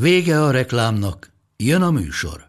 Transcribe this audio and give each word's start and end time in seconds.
Vége 0.00 0.42
a 0.42 0.50
reklámnak, 0.50 1.32
jön 1.56 1.82
a 1.82 1.90
műsor. 1.90 2.48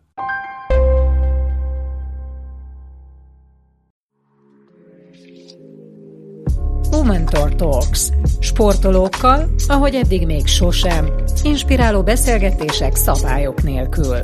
Womentor 6.92 7.56
Talks. 7.56 8.10
Sportolókkal, 8.40 9.50
ahogy 9.68 9.96
eddig 9.96 10.26
még 10.26 10.48
sosem. 10.48 11.24
Inspiráló 11.44 12.04
beszélgetések 12.04 12.96
szabályok 12.96 13.64
nélkül. 13.64 14.18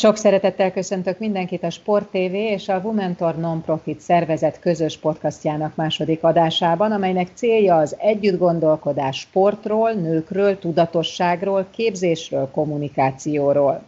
Sok 0.00 0.16
szeretettel 0.16 0.72
köszöntök 0.72 1.18
mindenkit 1.18 1.62
a 1.62 1.70
Sport 1.70 2.06
TV 2.08 2.34
és 2.34 2.68
a 2.68 2.80
Womentor 2.84 3.36
Non-Profit 3.36 4.00
szervezet 4.00 4.58
közös 4.58 4.96
podcastjának 4.96 5.76
második 5.76 6.22
adásában, 6.22 6.92
amelynek 6.92 7.28
célja 7.34 7.76
az 7.76 7.96
együttgondolkodás 7.98 9.18
sportról, 9.18 9.92
nőkről, 9.92 10.58
tudatosságról, 10.58 11.66
képzésről, 11.70 12.50
kommunikációról. 12.50 13.82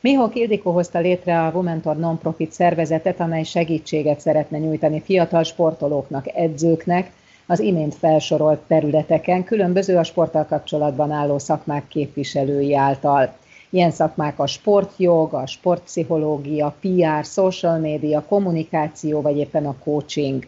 Mihok 0.00 0.34
Ildikó 0.34 0.70
hozta 0.70 0.98
létre 0.98 1.40
a 1.42 1.50
Womentor 1.54 1.96
Non-Profit 1.96 2.52
szervezetet, 2.52 3.20
amely 3.20 3.44
segítséget 3.44 4.20
szeretne 4.20 4.58
nyújtani 4.58 5.00
fiatal 5.00 5.42
sportolóknak, 5.42 6.26
edzőknek, 6.34 7.10
az 7.46 7.60
imént 7.60 7.94
felsorolt 7.94 8.58
területeken, 8.58 9.44
különböző 9.44 9.96
a 9.96 10.04
sporttal 10.04 10.44
kapcsolatban 10.44 11.10
álló 11.10 11.38
szakmák 11.38 11.88
képviselői 11.88 12.74
által. 12.74 13.34
Ilyen 13.76 13.90
szakmák 13.90 14.38
a 14.38 14.46
sportjog, 14.46 15.34
a 15.34 15.46
sportpszichológia, 15.46 16.74
PR, 16.80 17.24
social 17.24 17.78
media, 17.78 18.24
kommunikáció, 18.28 19.20
vagy 19.20 19.36
éppen 19.36 19.66
a 19.66 19.74
coaching. 19.84 20.46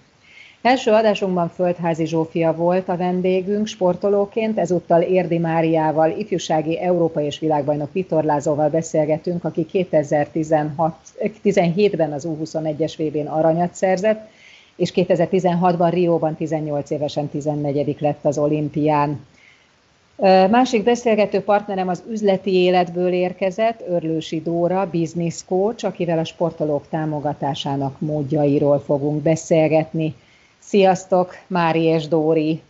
Első 0.62 0.90
adásunkban 0.90 1.48
Földházi 1.48 2.06
Zsófia 2.06 2.54
volt 2.54 2.88
a 2.88 2.96
vendégünk 2.96 3.66
sportolóként, 3.66 4.58
ezúttal 4.58 5.02
Érdi 5.02 5.38
Máriával, 5.38 6.10
ifjúsági 6.10 6.80
Európa 6.80 7.20
és 7.20 7.38
világbajnok 7.38 7.92
vitorlázóval 7.92 8.68
beszélgetünk, 8.68 9.44
aki 9.44 9.66
2017-ben 9.72 12.12
az 12.12 12.28
U21-es 12.28 12.92
VB-n 12.98 13.26
aranyat 13.26 13.74
szerzett, 13.74 14.30
és 14.76 14.92
2016-ban 14.94 15.88
Rióban 15.90 16.34
18 16.34 16.90
évesen 16.90 17.28
14 17.28 17.96
lett 18.00 18.24
az 18.24 18.38
olimpián. 18.38 19.20
Másik 20.50 20.82
beszélgető 20.82 21.40
partnerem 21.40 21.88
az 21.88 22.02
üzleti 22.08 22.54
életből 22.54 23.12
érkezett, 23.12 23.82
Örlősi 23.88 24.40
Dóra, 24.42 24.90
business 24.90 25.44
coach, 25.44 25.84
akivel 25.84 26.18
a 26.18 26.24
sportolók 26.24 26.88
támogatásának 26.88 28.00
módjairól 28.00 28.78
fogunk 28.78 29.22
beszélgetni. 29.22 30.14
Sziasztok, 30.58 31.34
Mári 31.46 31.82
és 31.82 32.08
Dóri! 32.08 32.62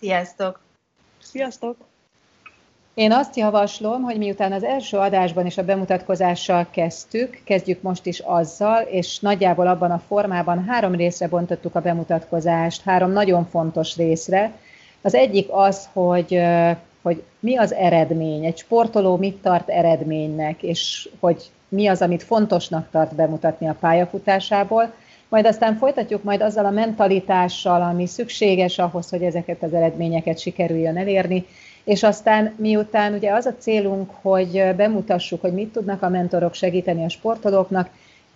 Sziasztok! 0.00 0.60
Sziasztok! 1.22 1.76
Én 2.94 3.12
azt 3.12 3.36
javaslom, 3.36 4.02
hogy 4.02 4.18
miután 4.18 4.52
az 4.52 4.64
első 4.64 4.96
adásban 4.96 5.46
is 5.46 5.58
a 5.58 5.64
bemutatkozással 5.64 6.66
kezdtük, 6.70 7.40
kezdjük 7.44 7.82
most 7.82 8.06
is 8.06 8.18
azzal, 8.18 8.82
és 8.82 9.20
nagyjából 9.20 9.66
abban 9.66 9.90
a 9.90 10.02
formában 10.08 10.64
három 10.64 10.94
részre 10.94 11.28
bontottuk 11.28 11.74
a 11.74 11.80
bemutatkozást, 11.80 12.82
három 12.82 13.10
nagyon 13.10 13.46
fontos 13.46 13.96
részre, 13.96 14.52
az 15.04 15.14
egyik 15.14 15.46
az, 15.50 15.88
hogy, 15.92 16.40
hogy 17.02 17.22
mi 17.40 17.56
az 17.56 17.72
eredmény, 17.74 18.44
egy 18.44 18.58
sportoló 18.58 19.16
mit 19.16 19.36
tart 19.36 19.68
eredménynek, 19.68 20.62
és 20.62 21.08
hogy 21.20 21.50
mi 21.68 21.86
az, 21.86 22.02
amit 22.02 22.22
fontosnak 22.22 22.88
tart 22.90 23.14
bemutatni 23.14 23.68
a 23.68 23.76
pályafutásából, 23.80 24.92
majd 25.28 25.46
aztán 25.46 25.76
folytatjuk 25.76 26.22
majd 26.22 26.40
azzal 26.40 26.64
a 26.64 26.70
mentalitással, 26.70 27.82
ami 27.82 28.06
szükséges 28.06 28.78
ahhoz, 28.78 29.10
hogy 29.10 29.22
ezeket 29.22 29.62
az 29.62 29.74
eredményeket 29.74 30.38
sikerüljön 30.38 30.96
elérni, 30.96 31.46
és 31.84 32.02
aztán 32.02 32.54
miután 32.56 33.12
ugye 33.12 33.32
az 33.32 33.46
a 33.46 33.54
célunk, 33.58 34.10
hogy 34.22 34.64
bemutassuk, 34.76 35.40
hogy 35.40 35.52
mit 35.52 35.72
tudnak 35.72 36.02
a 36.02 36.08
mentorok 36.08 36.54
segíteni 36.54 37.04
a 37.04 37.08
sportolóknak, 37.08 37.90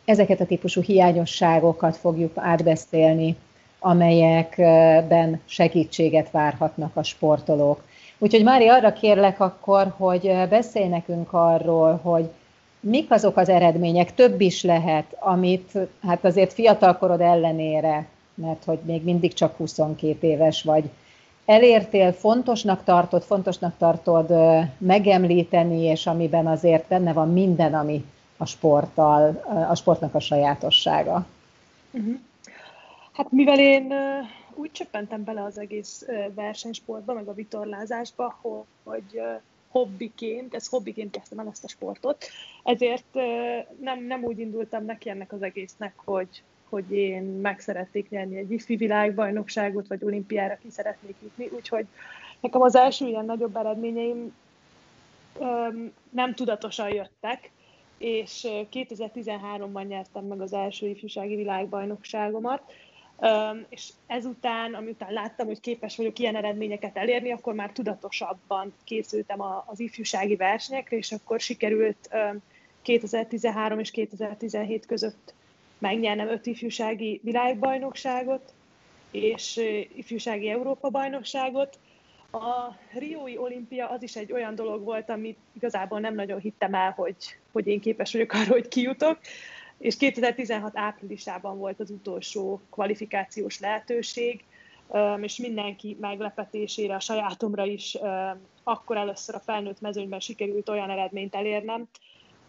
ezeket 0.04 0.40
a 0.40 0.46
típusú 0.46 0.80
hiányosságokat 0.80 1.96
fogjuk 1.96 2.32
átbeszélni 2.34 3.36
amelyekben 3.78 5.40
segítséget 5.44 6.30
várhatnak 6.30 6.96
a 6.96 7.02
sportolók. 7.02 7.82
Úgyhogy 8.18 8.42
Mári, 8.42 8.68
arra 8.68 8.92
kérlek 8.92 9.40
akkor, 9.40 9.94
hogy 9.96 10.32
beszélj 10.48 10.88
nekünk 10.88 11.32
arról, 11.32 12.00
hogy 12.02 12.30
mik 12.80 13.10
azok 13.10 13.36
az 13.36 13.48
eredmények, 13.48 14.14
több 14.14 14.40
is 14.40 14.62
lehet, 14.62 15.16
amit 15.18 15.78
hát 16.06 16.24
azért 16.24 16.52
fiatalkorod 16.52 17.20
ellenére, 17.20 18.06
mert 18.34 18.64
hogy 18.64 18.78
még 18.82 19.04
mindig 19.04 19.32
csak 19.32 19.56
22 19.56 20.26
éves 20.26 20.62
vagy, 20.62 20.90
elértél, 21.48 22.12
fontosnak 22.12 22.84
tartod, 22.84 23.22
fontosnak 23.22 23.74
tartod 23.78 24.32
megemlíteni, 24.78 25.82
és 25.82 26.06
amiben 26.06 26.46
azért 26.46 26.88
benne 26.88 27.12
van 27.12 27.32
minden, 27.32 27.74
ami 27.74 28.04
a 28.36 28.46
sporttal, 28.46 29.42
a 29.68 29.74
sportnak 29.74 30.14
a 30.14 30.20
sajátossága. 30.20 31.26
Uh-huh. 31.90 32.18
Hát 33.18 33.30
mivel 33.30 33.58
én 33.58 33.92
úgy 34.54 34.72
csöppentem 34.72 35.24
bele 35.24 35.42
az 35.42 35.58
egész 35.58 36.06
versenysportba, 36.34 37.12
meg 37.12 37.28
a 37.28 37.34
vitorlázásba, 37.34 38.38
hogy 38.82 39.22
hobbiként, 39.68 40.54
ez 40.54 40.68
hobbiként 40.68 41.10
kezdtem 41.10 41.38
el 41.38 41.48
ezt 41.50 41.64
a 41.64 41.68
sportot, 41.68 42.24
ezért 42.64 43.14
nem, 43.80 44.04
nem 44.04 44.24
úgy 44.24 44.38
indultam 44.38 44.84
neki 44.84 45.10
ennek 45.10 45.32
az 45.32 45.42
egésznek, 45.42 45.92
hogy, 45.96 46.42
hogy 46.68 46.92
én 46.92 47.22
meg 47.22 47.60
szeretnék 47.60 48.08
nyerni 48.08 48.36
egy 48.36 48.50
ifi 48.50 48.76
világbajnokságot, 48.76 49.86
vagy 49.86 50.04
olimpiára 50.04 50.58
ki 50.62 50.70
szeretnék 50.70 51.16
jutni, 51.22 51.48
úgyhogy 51.56 51.86
nekem 52.40 52.60
az 52.60 52.76
első 52.76 53.06
ilyen 53.06 53.24
nagyobb 53.24 53.56
eredményeim 53.56 54.34
nem 56.10 56.34
tudatosan 56.34 56.88
jöttek, 56.88 57.50
és 57.96 58.46
2013-ban 58.72 59.86
nyertem 59.86 60.24
meg 60.24 60.40
az 60.40 60.52
első 60.52 60.86
ifjúsági 60.86 61.36
világbajnokságomat, 61.36 62.62
és 63.68 63.88
ezután, 64.06 64.74
amiután 64.74 65.12
láttam, 65.12 65.46
hogy 65.46 65.60
képes 65.60 65.96
vagyok 65.96 66.18
ilyen 66.18 66.36
eredményeket 66.36 66.96
elérni, 66.96 67.32
akkor 67.32 67.54
már 67.54 67.72
tudatosabban 67.72 68.72
készültem 68.84 69.40
az 69.66 69.80
ifjúsági 69.80 70.36
versenyekre, 70.36 70.96
és 70.96 71.12
akkor 71.12 71.40
sikerült 71.40 72.08
2013 72.82 73.78
és 73.78 73.90
2017 73.90 74.86
között 74.86 75.34
megnyernem 75.78 76.28
öt 76.28 76.46
ifjúsági 76.46 77.20
világbajnokságot, 77.22 78.52
és 79.10 79.60
ifjúsági 79.94 80.50
Európa-bajnokságot. 80.50 81.78
A 82.30 82.74
Riói 82.98 83.36
olimpia 83.36 83.88
az 83.88 84.02
is 84.02 84.16
egy 84.16 84.32
olyan 84.32 84.54
dolog 84.54 84.84
volt, 84.84 85.10
amit 85.10 85.38
igazából 85.52 86.00
nem 86.00 86.14
nagyon 86.14 86.40
hittem 86.40 86.74
el, 86.74 86.90
hogy, 86.90 87.16
hogy 87.52 87.66
én 87.66 87.80
képes 87.80 88.12
vagyok 88.12 88.32
arra, 88.32 88.52
hogy 88.52 88.68
kijutok 88.68 89.18
és 89.78 89.96
2016 89.96 90.72
áprilisában 90.74 91.58
volt 91.58 91.80
az 91.80 91.90
utolsó 91.90 92.60
kvalifikációs 92.70 93.60
lehetőség, 93.60 94.44
és 95.20 95.36
mindenki 95.36 95.96
meglepetésére, 96.00 96.94
a 96.94 97.00
sajátomra 97.00 97.64
is 97.64 97.98
akkor 98.62 98.96
először 98.96 99.34
a 99.34 99.40
felnőtt 99.40 99.80
mezőnyben 99.80 100.20
sikerült 100.20 100.68
olyan 100.68 100.90
eredményt 100.90 101.34
elérnem, 101.34 101.88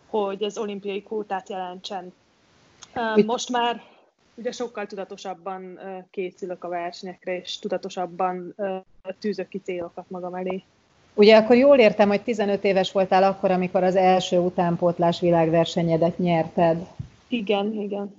hogy 0.08 0.44
az 0.44 0.58
olimpiai 0.58 1.04
kvótát 1.04 1.50
jelentsen. 1.50 2.14
Most 3.26 3.50
már 3.50 3.82
ugye 4.36 4.52
sokkal 4.52 4.86
tudatosabban 4.86 5.80
készülök 6.12 6.64
a 6.64 6.68
versenyekre, 6.68 7.38
és 7.38 7.60
tudatosabban 7.60 8.56
tűzök 9.20 9.48
ki 9.48 9.62
célokat 9.64 10.10
magam 10.10 10.36
elé. 10.36 10.64
Ugye 11.14 11.38
akkor 11.38 11.56
jól 11.56 11.78
értem, 11.78 12.08
hogy 12.08 12.22
15 12.22 12.64
éves 12.64 12.92
voltál 12.92 13.24
akkor, 13.24 13.52
amikor 13.52 13.84
az 13.84 13.96
első 13.96 14.38
utánpótlás 14.38 15.20
világversenyedet 15.20 16.18
nyerted. 16.18 16.88
Igen, 17.30 17.74
igen. 17.74 18.16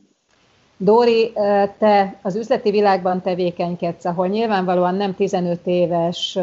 Dóri, 0.76 1.32
te 1.78 2.18
az 2.22 2.36
üzleti 2.36 2.70
világban 2.70 3.22
tevékenykedsz, 3.22 4.04
ahol 4.04 4.26
nyilvánvalóan 4.26 4.94
nem 4.94 5.14
15 5.14 5.60
éves 5.64 6.38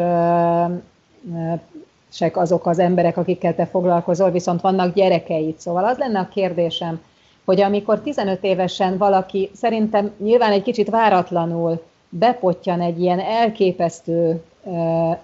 sek 2.10 2.36
azok 2.36 2.66
az 2.66 2.78
emberek, 2.78 3.16
akikkel 3.16 3.54
te 3.54 3.66
foglalkozol, 3.66 4.30
viszont 4.30 4.60
vannak 4.60 4.94
gyerekeid. 4.94 5.58
Szóval 5.58 5.84
az 5.84 5.98
lenne 5.98 6.18
a 6.18 6.28
kérdésem, 6.28 7.00
hogy 7.44 7.60
amikor 7.60 8.00
15 8.00 8.44
évesen 8.44 8.98
valaki 8.98 9.50
szerintem 9.54 10.12
nyilván 10.18 10.52
egy 10.52 10.62
kicsit 10.62 10.90
váratlanul 10.90 11.82
bepottyan 12.08 12.80
egy 12.80 13.00
ilyen 13.00 13.20
elképesztő 13.20 14.42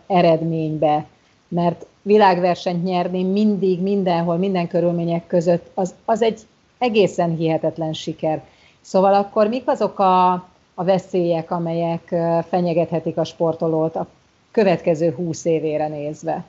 eredménybe, 0.06 1.06
mert 1.48 1.86
világversenyt 2.02 2.84
nyerni 2.84 3.22
mindig, 3.22 3.82
mindenhol, 3.82 4.36
minden 4.36 4.68
körülmények 4.68 5.26
között, 5.26 5.70
az, 5.74 5.94
az 6.04 6.22
egy 6.22 6.40
egészen 6.78 7.36
hihetetlen 7.36 7.92
siker. 7.92 8.42
Szóval 8.80 9.14
akkor 9.14 9.48
mik 9.48 9.68
azok 9.68 9.98
a, 9.98 10.32
a 10.74 10.84
veszélyek, 10.84 11.50
amelyek 11.50 12.14
fenyegethetik 12.48 13.16
a 13.16 13.24
sportolót 13.24 13.96
a 13.96 14.06
következő 14.50 15.12
húsz 15.12 15.44
évére 15.44 15.88
nézve? 15.88 16.44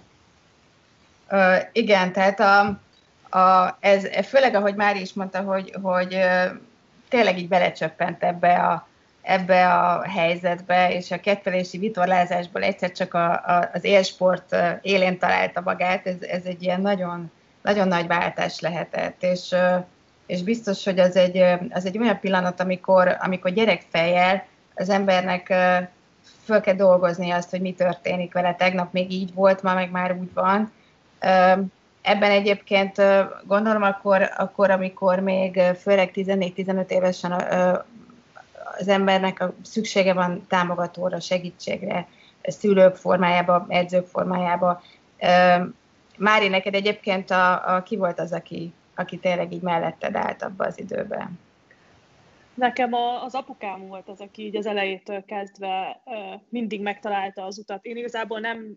Uh, 1.32 1.56
igen, 1.72 2.12
tehát 2.12 2.40
a, 2.40 2.80
a, 3.38 3.78
ez, 3.80 4.08
főleg, 4.26 4.56
ahogy 4.56 4.76
Mári 4.76 5.02
is 5.02 5.14
mondta, 5.14 5.42
hogy, 5.42 5.76
hogy 5.82 6.18
tényleg 7.10 7.38
így 7.38 7.48
belecsöppent 7.48 8.24
ebbe 8.24 8.54
a, 8.54 8.88
ebbe 9.22 9.74
a 9.74 10.04
helyzetbe, 10.04 10.94
és 10.94 11.12
a 11.12 11.20
kettelési 11.20 11.78
vitorlázásból 11.78 12.64
egyszer 12.64 12.92
csak 12.92 13.14
a, 13.14 13.32
a, 13.32 13.70
az 13.74 13.84
élsport 13.84 14.56
élén 14.82 15.20
találta 15.20 15.62
magát, 15.62 16.08
ez, 16.08 16.22
ez 16.22 16.44
egy 16.46 16.64
ilyen 16.64 16.82
nagyon, 16.82 17.32
nagyon 17.62 17.88
nagy 17.88 18.08
váltás 18.08 18.60
lehetett, 18.60 19.24
és, 19.24 19.56
és 20.26 20.44
biztos, 20.44 20.84
hogy 20.84 21.00
az 21.00 21.16
egy, 21.16 21.38
az 21.70 21.86
egy 21.86 21.98
olyan 21.98 22.20
pillanat, 22.20 22.60
amikor, 22.60 23.18
amikor 23.20 23.52
gyerekfejjel 23.52 24.46
az 24.76 24.90
embernek 24.90 25.54
föl 26.44 26.62
kell 26.62 26.76
dolgozni 26.76 27.32
azt, 27.32 27.50
hogy 27.50 27.62
mi 27.62 27.74
történik 27.74 28.34
vele. 28.34 28.56
Tegnap 28.56 28.94
még 28.94 29.12
így 29.12 29.34
volt, 29.34 29.62
ma 29.62 29.74
meg 29.74 29.92
már 29.92 30.12
úgy 30.20 30.34
van. 30.34 30.72
Ebben 32.02 32.32
egyébként 32.32 33.02
gondolom 33.44 33.84
akkor, 33.84 34.30
akkor 34.38 34.70
amikor 34.70 35.20
még 35.20 35.62
főleg 35.82 36.12
14-15 36.16 36.90
évesen 36.90 37.32
az 38.80 38.88
embernek 38.88 39.44
szüksége 39.62 40.14
van 40.14 40.46
támogatóra, 40.48 41.20
segítségre, 41.20 42.08
szülők 42.42 42.96
formájába, 42.96 43.66
edzők 43.70 44.08
formájába. 44.08 44.82
Mári, 46.18 46.48
neked 46.48 46.74
egyébként 46.74 47.32
a, 47.32 47.76
a, 47.76 47.84
ki 47.84 47.98
volt 47.98 48.20
az, 48.20 48.32
aki, 48.32 48.74
aki 48.96 49.20
tényleg 49.20 49.52
így 49.52 49.62
melletted 49.62 50.16
állt 50.16 50.42
abba 50.42 50.66
az 50.66 50.80
időben? 50.80 51.40
Nekem 52.54 52.94
a, 52.94 53.24
az 53.24 53.36
apukám 53.36 53.88
volt 53.88 54.10
az, 54.10 54.20
aki 54.20 54.44
így 54.44 54.56
az 54.56 54.66
elejétől 54.66 55.26
kezdve 55.26 56.02
mindig 56.50 56.82
megtalálta 56.82 57.46
az 57.46 57.58
utat. 57.58 57.86
Én 57.86 57.98
igazából 57.98 58.40
nem, 58.40 58.74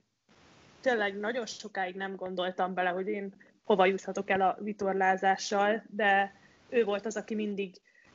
tényleg 0.80 1.18
nagyon 1.18 1.46
sokáig 1.46 1.94
nem 1.94 2.16
gondoltam 2.16 2.74
bele, 2.74 2.90
hogy 2.90 3.08
én 3.08 3.34
hova 3.64 3.86
juthatok 3.86 4.30
el 4.30 4.40
a 4.40 4.56
vitorlázással, 4.60 5.82
de 5.86 6.32
ő 6.68 6.84
volt 6.84 7.06
az, 7.06 7.16
aki 7.16 7.34
mindig 7.34 7.74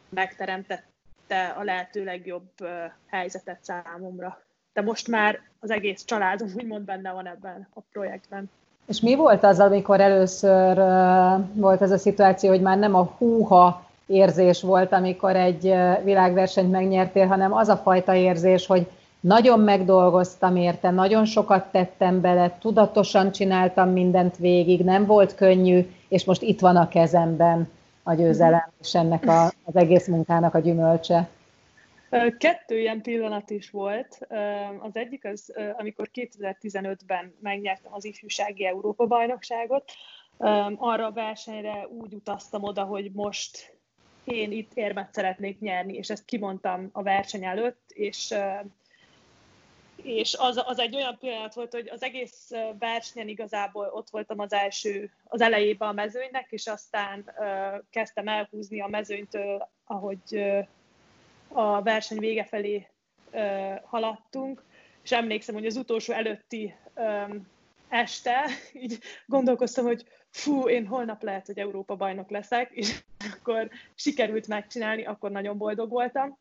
megteremtett 0.10 0.92
teremtette 1.28 1.60
a 1.60 1.64
lehető 1.64 2.04
legjobb 2.04 2.50
helyzetet 3.08 3.64
számomra. 3.64 4.42
De 4.74 4.82
most 4.82 5.08
már 5.08 5.42
az 5.60 5.72
egész 5.72 6.04
családom 6.04 6.50
úgymond 6.56 6.86
benne 6.86 7.12
van 7.12 7.28
ebben 7.28 7.68
a 7.74 7.82
projektben. 7.82 8.50
És 8.88 9.02
mi 9.02 9.16
volt 9.16 9.44
az, 9.44 9.60
amikor 9.60 10.02
először 10.02 10.78
volt 11.54 11.82
ez 11.82 11.92
a 11.92 11.98
szituáció, 11.98 12.50
hogy 12.50 12.62
már 12.62 12.78
nem 12.78 12.96
a 12.96 13.10
húha 13.18 13.86
érzés 14.06 14.62
volt, 14.62 14.94
amikor 14.94 15.36
egy 15.36 15.74
világversenyt 16.04 16.72
megnyertél, 16.72 17.28
hanem 17.28 17.54
az 17.54 17.68
a 17.68 17.78
fajta 17.78 18.16
érzés, 18.16 18.66
hogy 18.66 18.88
nagyon 19.20 19.60
megdolgoztam 19.60 20.56
érte, 20.56 20.92
nagyon 20.92 21.26
sokat 21.26 21.66
tettem 21.72 22.22
bele, 22.22 22.58
tudatosan 22.62 23.32
csináltam 23.32 23.90
mindent 23.90 24.38
végig, 24.38 24.84
nem 24.84 25.06
volt 25.06 25.36
könnyű, 25.36 25.88
és 26.08 26.26
most 26.26 26.42
itt 26.42 26.60
van 26.60 26.76
a 26.76 26.88
kezemben 26.88 27.70
a 28.04 28.14
győzelem 28.14 28.72
és 28.82 28.96
ennek 28.96 29.28
a, 29.28 29.44
az 29.44 29.76
egész 29.76 30.08
munkának 30.08 30.56
a 30.56 30.60
gyümölcse? 30.60 31.28
Kettő 32.38 32.80
ilyen 32.80 33.02
pillanat 33.02 33.50
is 33.50 33.70
volt. 33.70 34.20
Az 34.80 34.96
egyik 34.96 35.26
az, 35.26 35.54
amikor 35.78 36.10
2015-ben 36.14 37.36
megnyertem 37.42 37.94
az 37.94 38.06
ifjúsági 38.06 38.66
Európa-bajnokságot. 38.66 39.92
Arra 40.78 41.06
a 41.06 41.12
versenyre 41.12 41.88
úgy 41.88 42.14
utaztam 42.14 42.64
oda, 42.64 42.84
hogy 42.84 43.12
most 43.12 43.78
én 44.24 44.52
itt 44.52 44.72
érmet 44.74 45.14
szeretnék 45.14 45.60
nyerni, 45.60 45.94
és 45.94 46.10
ezt 46.10 46.26
kimondtam 46.26 46.90
a 46.92 47.04
verseny 47.04 47.46
előtt, 47.46 47.92
és 47.94 48.34
és 49.96 50.36
az, 50.40 50.62
az 50.66 50.80
egy 50.80 50.96
olyan 50.96 51.18
pillanat 51.20 51.54
volt, 51.54 51.74
hogy 51.74 51.90
az 51.90 52.04
egész 52.04 52.52
versenyen 52.80 53.28
igazából 53.28 53.90
ott 53.94 54.10
voltam 54.10 54.40
az 54.40 54.54
első, 54.54 55.12
az 55.24 55.42
elejében 55.42 55.90
a 55.90 55.92
mezőnynek, 55.92 56.52
és 56.52 56.68
aztán 56.68 57.34
uh, 57.38 57.84
kezdtem 57.90 58.28
elhúzni 58.28 58.82
a 58.82 58.88
mezőnytől, 58.88 59.70
ahogy 59.86 60.22
uh, 60.32 60.68
a 61.54 61.82
verseny 61.82 62.20
vége 62.20 62.44
felé 62.44 62.88
uh, 63.32 63.80
haladtunk, 63.84 64.64
és 65.04 65.12
emlékszem, 65.12 65.56
hogy 65.56 65.66
az 65.66 65.76
utolsó 65.76 66.14
előtti 66.14 66.76
este 67.90 68.46
így 68.84 69.00
gondolkoztam, 69.26 69.86
hogy 69.86 70.06
fú, 70.30 70.70
én 70.70 70.88
holnap 70.88 71.24
lehet, 71.24 71.46
hogy 71.46 71.60
Európa 71.60 71.96
bajnok 71.96 72.30
leszek, 72.30 72.72
és 72.72 73.04
akkor 73.34 73.70
sikerült 73.96 74.48
megcsinálni, 74.48 75.06
akkor 75.06 75.32
nagyon 75.32 75.58
boldog 75.58 75.90
voltam. 75.90 76.38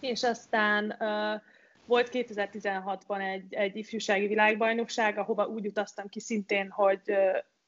És 0.00 0.22
aztán 0.22 0.96
uh, 0.98 1.40
volt 1.88 2.08
2016-ban 2.12 3.32
egy, 3.32 3.54
egy 3.54 3.76
ifjúsági 3.76 4.26
világbajnokság, 4.26 5.18
ahova 5.18 5.46
úgy 5.46 5.66
utaztam 5.66 6.08
ki 6.08 6.20
szintén, 6.20 6.70
hogy 6.70 7.00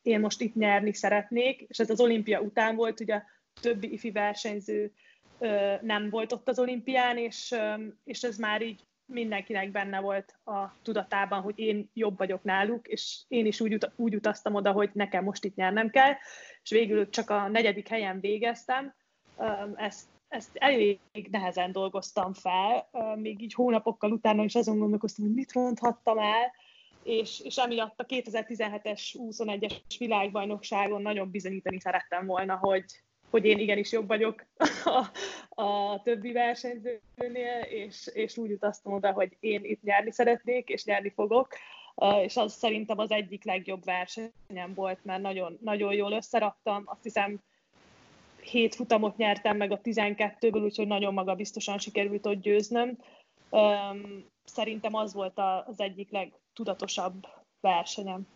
én 0.02 0.20
most 0.20 0.40
itt 0.40 0.54
nyerni 0.54 0.93
szeretnék, 0.93 1.60
és 1.60 1.78
ez 1.78 1.90
az 1.90 2.00
olimpia 2.00 2.40
után 2.40 2.76
volt, 2.76 3.00
ugye 3.00 3.22
többi 3.60 3.93
ifi 3.93 4.10
versenyző 4.10 4.93
nem 5.81 6.10
volt 6.10 6.32
ott 6.32 6.48
az 6.48 6.58
olimpián, 6.58 7.19
és, 7.19 7.54
és 8.04 8.22
ez 8.22 8.37
már 8.37 8.62
így 8.62 8.81
mindenkinek 9.04 9.70
benne 9.70 10.00
volt 10.00 10.38
a 10.44 10.76
tudatában, 10.82 11.40
hogy 11.40 11.58
én 11.58 11.90
jobb 11.94 12.19
vagyok 12.19 12.42
náluk, 12.42 12.88
és 12.88 13.19
én 13.28 13.46
is 13.46 13.60
úgy, 13.60 13.78
úgy 13.96 14.14
utaztam 14.14 14.54
oda, 14.54 14.72
hogy 14.72 14.90
nekem 14.92 15.25
most 15.25 15.44
itt 15.44 15.54
nyernem 15.54 15.90
kell, 15.90 16.12
és 16.62 16.70
végül 16.70 17.08
csak 17.08 17.31
a 17.31 17.48
negyedik 17.48 17.88
helyen 17.88 18.20
végeztem. 18.20 18.94
Ezt 19.75 20.08
ezt 20.31 20.56
elég 20.56 20.98
nehezen 21.31 21.72
dolgoztam 21.72 22.32
fel, 22.32 22.88
még 23.16 23.43
így 23.43 23.54
hónapokkal 23.54 24.12
utána 24.12 24.44
is 24.44 24.54
azon 24.54 24.78
gondolkoztam, 24.78 25.25
hogy 25.25 25.34
mit 25.34 25.52
ronthattam 25.52 26.19
el, 26.19 26.52
és, 27.02 27.40
és 27.40 27.56
emiatt 27.56 28.00
a 28.00 28.04
2017-es 28.06 29.14
21-es 29.14 29.94
világbajnokságon 29.98 31.02
nagyon 31.02 31.31
bizonyítani 31.31 31.81
szerettem 31.81 32.26
volna, 32.26 32.56
hogy, 32.56 32.84
hogy 33.31 33.44
én 33.44 33.59
igenis 33.59 33.93
jobb 33.93 34.06
vagyok 34.06 34.47
a, 34.85 35.06
a 35.62 36.00
többi 36.03 36.32
versenyzőnél, 36.32 37.61
és, 37.69 38.11
és 38.12 38.37
úgy 38.37 38.53
utaztam 38.53 38.93
oda, 38.93 39.12
hogy 39.12 39.37
én 39.41 39.65
itt 39.65 39.82
nyerni 39.82 40.12
szeretnék, 40.12 40.69
és 40.69 40.85
nyerni 40.85 41.11
fogok, 41.11 41.49
és 42.23 42.37
az 42.37 42.53
szerintem 42.53 42.99
az 42.99 43.11
egyik 43.11 43.44
legjobb 43.44 43.85
versenyem 43.85 44.75
volt, 44.75 45.05
mert 45.05 45.23
nagyon, 45.23 45.59
nagyon 45.62 45.93
jól 45.93 46.12
összeraktam, 46.12 46.82
azt 46.87 47.03
hiszem 47.03 47.41
hét 48.41 48.75
futamot 48.75 49.17
nyertem 49.17 49.56
meg 49.56 49.72
a 49.72 49.81
12-ből, 49.81 50.63
úgyhogy 50.63 50.87
nagyon 50.87 51.15
magabiztosan 51.15 51.79
sikerült 51.79 52.27
ott 52.27 52.41
győznöm. 52.41 52.99
Szerintem 54.44 54.94
az 54.94 55.15
volt 55.15 55.39
az 55.67 55.81
egyik 55.81 56.10
legtudatosabb 56.10 57.27
versenyem. 57.60 58.27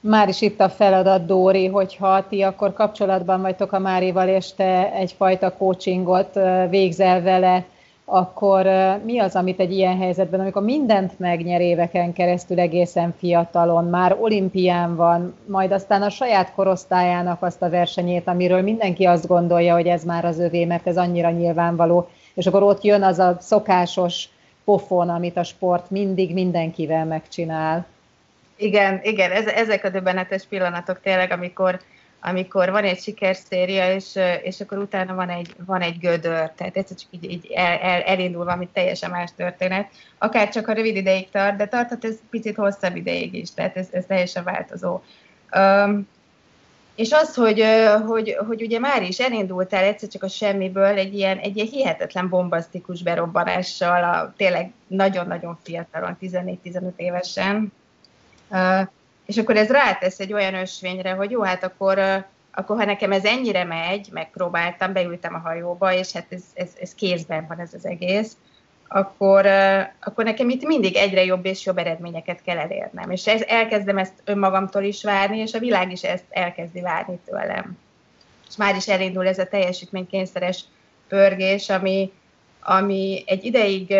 Már 0.00 0.28
is 0.28 0.40
itt 0.40 0.60
a 0.60 0.68
feladat, 0.68 1.26
Dóri, 1.26 1.66
hogyha 1.66 2.28
ti 2.28 2.42
akkor 2.42 2.72
kapcsolatban 2.72 3.40
vagytok 3.40 3.72
a 3.72 3.78
Márival, 3.78 4.28
és 4.28 4.54
te 4.54 4.92
egyfajta 4.92 5.52
coachingot 5.56 6.38
végzel 6.70 7.22
vele, 7.22 7.64
akkor 8.04 8.66
mi 9.04 9.18
az, 9.18 9.34
amit 9.36 9.60
egy 9.60 9.72
ilyen 9.72 9.98
helyzetben, 9.98 10.40
amikor 10.40 10.62
mindent 10.62 11.18
megnyer 11.18 11.60
éveken 11.60 12.12
keresztül 12.12 12.60
egészen 12.60 13.14
fiatalon, 13.18 13.84
már 13.84 14.16
olimpián 14.20 14.96
van, 14.96 15.34
majd 15.46 15.72
aztán 15.72 16.02
a 16.02 16.10
saját 16.10 16.52
korosztályának 16.54 17.42
azt 17.42 17.62
a 17.62 17.70
versenyét, 17.70 18.28
amiről 18.28 18.62
mindenki 18.62 19.04
azt 19.04 19.26
gondolja, 19.26 19.74
hogy 19.74 19.86
ez 19.86 20.04
már 20.04 20.24
az 20.24 20.38
övé, 20.38 20.64
mert 20.64 20.86
ez 20.86 20.96
annyira 20.96 21.30
nyilvánvaló, 21.30 22.08
és 22.34 22.46
akkor 22.46 22.62
ott 22.62 22.82
jön 22.82 23.02
az 23.02 23.18
a 23.18 23.36
szokásos 23.40 24.28
pofon, 24.64 25.08
amit 25.08 25.36
a 25.36 25.42
sport 25.44 25.90
mindig 25.90 26.32
mindenkivel 26.32 27.04
megcsinál. 27.04 27.86
Igen, 28.58 29.00
igen, 29.02 29.30
ez, 29.30 29.46
ezek 29.46 29.84
a 29.84 29.88
döbbenetes 29.88 30.44
pillanatok 30.44 31.00
tényleg, 31.00 31.30
amikor 31.30 31.80
amikor 32.20 32.70
van 32.70 32.84
egy 32.84 33.00
sikerszéria, 33.00 33.94
és, 33.94 34.18
és 34.42 34.60
akkor 34.60 34.78
utána 34.78 35.14
van 35.14 35.28
egy, 35.28 35.54
van 35.66 35.80
egy 35.80 35.98
gödör, 35.98 36.50
tehát 36.50 36.76
ez 36.76 36.88
csak 36.88 37.08
így, 37.10 37.30
így 37.30 37.52
el, 37.54 37.78
el, 37.78 38.00
elindul 38.00 38.44
valami 38.44 38.68
teljesen 38.72 39.10
más 39.10 39.30
történet, 39.36 39.90
akár 40.18 40.48
csak 40.48 40.68
a 40.68 40.72
rövid 40.72 40.96
ideig 40.96 41.30
tart, 41.30 41.56
de 41.56 41.66
tarthat 41.66 42.04
ez 42.04 42.18
picit 42.30 42.56
hosszabb 42.56 42.96
ideig 42.96 43.34
is, 43.34 43.54
tehát 43.54 43.76
ez, 43.76 43.88
ez 43.90 44.04
teljesen 44.06 44.44
változó. 44.44 45.02
Um, 45.56 46.08
és 46.94 47.12
az, 47.12 47.34
hogy, 47.34 47.64
hogy, 48.06 48.36
hogy 48.46 48.62
ugye 48.62 48.78
már 48.78 49.02
is 49.02 49.18
elindultál 49.18 49.84
egyszer 49.84 50.08
csak 50.08 50.22
a 50.22 50.28
semmiből 50.28 50.98
egy 50.98 51.14
ilyen, 51.14 51.38
egy 51.38 51.56
ilyen 51.56 51.68
hihetetlen 51.68 52.28
bombasztikus 52.28 53.02
berobbanással, 53.02 54.04
a, 54.04 54.34
tényleg 54.36 54.72
nagyon-nagyon 54.86 55.58
fiatalon, 55.62 56.16
14-15 56.20 56.80
évesen, 56.96 57.72
és 59.26 59.36
akkor 59.36 59.56
ez 59.56 59.70
rátesz 59.70 60.20
egy 60.20 60.32
olyan 60.32 60.54
ösvényre, 60.54 61.12
hogy 61.12 61.30
jó, 61.30 61.42
hát 61.42 61.64
akkor, 61.64 61.98
akkor 62.52 62.76
ha 62.76 62.84
nekem 62.84 63.12
ez 63.12 63.24
ennyire 63.24 63.64
megy, 63.64 64.08
megpróbáltam, 64.12 64.92
beültem 64.92 65.34
a 65.34 65.38
hajóba, 65.38 65.92
és 65.92 66.12
hát 66.12 66.26
ez, 66.28 66.42
ez, 66.54 66.70
ez 66.80 66.94
kézben 66.94 67.46
van 67.48 67.60
ez 67.60 67.74
az 67.74 67.86
egész, 67.86 68.36
akkor, 68.88 69.46
akkor 70.00 70.24
nekem 70.24 70.48
itt 70.48 70.66
mindig 70.66 70.96
egyre 70.96 71.24
jobb 71.24 71.44
és 71.44 71.64
jobb 71.64 71.78
eredményeket 71.78 72.42
kell 72.42 72.58
elérnem. 72.58 73.10
És 73.10 73.26
ez, 73.26 73.42
elkezdem 73.42 73.98
ezt 73.98 74.22
önmagamtól 74.24 74.82
is 74.82 75.02
várni, 75.02 75.38
és 75.38 75.54
a 75.54 75.58
világ 75.58 75.92
is 75.92 76.02
ezt 76.02 76.24
elkezdi 76.30 76.80
várni 76.80 77.18
tőlem. 77.24 77.78
És 78.48 78.56
már 78.56 78.76
is 78.76 78.88
elindul 78.88 79.26
ez 79.26 79.38
a 79.38 79.46
teljesítménykényszeres 79.46 80.64
pörgés, 81.08 81.68
ami, 81.68 82.12
ami 82.60 83.24
egy 83.26 83.44
ideig 83.44 83.94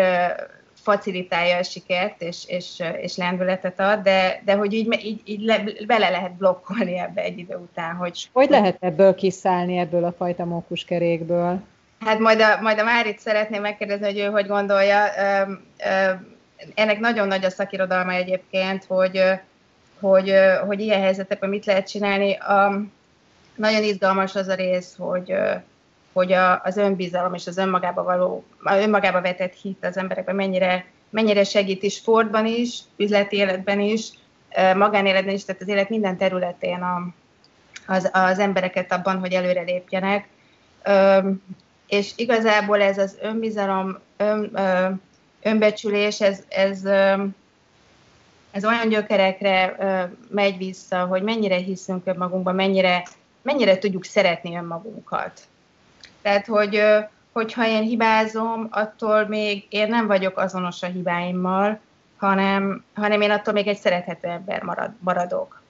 facilitálja 0.81 1.57
a 1.57 1.63
sikert 1.63 2.21
és, 2.21 2.43
és, 2.47 2.83
és 3.01 3.15
lendületet 3.15 3.79
ad, 3.79 3.99
de, 3.99 4.41
de 4.45 4.53
hogy 4.53 4.73
így, 4.73 5.05
így, 5.05 5.21
így 5.25 5.41
le, 5.41 5.63
bele 5.87 6.09
lehet 6.09 6.31
blokkolni 6.31 6.97
ebbe 6.97 7.21
egy 7.21 7.37
idő 7.37 7.55
után. 7.55 7.95
Hogy, 7.95 8.29
hogy 8.33 8.49
lehet 8.49 8.77
ebből 8.79 9.15
kiszállni, 9.15 9.77
ebből 9.77 10.03
a 10.03 10.13
fajta 10.17 10.45
mókuskerékből? 10.45 11.61
Hát 11.99 12.19
majd 12.19 12.41
a, 12.41 12.61
majd 12.61 12.79
a 12.79 12.83
Márit 12.83 13.19
szeretném 13.19 13.61
megkérdezni, 13.61 14.05
hogy 14.05 14.19
ő 14.19 14.25
hogy 14.25 14.47
gondolja. 14.47 15.05
Ennek 16.75 16.99
nagyon 16.99 17.27
nagy 17.27 17.45
a 17.45 17.49
szakirodalma 17.49 18.11
egyébként, 18.11 18.85
hogy, 18.85 19.21
hogy, 19.99 20.33
hogy 20.67 20.79
ilyen 20.79 21.01
helyzetekben 21.01 21.49
mit 21.49 21.65
lehet 21.65 21.89
csinálni. 21.89 22.35
A, 22.35 22.81
nagyon 23.55 23.83
izgalmas 23.83 24.35
az 24.35 24.47
a 24.47 24.53
rész, 24.53 24.95
hogy, 24.97 25.33
hogy 26.13 26.31
a, 26.31 26.61
az 26.63 26.77
önbizalom 26.77 27.33
és 27.33 27.47
az 27.47 27.57
önmagába 27.57 28.03
való, 28.03 28.43
önmagába 28.63 29.21
vetett 29.21 29.53
hit 29.53 29.85
az 29.85 29.97
emberekben 29.97 30.35
mennyire, 30.35 30.85
mennyire 31.09 31.43
segít 31.43 31.83
is 31.83 31.93
sportban 31.93 32.45
is, 32.45 32.79
üzleti 32.97 33.35
életben 33.35 33.79
is, 33.79 34.09
magánéletben 34.75 35.33
is, 35.33 35.45
tehát 35.45 35.61
az 35.61 35.67
élet 35.67 35.89
minden 35.89 36.17
területén 36.17 36.81
a, 36.81 37.07
az, 37.87 38.09
az 38.13 38.39
embereket 38.39 38.91
abban, 38.91 39.19
hogy 39.19 39.33
előre 39.33 39.61
lépjenek 39.61 40.27
és 41.89 42.11
igazából 42.15 42.81
ez 42.81 42.97
az 42.97 43.17
önbizalom, 43.21 43.99
ön, 44.17 44.51
önbecsülés, 45.41 46.21
ez, 46.21 46.43
ez, 46.47 46.85
ez 48.51 48.65
olyan 48.65 48.89
gyökerekre 48.89 49.75
megy 50.29 50.57
vissza, 50.57 51.05
hogy 51.05 51.21
mennyire 51.21 51.55
hiszünk 51.55 52.07
önmagunkban, 52.07 52.55
mennyire, 52.55 53.07
mennyire 53.41 53.77
tudjuk 53.77 54.05
szeretni 54.05 54.55
önmagunkat. 54.55 55.41
Tehát, 56.21 56.45
hogy, 56.45 56.81
hogyha 57.31 57.67
én 57.67 57.81
hibázom, 57.81 58.67
attól 58.71 59.27
még 59.27 59.65
én 59.69 59.87
nem 59.87 60.07
vagyok 60.07 60.37
azonos 60.37 60.81
a 60.83 60.87
hibáimmal, 60.87 61.79
hanem, 62.17 62.83
hanem 62.93 63.21
én 63.21 63.31
attól 63.31 63.53
még 63.53 63.67
egy 63.67 63.77
szerethető 63.77 64.27
ember 64.27 64.63
marad, 64.63 64.91
maradok. 64.99 65.61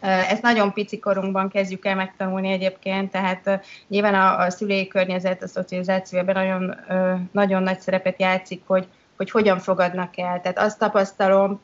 Ezt 0.00 0.42
nagyon 0.42 0.72
pici 0.72 0.98
korunkban 0.98 1.48
kezdjük 1.48 1.84
el 1.84 1.94
megtanulni 1.94 2.50
egyébként, 2.50 3.10
tehát 3.10 3.64
nyilván 3.88 4.14
a, 4.14 4.38
a 4.38 4.50
szülői 4.50 4.86
környezet, 4.86 5.42
a 5.42 5.48
szocializáció 5.48 6.18
ebben 6.18 6.34
nagyon, 6.34 6.76
nagyon 7.30 7.62
nagy 7.62 7.80
szerepet 7.80 8.20
játszik, 8.20 8.62
hogy, 8.66 8.86
hogy 9.16 9.30
hogyan 9.30 9.58
fogadnak 9.58 10.18
el. 10.18 10.40
Tehát 10.40 10.58
azt 10.58 10.78
tapasztalom 10.78 11.60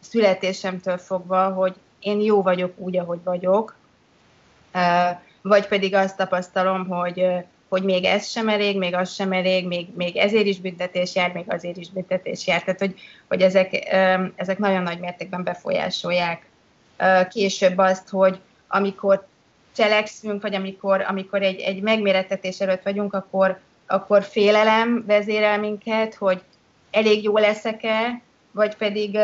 születésemtől 0.00 0.98
fogva, 0.98 1.48
hogy 1.48 1.74
én 2.00 2.20
jó 2.20 2.42
vagyok 2.42 2.78
úgy, 2.78 2.96
ahogy 2.96 3.20
vagyok, 3.24 3.74
vagy 5.42 5.66
pedig 5.66 5.94
azt 5.94 6.16
tapasztalom, 6.16 6.86
hogy, 6.88 7.26
hogy 7.68 7.82
még 7.82 8.04
ez 8.04 8.28
sem 8.28 8.48
elég, 8.48 8.78
még 8.78 8.94
az 8.94 9.14
sem 9.14 9.32
elég, 9.32 9.66
még, 9.66 9.86
még 9.94 10.16
ezért 10.16 10.46
is 10.46 10.60
büntetés 10.60 11.14
jár, 11.14 11.32
még 11.32 11.44
azért 11.48 11.76
is 11.76 11.90
büntetés 11.90 12.46
jár. 12.46 12.62
Tehát, 12.62 12.80
hogy, 12.80 12.94
hogy 13.28 13.42
ezek, 13.42 13.94
ezek 14.36 14.58
nagyon 14.58 14.82
nagy 14.82 14.98
mértékben 14.98 15.42
befolyásolják 15.42 16.46
később 17.28 17.78
azt, 17.78 18.08
hogy 18.08 18.40
amikor 18.68 19.26
cselekszünk, 19.76 20.42
vagy 20.42 20.54
amikor, 20.54 21.00
amikor 21.00 21.42
egy, 21.42 21.60
egy 21.60 21.82
megmérettetés 21.82 22.60
előtt 22.60 22.82
vagyunk, 22.82 23.14
akkor, 23.14 23.58
akkor 23.86 24.22
félelem 24.22 25.04
vezérel 25.06 25.58
minket, 25.58 26.14
hogy 26.14 26.42
elég 26.90 27.22
jó 27.22 27.38
leszek-e, 27.38 28.20
vagy 28.50 28.76
pedig, 28.76 29.18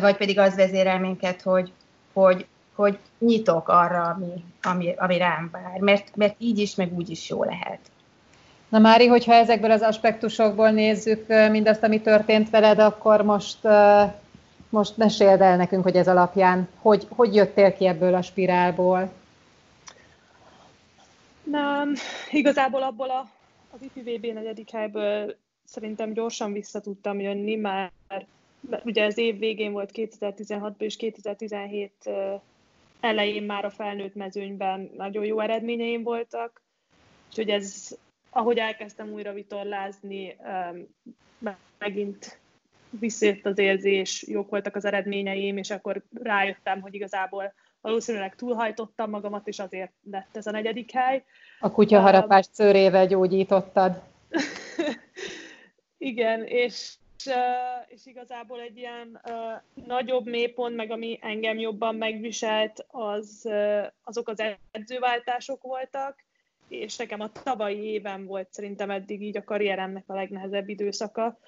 vagy 0.00 0.16
pedig 0.16 0.38
az 0.38 0.54
vezérel 0.54 0.98
minket, 0.98 1.42
hogy, 1.42 1.72
hogy, 2.12 2.46
hogy 2.80 2.98
nyitok 3.18 3.68
arra, 3.68 4.02
ami, 4.02 4.44
ami, 4.62 4.94
ami 4.96 5.18
rám 5.18 5.48
vár, 5.52 5.78
mert, 5.80 6.16
mert 6.16 6.34
így 6.38 6.58
is, 6.58 6.74
meg 6.74 6.92
úgy 6.96 7.10
is 7.10 7.28
jó 7.28 7.44
lehet. 7.44 7.78
Na 8.68 8.78
Mári, 8.78 9.06
hogyha 9.06 9.32
ezekből 9.32 9.70
az 9.70 9.82
aspektusokból 9.82 10.70
nézzük 10.70 11.26
mindazt, 11.50 11.82
ami 11.82 12.00
történt 12.00 12.50
veled, 12.50 12.78
akkor 12.78 13.22
most 13.22 13.58
most 14.70 14.96
meséld 14.96 15.40
el 15.40 15.56
nekünk, 15.56 15.82
hogy 15.82 15.96
ez 15.96 16.08
alapján, 16.08 16.68
hogy, 16.78 17.06
hogy 17.08 17.34
jöttél 17.34 17.72
ki 17.72 17.86
ebből 17.86 18.14
a 18.14 18.22
spirálból? 18.22 19.12
Na, 21.42 21.82
igazából 22.30 22.82
abból 22.82 23.10
a, 23.10 23.30
az 23.70 23.80
IPVB 23.82 24.26
negyedik 24.26 24.70
helyből 24.70 25.36
szerintem 25.64 26.12
gyorsan 26.12 26.52
vissza 26.52 26.80
tudtam 26.80 27.20
jönni, 27.20 27.56
már 27.56 27.92
ugye 28.84 29.04
az 29.04 29.18
év 29.18 29.38
végén 29.38 29.72
volt 29.72 29.90
2016-ban 29.94 30.78
és 30.78 30.96
2017 30.96 31.92
elején 33.00 33.42
már 33.42 33.64
a 33.64 33.70
felnőtt 33.70 34.14
mezőnyben 34.14 34.90
nagyon 34.96 35.24
jó 35.24 35.40
eredményeim 35.40 36.02
voltak, 36.02 36.62
úgyhogy 37.28 37.48
ez, 37.48 37.96
ahogy 38.30 38.58
elkezdtem 38.58 39.12
újra 39.12 39.32
vitorlázni, 39.32 40.36
megint 41.78 42.38
visszajött 42.90 43.46
az 43.46 43.58
érzés, 43.58 44.24
jók 44.26 44.50
voltak 44.50 44.76
az 44.76 44.84
eredményeim, 44.84 45.56
és 45.56 45.70
akkor 45.70 46.02
rájöttem, 46.22 46.80
hogy 46.80 46.94
igazából 46.94 47.52
valószínűleg 47.80 48.34
túlhajtottam 48.34 49.10
magamat, 49.10 49.48
és 49.48 49.58
azért 49.58 49.92
lett 50.10 50.36
ez 50.36 50.46
a 50.46 50.50
negyedik 50.50 50.90
hely. 50.92 51.24
A 51.60 51.70
kutyaharapás 51.70 52.46
uh, 52.46 52.52
szőrével 52.52 53.06
gyógyítottad. 53.06 54.02
Igen, 55.98 56.44
és, 56.44 56.94
és 57.88 58.06
igazából 58.06 58.60
egy 58.60 58.76
ilyen 58.76 59.20
nagyobb 59.74 60.26
mélypont, 60.26 60.76
meg 60.76 60.90
ami 60.90 61.18
engem 61.22 61.58
jobban 61.58 61.94
megviselt, 61.94 62.86
az, 62.88 63.48
azok 64.04 64.28
az 64.28 64.42
edzőváltások 64.70 65.62
voltak, 65.62 66.24
és 66.68 66.96
nekem 66.96 67.20
a 67.20 67.32
tavalyi 67.32 67.84
éven 67.84 68.26
volt 68.26 68.52
szerintem 68.52 68.90
eddig 68.90 69.22
így 69.22 69.36
a 69.36 69.44
karrieremnek 69.44 70.04
a 70.06 70.14
legnehezebb 70.14 70.68
időszaka, 70.68 71.38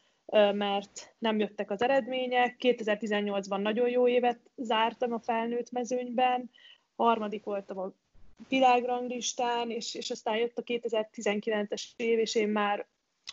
mert 0.52 1.14
nem 1.18 1.38
jöttek 1.38 1.70
az 1.70 1.82
eredmények. 1.82 2.56
2018-ban 2.58 3.62
nagyon 3.62 3.88
jó 3.88 4.08
évet 4.08 4.38
zártam 4.56 5.12
a 5.12 5.20
felnőtt 5.20 5.70
mezőnyben, 5.70 6.50
harmadik 6.96 7.44
voltam 7.44 7.78
a 7.78 7.92
világranglistán, 8.48 9.70
és, 9.70 9.94
és 9.94 10.10
aztán 10.10 10.36
jött 10.36 10.58
a 10.58 10.62
2019-es 10.62 11.82
év, 11.96 12.18
és 12.18 12.34
én 12.34 12.48
már 12.48 12.86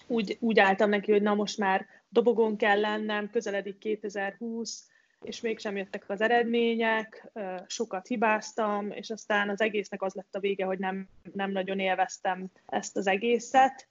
úgy, 0.07 0.37
úgy 0.39 0.59
álltam 0.59 0.89
neki, 0.89 1.11
hogy 1.11 1.21
na 1.21 1.33
most 1.33 1.57
már 1.57 1.85
dobogon 2.09 2.57
kell 2.57 2.79
lennem, 2.79 3.29
közeledik 3.29 3.77
2020, 3.77 4.87
és 5.21 5.41
mégsem 5.41 5.77
jöttek 5.77 6.03
az 6.07 6.21
eredmények, 6.21 7.31
sokat 7.67 8.07
hibáztam, 8.07 8.91
és 8.91 9.09
aztán 9.09 9.49
az 9.49 9.61
egésznek 9.61 10.01
az 10.01 10.13
lett 10.13 10.35
a 10.35 10.39
vége, 10.39 10.65
hogy 10.65 10.79
nem, 10.79 11.07
nem 11.33 11.51
nagyon 11.51 11.79
élveztem 11.79 12.47
ezt 12.65 12.97
az 12.97 13.07
egészet, 13.07 13.87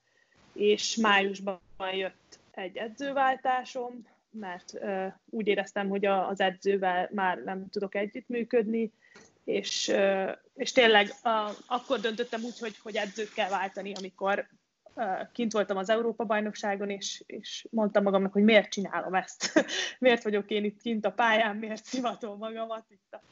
és 0.53 0.97
májusban 0.97 1.61
jött 1.93 2.39
egy 2.51 2.77
edzőváltásom, 2.77 4.07
mert 4.31 4.73
úgy 5.31 5.47
éreztem, 5.47 5.89
hogy 5.89 6.05
a, 6.07 6.29
az 6.29 6.41
edzővel 6.41 7.09
már 7.13 7.39
nem 7.39 7.69
tudok 7.71 7.95
együttműködni, 7.95 8.93
és, 9.45 9.93
és 10.55 10.73
tényleg 10.73 11.11
akkor 11.67 12.01
döntöttem 12.01 12.43
úgy, 12.45 12.59
hogy, 12.59 12.77
hogy 12.83 12.97
edzőt 12.97 13.33
kell 13.33 13.49
váltani, 13.49 13.93
amikor 13.95 14.49
kint 15.33 15.53
voltam 15.53 15.77
az 15.77 15.91
Európa-bajnokságon, 15.91 16.91
és, 16.91 17.23
és 17.27 17.67
mondtam 17.71 18.03
magamnak, 18.03 18.33
hogy 18.33 18.43
miért 18.43 18.71
csinálom 18.71 19.15
ezt, 19.15 19.65
miért 19.99 20.23
vagyok 20.23 20.51
én 20.51 20.65
itt 20.65 20.81
kint 20.81 21.07
a 21.07 21.13
pályán, 21.13 21.57
miért 21.57 21.85
szivatom 21.85 22.39
magamat 22.39 22.85
itt 22.89 23.13
a 23.13 23.23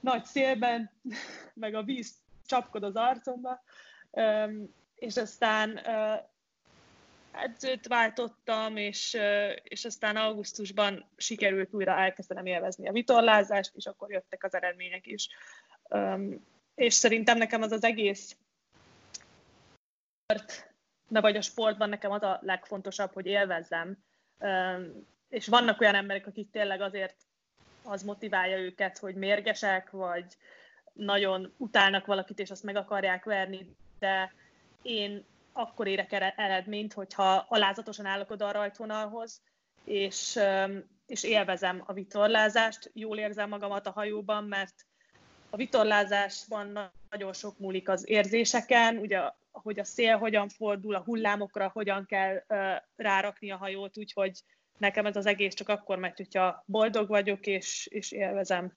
nagy 0.00 0.24
szélben, 0.24 0.90
meg 1.54 1.74
a 1.74 1.82
víz 1.82 2.14
csapkod 2.46 2.82
az 2.82 2.96
arcomba, 2.96 3.62
és 4.94 5.16
aztán 5.16 5.80
edzőt 7.32 7.86
váltottam, 7.86 8.76
és, 8.76 9.16
és 9.62 9.84
aztán 9.84 10.16
augusztusban 10.16 11.08
sikerült 11.16 11.74
újra 11.74 11.92
elkezdenem 11.92 12.46
élvezni 12.46 12.88
a 12.88 12.92
vitorlázást, 12.92 13.76
és 13.76 13.86
akkor 13.86 14.10
jöttek 14.10 14.44
az 14.44 14.54
eredmények 14.54 15.06
is. 15.06 15.28
És 16.74 16.94
szerintem 16.94 17.38
nekem 17.38 17.62
az 17.62 17.72
az 17.72 17.84
egész 17.84 18.36
de 21.08 21.20
vagy 21.20 21.36
a 21.36 21.40
sportban 21.40 21.88
nekem 21.88 22.10
az 22.10 22.22
a 22.22 22.38
legfontosabb, 22.42 23.12
hogy 23.12 23.26
élvezzem. 23.26 23.98
És 25.28 25.48
vannak 25.48 25.80
olyan 25.80 25.94
emberek, 25.94 26.26
akik 26.26 26.50
tényleg 26.50 26.80
azért 26.80 27.16
az 27.82 28.02
motiválja 28.02 28.58
őket, 28.58 28.98
hogy 28.98 29.14
mérgesek, 29.14 29.90
vagy 29.90 30.24
nagyon 30.92 31.52
utálnak 31.56 32.06
valakit, 32.06 32.38
és 32.38 32.50
azt 32.50 32.62
meg 32.62 32.76
akarják 32.76 33.24
verni, 33.24 33.76
de 33.98 34.32
én 34.82 35.24
akkor 35.52 35.86
érek 35.86 36.12
eredményt, 36.36 36.92
hogyha 36.92 37.46
alázatosan 37.48 38.06
állok 38.06 38.30
oda 38.30 38.46
a 38.46 38.52
rajtvonalhoz, 38.52 39.42
és, 39.84 40.38
és 41.06 41.22
élvezem 41.22 41.82
a 41.86 41.92
vitorlázást, 41.92 42.90
jól 42.94 43.18
érzem 43.18 43.48
magamat 43.48 43.86
a 43.86 43.90
hajóban, 43.90 44.44
mert 44.44 44.86
a 45.50 45.56
vitorlázásban 45.56 46.90
nagyon 47.10 47.32
sok 47.32 47.58
múlik 47.58 47.88
az 47.88 48.08
érzéseken, 48.08 48.96
ugye 48.96 49.20
hogy 49.62 49.78
a 49.78 49.84
szél 49.84 50.16
hogyan 50.16 50.48
fordul, 50.48 50.94
a 50.94 51.02
hullámokra 51.04 51.70
hogyan 51.74 52.06
kell 52.06 52.42
rárakni 52.96 53.50
a 53.50 53.56
hajót, 53.56 53.98
úgyhogy 53.98 54.42
nekem 54.78 55.06
ez 55.06 55.16
az 55.16 55.26
egész 55.26 55.54
csak 55.54 55.68
akkor 55.68 55.98
megy, 55.98 56.16
hogyha 56.16 56.62
boldog 56.66 57.08
vagyok 57.08 57.46
és, 57.46 57.88
és 57.90 58.12
élvezem. 58.12 58.72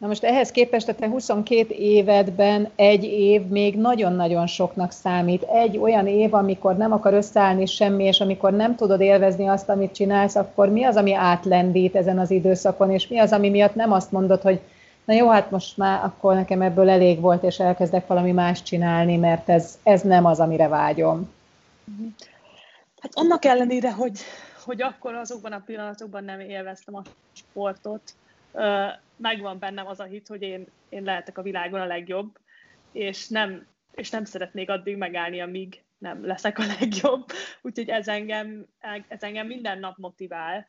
Na 0.00 0.06
most 0.06 0.24
ehhez 0.24 0.50
képest 0.50 0.88
a 0.88 0.94
te 0.94 1.08
22 1.08 1.74
évedben 1.74 2.70
egy 2.76 3.04
év 3.04 3.42
még 3.42 3.76
nagyon-nagyon 3.76 4.46
soknak 4.46 4.92
számít. 4.92 5.42
Egy 5.42 5.78
olyan 5.78 6.06
év, 6.06 6.34
amikor 6.34 6.76
nem 6.76 6.92
akar 6.92 7.14
összeállni 7.14 7.66
semmi, 7.66 8.04
és 8.04 8.20
amikor 8.20 8.52
nem 8.52 8.76
tudod 8.76 9.00
élvezni 9.00 9.46
azt, 9.46 9.68
amit 9.68 9.94
csinálsz, 9.94 10.34
akkor 10.34 10.68
mi 10.68 10.84
az, 10.84 10.96
ami 10.96 11.14
átlendít 11.14 11.96
ezen 11.96 12.18
az 12.18 12.30
időszakon, 12.30 12.90
és 12.90 13.08
mi 13.08 13.18
az, 13.18 13.32
ami 13.32 13.50
miatt 13.50 13.74
nem 13.74 13.92
azt 13.92 14.12
mondod, 14.12 14.40
hogy 14.40 14.60
na 15.10 15.16
jó, 15.16 15.28
hát 15.28 15.50
most 15.50 15.76
már 15.76 16.04
akkor 16.04 16.34
nekem 16.34 16.62
ebből 16.62 16.90
elég 16.90 17.20
volt, 17.20 17.42
és 17.42 17.58
elkezdek 17.58 18.06
valami 18.06 18.32
más 18.32 18.62
csinálni, 18.62 19.16
mert 19.16 19.48
ez, 19.48 19.78
ez 19.82 20.02
nem 20.02 20.24
az, 20.24 20.40
amire 20.40 20.68
vágyom. 20.68 21.32
Hát 23.00 23.12
annak 23.14 23.44
ellenére, 23.44 23.92
hogy, 23.92 24.20
hogy 24.64 24.82
akkor 24.82 25.14
azokban 25.14 25.52
a 25.52 25.62
pillanatokban 25.66 26.24
nem 26.24 26.40
élveztem 26.40 26.94
a 26.94 27.02
sportot, 27.32 28.14
megvan 29.16 29.58
bennem 29.58 29.86
az 29.86 30.00
a 30.00 30.04
hit, 30.04 30.28
hogy 30.28 30.42
én, 30.42 30.66
én 30.88 31.02
lehetek 31.02 31.38
a 31.38 31.42
világon 31.42 31.80
a 31.80 31.86
legjobb, 31.86 32.38
és 32.92 33.28
nem, 33.28 33.66
és 33.94 34.10
nem 34.10 34.24
szeretnék 34.24 34.70
addig 34.70 34.96
megállni, 34.96 35.40
amíg 35.40 35.82
nem 35.98 36.26
leszek 36.26 36.58
a 36.58 36.64
legjobb. 36.80 37.24
Úgyhogy 37.62 37.88
ez 37.88 38.08
engem, 38.08 38.66
ez 39.08 39.22
engem 39.22 39.46
minden 39.46 39.78
nap 39.78 39.96
motivál. 39.96 40.66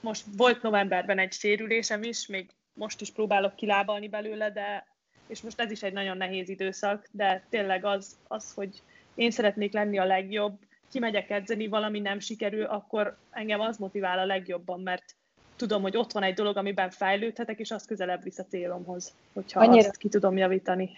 Most 0.00 0.24
volt 0.36 0.62
novemberben 0.62 1.18
egy 1.18 1.32
sérülésem 1.32 2.02
is, 2.02 2.26
még 2.26 2.50
most 2.74 3.00
is 3.00 3.10
próbálok 3.10 3.54
kilábalni 3.54 4.08
belőle, 4.08 4.50
de 4.50 4.86
és 5.26 5.40
most 5.40 5.60
ez 5.60 5.70
is 5.70 5.82
egy 5.82 5.92
nagyon 5.92 6.16
nehéz 6.16 6.48
időszak, 6.48 7.08
de 7.10 7.42
tényleg 7.50 7.84
az, 7.84 8.16
az 8.28 8.52
hogy 8.54 8.82
én 9.14 9.30
szeretnék 9.30 9.72
lenni 9.72 9.98
a 9.98 10.04
legjobb, 10.04 10.58
kimegyek 10.90 11.30
edzeni, 11.30 11.66
valami 11.66 12.00
nem 12.00 12.18
sikerül, 12.18 12.64
akkor 12.64 13.16
engem 13.30 13.60
az 13.60 13.76
motivál 13.76 14.18
a 14.18 14.26
legjobban, 14.26 14.80
mert 14.80 15.04
tudom, 15.56 15.82
hogy 15.82 15.96
ott 15.96 16.12
van 16.12 16.22
egy 16.22 16.34
dolog, 16.34 16.56
amiben 16.56 16.90
fejlődhetek, 16.90 17.58
és 17.58 17.70
az 17.70 17.84
közelebb 17.84 18.22
visz 18.22 18.38
a 18.38 18.44
célomhoz, 18.44 19.12
hogyha 19.32 19.60
Annyira... 19.60 19.88
azt 19.88 19.96
ki 19.96 20.08
tudom 20.08 20.36
javítani. 20.36 20.90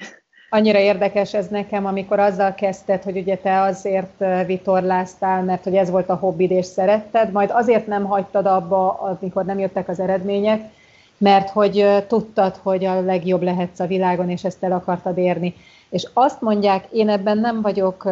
Annyira 0.49 0.79
érdekes 0.79 1.35
ez 1.35 1.49
nekem, 1.49 1.87
amikor 1.87 2.19
azzal 2.19 2.55
kezdted, 2.55 3.03
hogy 3.03 3.17
ugye 3.17 3.37
te 3.37 3.61
azért 3.61 4.25
vitorláztál, 4.47 5.43
mert 5.43 5.65
hogy 5.65 5.75
ez 5.75 5.91
volt 5.91 6.09
a 6.09 6.15
hobbid 6.15 6.51
és 6.51 6.65
szeretted, 6.67 7.33
majd 7.33 7.51
azért 7.51 7.87
nem 7.87 8.05
hagytad 8.05 8.47
abba, 8.47 8.93
amikor 8.93 9.45
nem 9.45 9.59
jöttek 9.59 9.89
az 9.89 10.01
eredmények, 10.01 10.71
mert 11.19 11.51
hogy 11.51 12.05
tudtad, 12.09 12.57
hogy 12.63 12.85
a 12.85 13.01
legjobb 13.01 13.43
lehetsz 13.43 13.81
a 13.81 13.87
világon, 13.87 14.31
és 14.31 14.45
ezt 14.45 14.65
el 14.65 14.73
akartad 14.73 15.19
érni. 15.19 15.55
És 15.89 16.09
azt 16.13 16.41
mondják, 16.41 16.87
én 16.93 17.09
ebben 17.09 17.39
nem 17.39 17.63
vagyok, 17.63 18.05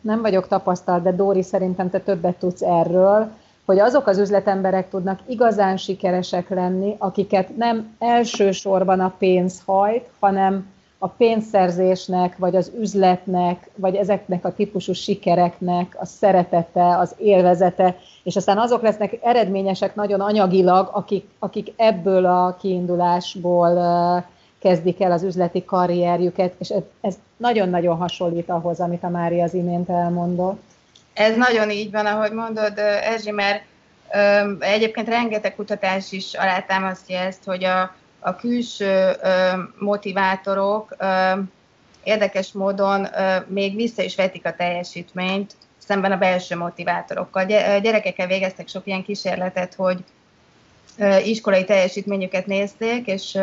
nem 0.00 0.20
vagyok 0.20 0.48
tapasztalt, 0.48 1.02
de 1.02 1.12
Dóri 1.12 1.42
szerintem 1.42 1.90
te 1.90 1.98
többet 1.98 2.36
tudsz 2.36 2.62
erről, 2.62 3.30
hogy 3.64 3.78
azok 3.78 4.06
az 4.06 4.18
üzletemberek 4.18 4.88
tudnak 4.88 5.18
igazán 5.26 5.76
sikeresek 5.76 6.48
lenni, 6.48 6.96
akiket 6.98 7.56
nem 7.56 7.94
elsősorban 7.98 9.00
a 9.00 9.14
pénz 9.18 9.62
hajt, 9.66 10.08
hanem 10.18 10.66
a 10.98 11.08
pénzszerzésnek, 11.08 12.36
vagy 12.36 12.56
az 12.56 12.72
üzletnek, 12.78 13.70
vagy 13.74 13.94
ezeknek 13.94 14.44
a 14.44 14.54
típusú 14.54 14.92
sikereknek 14.92 15.96
a 15.98 16.04
szeretete, 16.04 16.98
az 16.98 17.14
élvezete, 17.18 17.96
és 18.22 18.36
aztán 18.36 18.58
azok 18.58 18.82
lesznek 18.82 19.18
eredményesek 19.22 19.94
nagyon 19.94 20.20
anyagilag, 20.20 20.90
akik, 20.92 21.28
akik 21.38 21.72
ebből 21.76 22.26
a 22.26 22.56
kiindulásból 22.60 23.74
kezdik 24.58 25.00
el 25.00 25.12
az 25.12 25.22
üzleti 25.22 25.64
karrierjüket, 25.64 26.54
és 26.58 26.72
ez 27.00 27.18
nagyon-nagyon 27.36 27.96
hasonlít 27.96 28.50
ahhoz, 28.50 28.80
amit 28.80 29.04
a 29.04 29.08
Mária 29.08 29.44
az 29.44 29.54
imént 29.54 29.88
elmondott. 29.88 30.62
Ez 31.14 31.36
nagyon 31.36 31.70
így 31.70 31.90
van, 31.90 32.06
ahogy 32.06 32.32
mondod, 32.32 32.78
Erzsi, 33.02 33.30
mert 33.30 33.62
egyébként 34.58 35.08
rengeteg 35.08 35.54
kutatás 35.54 36.12
is 36.12 36.34
alátámasztja 36.34 37.18
ezt, 37.18 37.44
hogy 37.44 37.64
a, 37.64 37.94
a 38.18 38.36
külső 38.36 39.16
motivátorok 39.78 40.96
érdekes 42.02 42.52
módon 42.52 43.08
még 43.46 43.76
vissza 43.76 44.02
is 44.02 44.16
vetik 44.16 44.46
a 44.46 44.54
teljesítményt 44.54 45.54
szemben 45.78 46.12
a 46.12 46.18
belső 46.18 46.56
motivátorokkal. 46.56 47.44
Gyerekekkel 47.80 48.26
végeztek 48.26 48.68
sok 48.68 48.86
ilyen 48.86 49.02
kísérletet, 49.02 49.74
hogy 49.74 50.04
iskolai 51.24 51.64
teljesítményüket 51.64 52.46
nézték, 52.46 53.06
és 53.06 53.38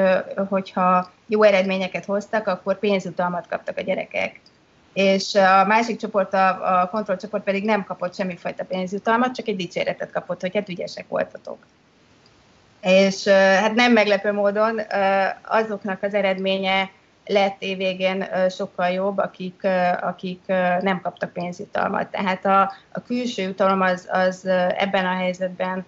hogyha 0.50 1.12
jó 1.28 1.44
eredményeket 1.44 2.06
hoztak, 2.06 2.48
akkor 2.48 2.80
pénzutalmat 2.80 3.48
kaptak 3.48 3.78
a 3.78 3.82
gyerekek 3.82 4.40
és 4.96 5.36
a 5.36 5.66
másik 5.66 5.98
csoport, 5.98 6.34
a, 6.34 6.82
a 6.82 6.90
kontrollcsoport 6.90 7.44
pedig 7.44 7.64
nem 7.64 7.84
kapott 7.84 8.16
semmifajta 8.16 8.66
pénzjutalmat, 8.66 9.36
csak 9.36 9.48
egy 9.48 9.56
dicséretet 9.56 10.12
kapott, 10.12 10.42
hogy 10.42 10.56
hát 10.56 10.70
ügyesek 10.70 11.08
voltatok. 11.08 11.58
És 12.86 13.28
hát 13.28 13.74
nem 13.74 13.92
meglepő 13.92 14.32
módon 14.32 14.82
azoknak 15.44 16.04
az 16.04 16.14
eredménye 16.14 16.90
lett 17.26 17.56
évvégén 17.62 18.26
sokkal 18.50 18.90
jobb, 18.90 19.18
akik, 19.18 19.68
akik 20.02 20.42
nem 20.82 21.02
kaptak 21.02 21.34
pénzjutalmat. 21.34 22.08
Tehát 22.08 22.46
a, 22.46 22.62
a 22.92 23.02
külső 23.02 23.42
jutalom 23.42 23.82
az, 23.82 24.08
az 24.12 24.46
ebben 24.78 25.06
a 25.06 25.16
helyzetben 25.16 25.86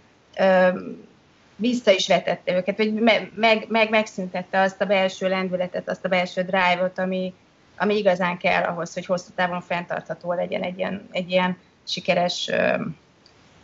vissza 1.55 1.91
is 1.91 2.07
vetette 2.07 2.55
őket, 2.55 2.77
vagy 2.77 2.93
meg, 2.93 3.31
meg, 3.35 3.65
meg 3.69 3.89
megszüntette 3.89 4.61
azt 4.61 4.81
a 4.81 4.85
belső 4.85 5.27
lendületet, 5.27 5.89
azt 5.89 6.05
a 6.05 6.09
belső 6.09 6.41
drive-ot, 6.41 6.99
ami, 6.99 7.33
ami 7.77 7.97
igazán 7.97 8.37
kell 8.37 8.63
ahhoz, 8.63 8.93
hogy 8.93 9.05
hosszú 9.05 9.29
távon 9.35 9.61
fenntartható 9.61 10.33
legyen 10.33 10.61
egy 10.61 10.77
ilyen, 10.77 11.07
egy 11.11 11.31
ilyen 11.31 11.57
sikeres 11.83 12.49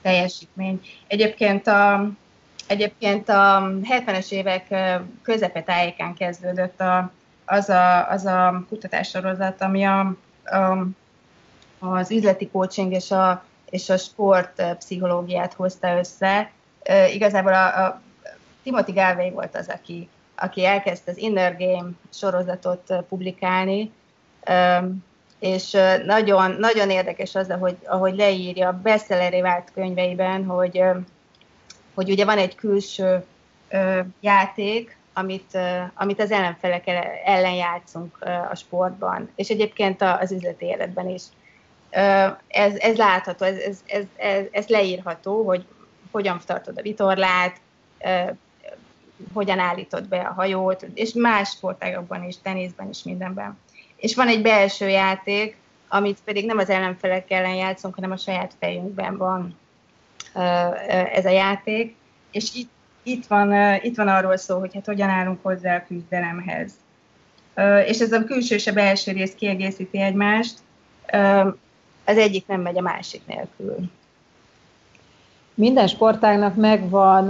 teljesítmény. 0.01 0.81
Egyébként 1.07 1.67
a, 1.67 2.09
egyébként 2.67 3.29
a 3.29 3.71
70-es 3.83 4.31
évek 4.31 4.75
közepetájékán 5.21 6.13
kezdődött 6.13 6.79
a, 6.79 7.11
az, 7.45 7.69
a, 7.69 8.09
az 8.09 8.25
a 8.25 8.63
kutatássorozat, 8.69 9.61
ami 9.61 9.83
a, 9.83 9.99
a, 10.43 10.87
az 11.79 12.11
üzleti 12.11 12.49
coaching 12.49 12.93
és 12.93 13.11
a, 13.11 13.43
és 13.69 13.89
a 13.89 13.97
sportpszichológiát 13.97 15.53
hozta 15.53 15.97
össze. 15.97 16.51
E, 16.83 17.09
igazából 17.09 17.53
a, 17.53 17.85
a 17.85 18.01
Timothy 18.63 18.91
Galway 18.91 19.31
volt 19.31 19.55
az, 19.55 19.67
aki, 19.67 20.09
aki 20.35 20.65
elkezdte 20.65 21.11
az 21.11 21.17
Inner 21.17 21.57
Game 21.57 21.89
sorozatot 22.09 22.93
publikálni, 23.09 23.91
és 25.39 25.77
nagyon, 26.05 26.51
nagyon 26.51 26.89
érdekes 26.89 27.35
az, 27.35 27.49
ahogy, 27.49 27.77
ahogy 27.85 28.15
leírja 28.15 28.67
a 28.67 28.79
bestselleré 28.83 29.41
vált 29.41 29.71
könyveiben, 29.73 30.45
hogy, 30.45 30.83
hogy 31.93 32.09
ugye 32.09 32.25
van 32.25 32.37
egy 32.37 32.55
külső 32.55 33.23
játék, 34.19 34.97
amit, 35.13 35.57
amit 35.93 36.21
az 36.21 36.31
ellenfelek 36.31 36.87
ellen 37.25 37.53
játszunk 37.53 38.17
a 38.51 38.55
sportban, 38.55 39.29
és 39.35 39.49
egyébként 39.49 40.01
az 40.01 40.31
üzleti 40.31 40.65
életben 40.65 41.09
is. 41.09 41.23
Ez, 42.47 42.75
ez 42.75 42.97
látható, 42.97 43.45
ez, 43.45 43.57
ez, 43.57 43.81
ez, 43.85 44.03
ez, 44.15 44.45
ez 44.51 44.67
leírható, 44.67 45.45
hogy 45.45 45.65
hogyan 46.11 46.41
tartod 46.45 46.77
a 46.77 46.81
vitorlát, 46.81 47.59
hogyan 49.33 49.59
állítod 49.59 50.07
be 50.07 50.19
a 50.19 50.33
hajót, 50.33 50.85
és 50.93 51.13
más 51.13 51.49
sportágokban 51.49 52.23
is, 52.23 52.35
teniszben 52.41 52.89
is, 52.89 53.03
mindenben. 53.03 53.59
És 53.95 54.15
van 54.15 54.27
egy 54.27 54.41
belső 54.41 54.89
játék, 54.89 55.57
amit 55.87 56.19
pedig 56.23 56.45
nem 56.45 56.57
az 56.57 56.69
ellenfelek 56.69 57.31
ellen 57.31 57.55
játszunk, 57.55 57.95
hanem 57.95 58.11
a 58.11 58.17
saját 58.17 58.53
fejünkben 58.59 59.17
van 59.17 59.57
ez 61.13 61.25
a 61.25 61.29
játék, 61.29 61.95
és 62.31 62.53
itt, 62.53 62.71
itt, 63.03 63.25
van, 63.25 63.79
itt 63.81 63.95
van 63.95 64.07
arról 64.07 64.37
szó, 64.37 64.59
hogy 64.59 64.73
hát 64.73 64.85
hogyan 64.85 65.09
állunk 65.09 65.39
hozzá 65.41 65.75
a 65.75 65.85
küzdelemhez. 65.87 66.71
És 67.85 67.99
ez 67.99 68.11
a 68.11 68.23
külső 68.23 68.55
és 68.55 68.67
a 68.67 68.73
belső 68.73 69.11
rész 69.11 69.33
kiegészíti 69.35 69.99
egymást, 69.99 70.57
az 72.05 72.17
egyik 72.17 72.47
nem 72.47 72.61
megy 72.61 72.77
a 72.77 72.81
másik 72.81 73.21
nélkül. 73.25 73.75
Minden 75.53 75.87
sportágnak 75.87 76.55
megvan 76.55 77.29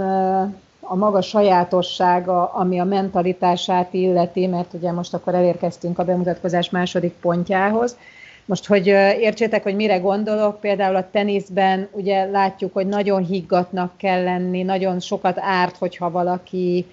a 0.80 0.94
maga 0.94 1.22
sajátossága, 1.22 2.52
ami 2.52 2.78
a 2.78 2.84
mentalitását 2.84 3.92
illeti, 3.94 4.46
mert 4.46 4.72
ugye 4.72 4.92
most 4.92 5.14
akkor 5.14 5.34
elérkeztünk 5.34 5.98
a 5.98 6.04
bemutatkozás 6.04 6.70
második 6.70 7.12
pontjához. 7.12 7.96
Most, 8.46 8.66
hogy 8.66 8.86
értsétek, 8.86 9.62
hogy 9.62 9.74
mire 9.74 9.98
gondolok, 9.98 10.60
például 10.60 10.96
a 10.96 11.10
teniszben 11.10 11.88
ugye 11.92 12.24
látjuk, 12.24 12.72
hogy 12.72 12.86
nagyon 12.86 13.24
higgatnak 13.24 13.96
kell 13.96 14.22
lenni, 14.22 14.62
nagyon 14.62 15.00
sokat 15.00 15.38
árt, 15.38 15.76
hogyha 15.76 16.10
valaki 16.10 16.86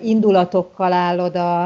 indulatokkal 0.00 0.92
áll 0.92 1.18
oda 1.18 1.64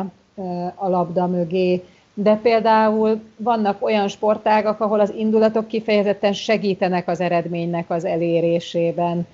a 0.75 0.89
labda 0.89 1.27
mögé, 1.27 1.83
de 2.15 2.35
például 2.43 3.21
vannak 3.37 3.85
olyan 3.85 4.09
sportágak, 4.09 4.81
ahol 4.81 5.01
az 5.01 5.13
indulatok 5.17 5.69
kifejezetten 5.69 6.33
segítenek 6.33 7.09
az 7.09 7.21
eredménynek 7.21 7.91
az 7.91 8.05
elérésében 8.05 9.27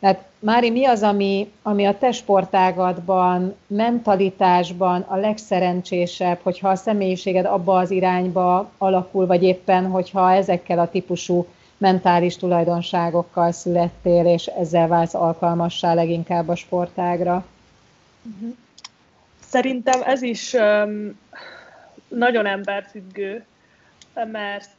Tehát 0.00 0.24
Mári, 0.38 0.70
mi 0.70 0.84
az, 0.84 1.02
ami, 1.02 1.52
ami 1.62 1.86
a 1.86 1.98
te 1.98 2.12
sportágadban, 2.12 3.56
mentalitásban 3.66 5.00
a 5.00 5.16
legszerencsésebb, 5.16 6.38
hogyha 6.42 6.68
a 6.68 6.76
személyiséged 6.76 7.44
abba 7.44 7.78
az 7.78 7.90
irányba 7.90 8.70
alakul, 8.78 9.26
vagy 9.26 9.42
éppen, 9.42 9.86
hogyha 9.86 10.32
ezekkel 10.32 10.78
a 10.78 10.90
típusú 10.90 11.46
mentális 11.76 12.36
tulajdonságokkal 12.36 13.52
születtél, 13.52 14.26
és 14.26 14.46
ezzel 14.46 14.88
válsz 14.88 15.14
alkalmassá 15.14 15.94
leginkább 15.94 16.48
a 16.48 16.54
sportágra? 16.54 17.46
Mhm. 18.22 18.48
Szerintem 19.40 20.02
ez 20.02 20.22
is 20.22 20.52
um, 20.52 21.18
nagyon 22.08 22.46
emberfüggő, 22.46 23.44
mert 24.14 24.70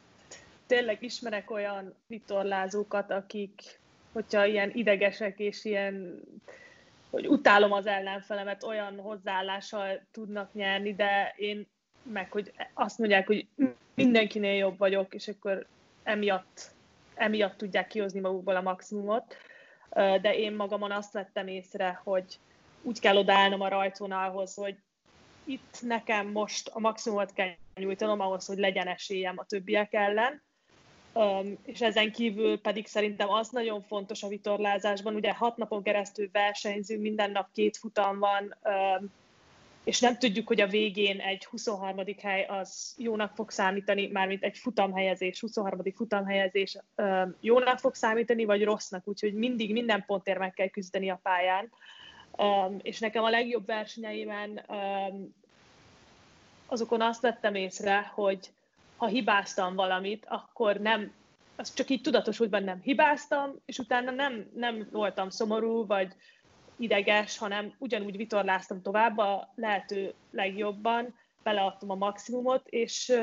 tényleg 0.67 0.97
ismerek 1.03 1.51
olyan 1.51 1.93
vitorlázókat, 2.07 3.11
akik, 3.11 3.79
hogyha 4.11 4.45
ilyen 4.45 4.71
idegesek 4.73 5.39
és 5.39 5.65
ilyen, 5.65 6.21
hogy 7.09 7.27
utálom 7.27 7.71
az 7.71 7.85
ellenfelemet, 7.85 8.63
olyan 8.63 8.99
hozzáállással 8.99 10.01
tudnak 10.11 10.53
nyerni, 10.53 10.95
de 10.95 11.33
én 11.37 11.67
meg, 12.03 12.31
hogy 12.31 12.53
azt 12.73 12.97
mondják, 12.97 13.27
hogy 13.27 13.47
mindenkinél 13.93 14.55
jobb 14.55 14.77
vagyok, 14.77 15.13
és 15.13 15.27
akkor 15.27 15.65
emiatt, 16.03 16.71
emiatt 17.15 17.57
tudják 17.57 17.87
kihozni 17.87 18.19
magukból 18.19 18.55
a 18.55 18.61
maximumot. 18.61 19.37
De 20.21 20.35
én 20.35 20.53
magamon 20.53 20.91
azt 20.91 21.13
vettem 21.13 21.47
észre, 21.47 22.01
hogy 22.03 22.39
úgy 22.81 22.99
kell 22.99 23.17
odaállnom 23.17 23.61
a 23.61 23.67
rajtvonalhoz, 23.67 24.53
hogy 24.53 24.75
itt 25.43 25.77
nekem 25.81 26.27
most 26.27 26.67
a 26.67 26.79
maximumot 26.79 27.33
kell 27.33 27.49
nyújtanom 27.75 28.19
ahhoz, 28.19 28.45
hogy 28.45 28.57
legyen 28.57 28.87
esélyem 28.87 29.37
a 29.37 29.45
többiek 29.45 29.93
ellen, 29.93 30.43
Um, 31.17 31.57
és 31.65 31.81
ezen 31.81 32.11
kívül 32.11 32.61
pedig 32.61 32.87
szerintem 32.87 33.29
az 33.29 33.49
nagyon 33.49 33.81
fontos 33.81 34.23
a 34.23 34.27
vitorlázásban, 34.27 35.15
ugye 35.15 35.33
hat 35.33 35.57
napon 35.57 35.83
keresztül 35.83 36.29
versenyzünk, 36.31 37.01
minden 37.01 37.31
nap 37.31 37.47
két 37.53 37.77
futam 37.77 38.19
van, 38.19 38.55
um, 38.63 39.11
és 39.83 39.99
nem 39.99 40.17
tudjuk, 40.17 40.47
hogy 40.47 40.61
a 40.61 40.67
végén 40.67 41.19
egy 41.19 41.45
23. 41.45 42.03
hely 42.21 42.45
az 42.45 42.95
jónak 42.97 43.35
fog 43.35 43.51
számítani, 43.51 44.07
mármint 44.07 44.43
egy 44.43 44.57
futamhelyezés, 44.57 45.39
23. 45.39 45.79
futamhelyezés 45.95 46.77
um, 46.95 47.35
jónak 47.39 47.79
fog 47.79 47.95
számítani, 47.95 48.45
vagy 48.45 48.63
rossznak, 48.63 49.07
úgyhogy 49.07 49.33
mindig 49.33 49.71
minden 49.71 50.03
pontért 50.05 50.39
meg 50.39 50.53
kell 50.53 50.67
küzdeni 50.67 51.09
a 51.09 51.19
pályán. 51.23 51.71
Um, 52.37 52.77
és 52.81 52.99
nekem 52.99 53.23
a 53.23 53.29
legjobb 53.29 53.65
versenyeimen 53.65 54.61
um, 54.67 55.35
azokon 56.65 57.01
azt 57.01 57.21
vettem 57.21 57.55
észre, 57.55 58.11
hogy 58.13 58.51
ha 58.97 59.05
hibáztam 59.05 59.75
valamit, 59.75 60.25
akkor 60.29 60.77
nem, 60.77 61.11
az 61.55 61.73
csak 61.73 61.89
így 61.89 62.01
tudatos, 62.01 62.37
hogy 62.37 62.49
nem 62.49 62.81
hibáztam, 62.81 63.55
és 63.65 63.77
utána 63.79 64.11
nem, 64.11 64.49
nem 64.55 64.87
voltam 64.91 65.29
szomorú, 65.29 65.85
vagy 65.85 66.13
ideges, 66.77 67.37
hanem 67.37 67.73
ugyanúgy 67.77 68.17
vitorláztam 68.17 68.81
tovább 68.81 69.17
a 69.17 69.53
lehető 69.55 70.13
legjobban, 70.31 71.15
beleadtam 71.43 71.89
a 71.89 71.95
maximumot, 71.95 72.67
és, 72.67 73.13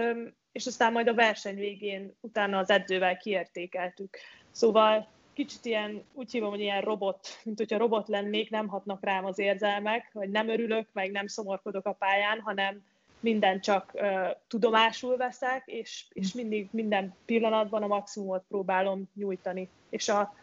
és 0.52 0.66
aztán 0.66 0.92
majd 0.92 1.08
a 1.08 1.14
verseny 1.14 1.54
végén 1.54 2.16
utána 2.20 2.58
az 2.58 2.70
edzővel 2.70 3.16
kiértékeltük. 3.16 4.18
Szóval 4.50 5.08
kicsit 5.32 5.64
ilyen, 5.64 6.04
úgy 6.12 6.30
hívom, 6.30 6.50
hogy 6.50 6.60
ilyen 6.60 6.80
robot, 6.80 7.28
mint 7.44 7.58
hogyha 7.58 7.78
robot 7.78 8.08
lennék, 8.08 8.50
nem 8.50 8.68
hatnak 8.68 9.04
rám 9.04 9.24
az 9.24 9.38
érzelmek, 9.38 10.10
vagy 10.12 10.30
nem 10.30 10.48
örülök, 10.48 10.88
meg 10.92 11.10
nem 11.10 11.26
szomorkodok 11.26 11.87
a 11.87 11.92
pályán, 11.92 12.40
hanem 12.40 12.82
minden 13.24 13.60
csak 13.60 13.90
uh, 13.94 14.02
tudomásul 14.48 15.16
veszek, 15.16 15.62
és, 15.66 16.04
és 16.12 16.32
mindig 16.32 16.68
minden 16.70 17.14
pillanatban 17.24 17.82
a 17.82 17.87
maximumot 17.87 18.44
próbálom 18.48 19.10
nyújtani, 19.14 19.68
és 19.90 20.08
a 20.08 20.34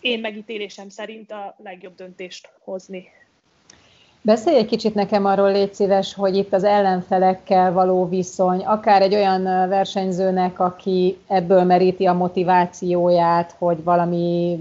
én 0.00 0.20
megítélésem 0.20 0.88
szerint 0.88 1.32
a 1.32 1.56
legjobb 1.62 1.94
döntést 1.94 2.50
hozni. 2.60 3.08
Beszélj 4.22 4.56
egy 4.56 4.66
kicsit 4.66 4.94
nekem 4.94 5.24
arról, 5.24 5.52
légy 5.52 5.74
szíves, 5.74 6.14
hogy 6.14 6.36
itt 6.36 6.52
az 6.52 6.64
ellenfelekkel 6.64 7.72
való 7.72 8.08
viszony, 8.08 8.64
akár 8.64 9.02
egy 9.02 9.14
olyan 9.14 9.42
versenyzőnek, 9.68 10.60
aki 10.60 11.18
ebből 11.26 11.64
meríti 11.64 12.06
a 12.06 12.12
motivációját, 12.12 13.54
hogy 13.58 13.82
valami 13.82 14.58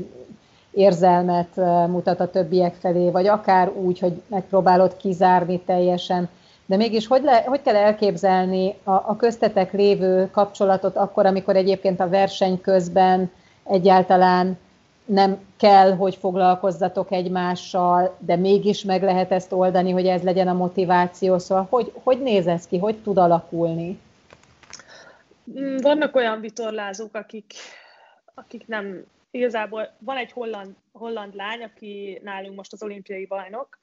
érzelmet 0.71 1.55
mutat 1.87 2.19
a 2.19 2.29
többiek 2.29 2.73
felé, 2.73 3.09
vagy 3.09 3.27
akár 3.27 3.69
úgy, 3.69 3.99
hogy 3.99 4.21
megpróbálod 4.27 4.97
kizárni 4.97 5.59
teljesen 5.59 6.29
de 6.65 6.75
mégis 6.75 7.07
hogy, 7.07 7.23
le, 7.23 7.41
hogy 7.41 7.61
kell 7.61 7.75
elképzelni 7.75 8.75
a, 8.83 8.91
a 8.91 9.15
köztetek 9.15 9.73
lévő 9.73 10.29
kapcsolatot 10.31 10.95
akkor, 10.95 11.25
amikor 11.25 11.55
egyébként 11.55 11.99
a 11.99 12.09
verseny 12.09 12.61
közben 12.61 13.31
egyáltalán 13.63 14.57
nem 15.05 15.39
kell, 15.57 15.95
hogy 15.95 16.15
foglalkozzatok 16.15 17.11
egymással, 17.11 18.17
de 18.19 18.35
mégis 18.35 18.83
meg 18.83 19.03
lehet 19.03 19.31
ezt 19.31 19.51
oldani, 19.51 19.91
hogy 19.91 20.07
ez 20.07 20.21
legyen 20.21 20.47
a 20.47 20.53
motiváció. 20.53 21.37
Szóval 21.37 21.67
hogy, 21.69 21.91
hogy 22.03 22.21
néz 22.21 22.47
ez 22.47 22.67
ki, 22.67 22.77
hogy 22.77 22.95
tud 22.95 23.17
alakulni? 23.17 23.99
Mm, 25.59 25.77
vannak 25.77 26.15
olyan 26.15 26.39
vitorlázók, 26.39 27.15
akik, 27.15 27.53
akik 28.33 28.67
nem, 28.67 29.05
igazából 29.31 29.89
van 29.99 30.17
egy 30.17 30.31
holland, 30.31 30.75
holland 30.91 31.35
lány, 31.35 31.63
aki 31.63 32.19
nálunk 32.23 32.55
most 32.55 32.73
az 32.73 32.83
olimpiai 32.83 33.25
bajnok, 33.25 33.79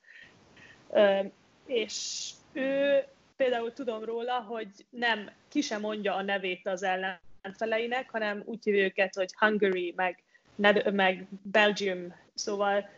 és 1.66 2.31
ő 2.53 3.05
például 3.37 3.73
tudom 3.73 4.05
róla, 4.05 4.41
hogy 4.41 4.69
nem, 4.91 5.31
ki 5.49 5.61
sem 5.61 5.81
mondja 5.81 6.15
a 6.15 6.23
nevét 6.23 6.67
az 6.67 6.83
ellenfeleinek, 6.83 8.11
hanem 8.11 8.43
úgy 8.45 8.65
hívja 8.65 8.85
őket, 8.85 9.15
hogy 9.15 9.35
Hungary, 9.38 9.93
meg, 9.97 10.23
meg 10.93 11.27
Belgium, 11.43 12.15
szóval 12.35 12.88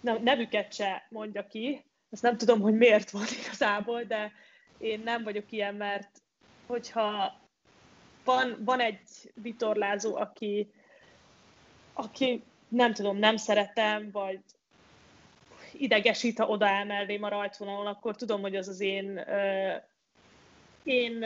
nevüket 0.00 0.72
se 0.72 1.06
mondja 1.08 1.46
ki. 1.46 1.84
Ezt 2.10 2.22
nem 2.22 2.36
tudom, 2.36 2.60
hogy 2.60 2.74
miért 2.74 3.10
van 3.10 3.26
igazából, 3.44 4.02
de 4.02 4.32
én 4.78 5.00
nem 5.04 5.22
vagyok 5.22 5.52
ilyen, 5.52 5.74
mert 5.74 6.10
hogyha 6.66 7.40
van, 8.24 8.56
van 8.58 8.80
egy 8.80 9.32
vitorlázó, 9.34 10.16
aki, 10.16 10.70
aki 11.92 12.42
nem 12.68 12.92
tudom, 12.92 13.16
nem 13.16 13.36
szeretem, 13.36 14.10
vagy 14.10 14.40
idegesít, 15.78 16.38
ha 16.38 16.46
odaáll 16.46 16.84
mellém 16.84 17.22
a 17.22 17.28
rajtvonalon, 17.28 17.86
akkor 17.86 18.16
tudom, 18.16 18.40
hogy 18.40 18.56
az 18.56 18.68
az 18.68 18.80
én, 18.80 19.24
én 20.82 21.22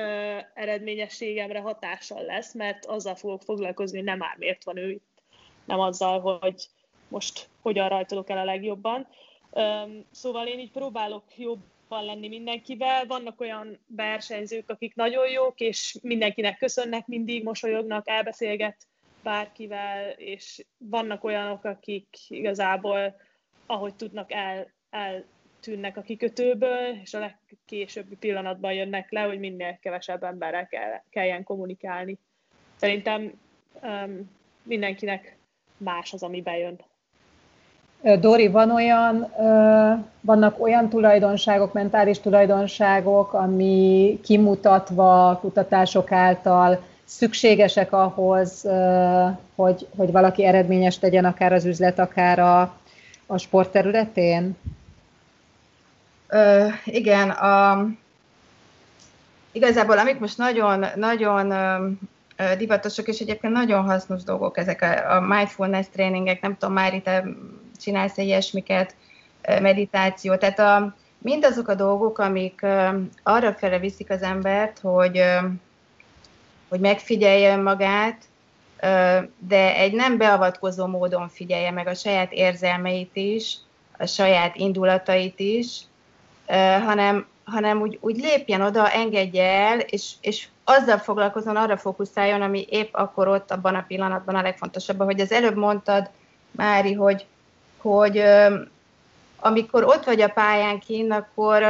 eredményességemre 0.55 1.61
hatással 1.61 2.23
lesz, 2.23 2.55
mert 2.55 2.85
azzal 2.85 3.15
fogok 3.15 3.43
foglalkozni, 3.43 4.01
nem 4.01 4.19
már 4.19 4.37
miért 4.39 4.65
van 4.65 4.77
ő 4.77 4.91
itt, 4.91 5.23
nem 5.65 5.81
azzal, 5.81 6.21
hogy 6.21 6.69
most 7.09 7.49
hogyan 7.63 7.89
rajtolok 7.89 8.31
el 8.31 8.39
a 8.39 8.45
legjobban. 8.45 9.09
Szóval 10.11 10.47
én 10.47 10.59
így 10.59 10.71
próbálok 10.71 11.25
jobban 11.37 12.05
lenni 12.05 12.29
mindenkivel. 12.29 13.07
Vannak 13.07 13.41
olyan 13.41 13.79
versenyzők, 13.87 14.71
akik 14.71 14.95
nagyon 14.95 15.31
jók, 15.31 15.61
és 15.61 15.97
mindenkinek 16.03 16.59
köszönnek, 16.59 17.07
mindig 17.07 17.45
mosolyognak, 17.45 18.09
elbeszélget 18.09 18.77
bárkivel, 19.23 20.11
és 20.11 20.65
vannak 20.79 21.25
olyanok, 21.25 21.65
akik 21.65 22.09
igazából 22.29 23.17
ahogy 23.69 23.95
tudnak 23.95 24.33
el, 24.33 24.67
eltűnnek 24.91 25.97
a 25.97 26.03
kikötőből, 26.03 26.99
és 27.03 27.15
a 27.15 27.19
legkésőbbi 27.19 28.17
pillanatban 28.17 28.73
jönnek 28.73 29.11
le, 29.11 29.21
hogy 29.21 29.39
minél 29.39 29.79
kevesebb 29.81 30.23
emberrel 30.23 30.67
kell, 30.67 31.03
kelljen 31.11 31.45
kommunikálni. 31.45 32.19
Szerintem 32.77 33.33
um, 33.83 34.31
mindenkinek 34.63 35.37
más 35.77 36.13
az, 36.13 36.23
ami 36.23 36.43
bejön. 36.43 36.79
Dori, 38.21 38.49
van 38.49 38.71
olyan, 38.71 39.33
vannak 40.21 40.61
olyan 40.61 40.89
tulajdonságok, 40.89 41.73
mentális 41.73 42.21
tulajdonságok, 42.21 43.33
ami 43.33 44.19
kimutatva 44.23 45.39
kutatások 45.41 46.13
által 46.13 46.83
szükségesek 47.05 47.93
ahhoz, 47.93 48.69
hogy, 49.55 49.87
hogy 49.97 50.13
valaki 50.13 50.45
eredményes 50.45 51.01
legyen, 51.01 51.25
akár 51.25 51.53
az 51.53 51.65
üzlet, 51.65 51.99
akár 51.99 52.39
a, 52.39 52.77
a 53.31 53.39
sport 53.39 53.71
területén? 53.71 54.57
Ö, 56.29 56.67
igen, 56.85 57.31
a, 57.31 57.87
igazából 59.53 59.99
amik 59.99 60.19
most 60.19 60.39
nagyon, 60.39 60.85
nagyon 60.95 61.53
divatosok, 62.59 63.09
és 63.09 63.19
egyébként 63.21 63.53
nagyon 63.53 63.85
hasznos 63.85 64.23
dolgok 64.23 64.59
ezek 64.59 64.83
a, 64.83 65.17
a 65.17 65.21
mindfulness 65.21 65.87
tréningek, 65.93 66.41
nem 66.41 66.57
tudom, 66.57 66.75
már 66.75 66.95
itt 66.95 67.11
csinálsz 67.81 68.17
ilyesmiket, 68.17 68.95
meditáció, 69.43 70.37
tehát 70.37 70.59
a, 70.59 70.95
mindazok 71.19 71.69
a 71.69 71.75
dolgok, 71.75 72.19
amik 72.19 72.67
arra 73.23 73.53
fele 73.55 73.79
viszik 73.79 74.11
az 74.11 74.23
embert, 74.23 74.79
hogy, 74.79 75.23
hogy 76.69 76.81
megfigyelje 76.81 77.57
magát, 77.57 78.17
de 79.39 79.75
egy 79.77 79.93
nem 79.93 80.17
beavatkozó 80.17 80.87
módon 80.87 81.29
figyelje 81.29 81.71
meg 81.71 81.87
a 81.87 81.95
saját 81.95 82.33
érzelmeit 82.33 83.17
is, 83.17 83.57
a 83.99 84.07
saját 84.07 84.57
indulatait 84.57 85.41
is, 85.41 85.81
hanem, 86.85 87.27
hanem 87.45 87.81
úgy, 87.81 87.99
úgy 88.01 88.17
lépjen 88.17 88.61
oda, 88.61 88.91
engedje 88.91 89.45
el, 89.45 89.79
és, 89.79 90.13
és 90.21 90.49
azzal 90.65 90.99
foglalkozon, 90.99 91.57
arra 91.57 91.77
fókuszáljon, 91.77 92.43
ami 92.43 92.67
épp 92.71 92.95
akkor 92.95 93.29
ott, 93.29 93.51
abban 93.51 93.75
a 93.75 93.85
pillanatban 93.89 94.35
a 94.35 94.43
legfontosabb. 94.43 95.03
Hogy 95.03 95.21
az 95.21 95.33
előbb 95.33 95.57
mondtad, 95.57 96.11
Mári, 96.51 96.93
hogy, 96.93 97.27
hogy 97.77 98.23
amikor 99.41 99.85
ott 99.85 100.05
vagy 100.05 100.21
a 100.21 100.29
pályán 100.29 100.79
kín, 100.79 101.13
akkor, 101.13 101.63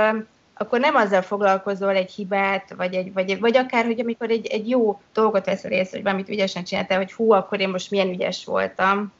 akkor 0.58 0.80
nem 0.80 0.94
azzal 0.94 1.22
foglalkozol 1.22 1.94
egy 1.94 2.10
hibát, 2.10 2.74
vagy, 2.76 2.94
egy, 2.94 3.12
vagy, 3.12 3.40
vagy 3.40 3.56
akár, 3.56 3.84
hogy 3.84 4.00
amikor 4.00 4.30
egy, 4.30 4.46
egy 4.46 4.68
jó 4.68 5.00
dolgot 5.12 5.44
veszel 5.44 5.70
észre, 5.70 5.96
hogy 5.96 6.02
valamit 6.02 6.28
ügyesen 6.28 6.64
csináltál, 6.64 6.98
hogy 6.98 7.12
hú, 7.12 7.32
akkor 7.32 7.60
én 7.60 7.68
most 7.68 7.90
milyen 7.90 8.08
ügyes 8.08 8.44
voltam, 8.44 9.12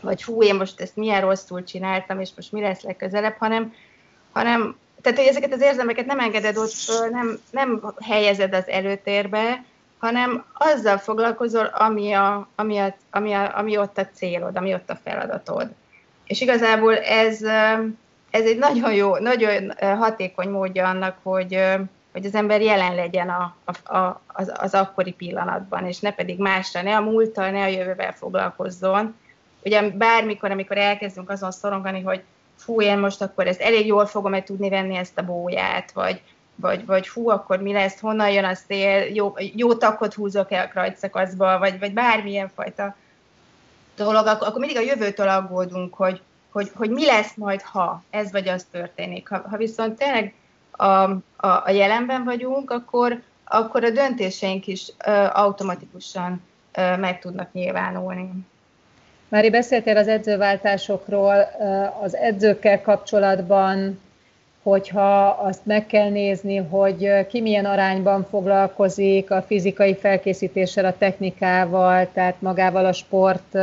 vagy 0.00 0.24
hú, 0.24 0.42
én 0.42 0.54
most 0.54 0.80
ezt 0.80 0.96
milyen 0.96 1.20
rosszul 1.20 1.64
csináltam, 1.64 2.20
és 2.20 2.30
most 2.36 2.52
mi 2.52 2.60
lesz 2.60 2.82
legközelebb, 2.82 3.36
hanem, 3.38 3.74
hanem 4.32 4.76
tehát, 5.02 5.18
hogy 5.18 5.26
ezeket 5.26 5.52
az 5.52 5.60
érzelmeket 5.60 6.06
nem 6.06 6.18
engeded 6.18 6.56
ott 6.56 6.72
nem, 7.10 7.38
nem 7.50 7.94
helyezed 8.00 8.54
az 8.54 8.68
előtérbe, 8.68 9.64
hanem 9.98 10.44
azzal 10.52 10.98
foglalkozol, 10.98 11.64
ami, 11.64 12.12
a, 12.12 12.48
ami, 12.54 12.78
a, 12.78 12.94
ami, 13.10 13.32
a, 13.32 13.58
ami 13.58 13.76
ott 13.76 13.98
a 13.98 14.08
célod, 14.14 14.56
ami 14.56 14.74
ott 14.74 14.90
a 14.90 14.98
feladatod. 15.04 15.68
És 16.24 16.40
igazából 16.40 16.96
ez, 16.96 17.40
ez 18.32 18.44
egy 18.44 18.58
nagyon 18.58 18.94
jó, 18.94 19.16
nagyon 19.16 19.72
hatékony 19.78 20.48
módja 20.48 20.88
annak, 20.88 21.16
hogy, 21.22 21.58
hogy 22.12 22.26
az 22.26 22.34
ember 22.34 22.60
jelen 22.60 22.94
legyen 22.94 23.28
a, 23.28 23.56
a, 23.64 23.96
a, 23.96 24.20
az, 24.26 24.52
az 24.54 24.74
akkori 24.74 25.12
pillanatban, 25.12 25.86
és 25.86 26.00
ne 26.00 26.12
pedig 26.12 26.38
másra, 26.38 26.82
ne 26.82 26.96
a 26.96 27.00
múlttal, 27.00 27.50
ne 27.50 27.62
a 27.62 27.66
jövővel 27.66 28.12
foglalkozzon. 28.12 29.14
Ugye 29.64 29.90
bármikor, 29.90 30.50
amikor 30.50 30.76
elkezdünk 30.76 31.30
azon 31.30 31.50
szorongani, 31.50 32.00
hogy 32.00 32.22
fú, 32.56 32.80
én 32.80 32.98
most 32.98 33.22
akkor 33.22 33.46
ezt 33.46 33.60
elég 33.60 33.86
jól 33.86 34.06
fogom-e 34.06 34.42
tudni 34.42 34.68
venni 34.68 34.96
ezt 34.96 35.18
a 35.18 35.24
bóját, 35.24 35.92
vagy, 35.92 36.20
vagy, 36.54 36.86
vagy 36.86 37.08
hú, 37.08 37.28
akkor 37.28 37.58
mi 37.58 37.72
lesz, 37.72 38.00
honnan 38.00 38.30
jön 38.30 38.44
a 38.44 38.54
szél, 38.54 39.14
jó, 39.14 39.34
jó 39.36 39.74
takot 39.74 40.14
húzok 40.14 40.52
el 40.52 40.64
a 40.64 40.68
krajcszakaszba, 40.68 41.58
vagy, 41.58 41.78
vagy 41.78 41.92
bármilyen 41.92 42.50
fajta 42.54 42.96
dolog, 43.96 44.26
akkor, 44.26 44.46
akkor 44.46 44.60
mindig 44.60 44.76
a 44.76 44.80
jövőtől 44.80 45.28
aggódunk, 45.28 45.94
hogy, 45.94 46.20
hogy, 46.52 46.70
hogy 46.74 46.90
mi 46.90 47.04
lesz 47.06 47.34
majd, 47.34 47.62
ha 47.62 48.02
ez 48.10 48.32
vagy 48.32 48.48
az 48.48 48.66
történik. 48.70 49.28
Ha, 49.28 49.42
ha 49.50 49.56
viszont 49.56 49.98
tényleg 49.98 50.34
a, 50.70 50.84
a, 50.84 51.16
a 51.64 51.70
jelenben 51.70 52.24
vagyunk, 52.24 52.70
akkor, 52.70 53.22
akkor 53.44 53.84
a 53.84 53.90
döntéseink 53.90 54.66
is 54.66 54.92
ö, 55.06 55.10
automatikusan 55.32 56.42
ö, 56.72 56.96
meg 56.96 57.18
tudnak 57.18 57.52
nyilvánulni. 57.52 58.30
Mári, 59.28 59.50
beszéltél 59.50 59.96
az 59.96 60.08
edzőváltásokról, 60.08 61.48
az 62.02 62.16
edzőkkel 62.16 62.80
kapcsolatban, 62.80 64.00
hogyha 64.62 65.26
azt 65.28 65.66
meg 65.66 65.86
kell 65.86 66.08
nézni, 66.08 66.56
hogy 66.56 67.26
ki 67.26 67.40
milyen 67.40 67.64
arányban 67.64 68.26
foglalkozik 68.30 69.30
a 69.30 69.42
fizikai 69.42 69.96
felkészítéssel, 69.96 70.84
a 70.84 70.96
technikával, 70.98 72.08
tehát 72.12 72.40
magával 72.40 72.86
a 72.86 72.92
sport 72.92 73.54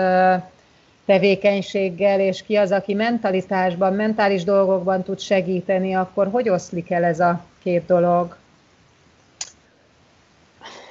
tevékenységgel, 1.10 2.19
és 2.19 2.43
ki 2.43 2.56
az, 2.56 2.72
aki 2.72 2.93
mentalitásban, 2.93 3.93
mentális 3.93 4.43
dolgokban 4.43 5.04
tud 5.04 5.19
segíteni, 5.19 5.95
akkor 5.95 6.28
hogy 6.28 6.50
oszlik 6.50 6.91
el 6.91 7.04
ez 7.04 7.19
a 7.19 7.45
két 7.63 7.86
dolog? 7.86 8.38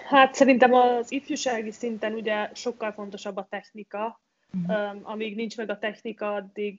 Hát 0.09 0.35
szerintem 0.35 0.73
az 0.73 1.13
ifjúsági 1.13 1.71
szinten 1.71 2.13
ugye 2.13 2.51
sokkal 2.55 2.93
fontosabb 2.93 3.37
a 3.37 3.47
technika, 3.51 4.21
uh-huh. 4.67 5.01
amíg 5.03 5.37
nincs 5.37 5.57
meg 5.57 5.71
a 5.71 5.79
technika, 5.79 6.35
addig, 6.35 6.79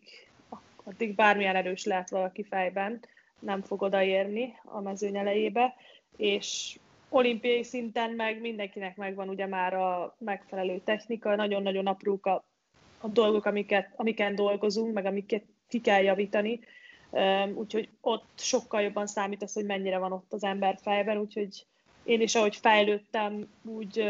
addig 0.84 1.16
bármilyen 1.16 1.56
erős 1.56 1.86
lehet 1.86 2.10
valaki 2.10 2.44
fejben, 2.44 3.00
nem 3.40 3.62
fog 3.62 3.82
odaérni 3.82 4.54
a 4.64 4.82
mezőny 4.82 5.18
elejébe, 5.18 5.76
és 6.18 6.78
olimpiai 7.10 7.64
szinten 7.64 8.12
meg 8.12 8.42
mindenkinek 8.42 8.96
megvan 8.96 9.30
ugye 9.30 9.48
már 9.48 9.74
a 9.74 10.16
megfelelő 10.18 10.82
technika, 10.84 11.36
nagyon-nagyon 11.36 11.88
aprók 11.88 12.26
a, 12.26 12.44
a 13.02 13.08
dolgok, 13.08 13.46
amiket, 13.46 13.90
amiken 13.96 14.36
dolgozunk, 14.36 14.94
meg 14.94 15.06
amiket 15.06 15.44
ki 15.68 15.82
kell 15.82 16.02
javítani, 16.02 16.60
úgyhogy 17.54 17.90
ott 18.02 18.30
sokkal 18.36 18.82
jobban 18.82 19.08
számít 19.08 19.44
az, 19.44 19.54
hogy 19.54 19.66
mennyire 19.66 19.98
van 19.98 20.12
ott 20.12 20.34
az 20.34 20.44
ember 20.44 20.78
fejben, 20.82 21.18
úgyhogy 21.18 21.66
én 22.04 22.22
is, 22.22 22.36
ahogy 22.36 22.56
fejlődtem, 22.56 23.48
úgy 23.64 24.04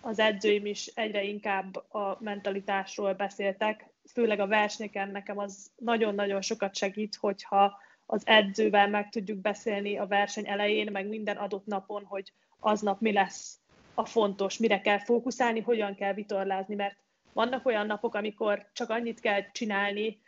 az 0.00 0.18
edzőim 0.18 0.66
is 0.66 0.86
egyre 0.86 1.22
inkább 1.22 1.76
a 1.76 2.18
mentalitásról 2.20 3.12
beszéltek, 3.14 3.90
főleg 4.12 4.40
a 4.40 4.46
versenyeken 4.46 5.10
nekem 5.10 5.38
az 5.38 5.70
nagyon-nagyon 5.76 6.40
sokat 6.40 6.76
segít, 6.76 7.16
hogyha 7.16 7.78
az 8.06 8.22
edzővel 8.26 8.88
meg 8.88 9.08
tudjuk 9.08 9.38
beszélni 9.38 9.98
a 9.98 10.06
verseny 10.06 10.48
elején, 10.48 10.90
meg 10.92 11.08
minden 11.08 11.36
adott 11.36 11.66
napon, 11.66 12.04
hogy 12.04 12.32
aznap 12.60 13.00
mi 13.00 13.12
lesz 13.12 13.58
a 13.94 14.04
fontos, 14.04 14.58
mire 14.58 14.80
kell 14.80 14.98
fókuszálni, 14.98 15.60
hogyan 15.60 15.94
kell 15.94 16.14
vitorlázni, 16.14 16.74
mert 16.74 16.96
vannak 17.32 17.66
olyan 17.66 17.86
napok, 17.86 18.14
amikor 18.14 18.66
csak 18.72 18.90
annyit 18.90 19.20
kell 19.20 19.50
csinálni, 19.52 20.20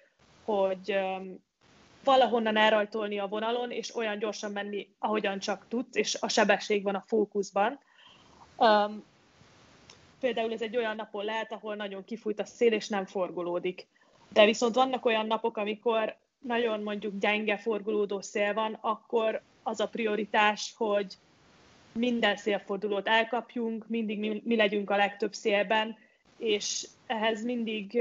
hogy 0.45 0.99
valahonnan 2.05 2.57
elrajtolni 2.57 3.19
a 3.19 3.27
vonalon, 3.27 3.71
és 3.71 3.97
olyan 3.97 4.19
gyorsan 4.19 4.53
menni, 4.53 4.88
ahogyan 4.99 5.38
csak 5.38 5.67
tudsz, 5.69 5.97
és 5.97 6.17
a 6.21 6.29
sebesség 6.29 6.83
van 6.83 6.95
a 6.95 7.05
fókuszban. 7.07 7.79
Um, 8.57 9.05
például 10.21 10.53
ez 10.53 10.62
egy 10.62 10.77
olyan 10.77 10.97
napon 10.97 11.25
lehet, 11.25 11.53
ahol 11.53 11.75
nagyon 11.75 12.05
kifújt 12.05 12.40
a 12.40 12.45
szél, 12.45 12.73
és 12.73 12.88
nem 12.88 13.07
forgolódik. 13.07 13.87
De 14.29 14.45
viszont 14.45 14.75
vannak 14.75 15.05
olyan 15.05 15.27
napok, 15.27 15.57
amikor 15.57 16.17
nagyon 16.38 16.83
mondjuk 16.83 17.19
gyenge 17.19 17.57
forgolódó 17.57 18.21
szél 18.21 18.55
van, 18.55 18.79
akkor 18.81 19.43
az 19.62 19.81
a 19.81 19.88
prioritás, 19.88 20.75
hogy 20.77 21.14
minden 21.93 22.37
szélfordulót 22.37 23.09
elkapjunk, 23.09 23.88
mindig 23.88 24.19
mi, 24.19 24.43
mi 24.45 24.57
legyünk 24.57 24.90
a 24.90 24.97
legtöbb 24.97 25.33
szélben, 25.33 25.97
és 26.44 26.88
ehhez 27.07 27.44
mindig 27.44 27.96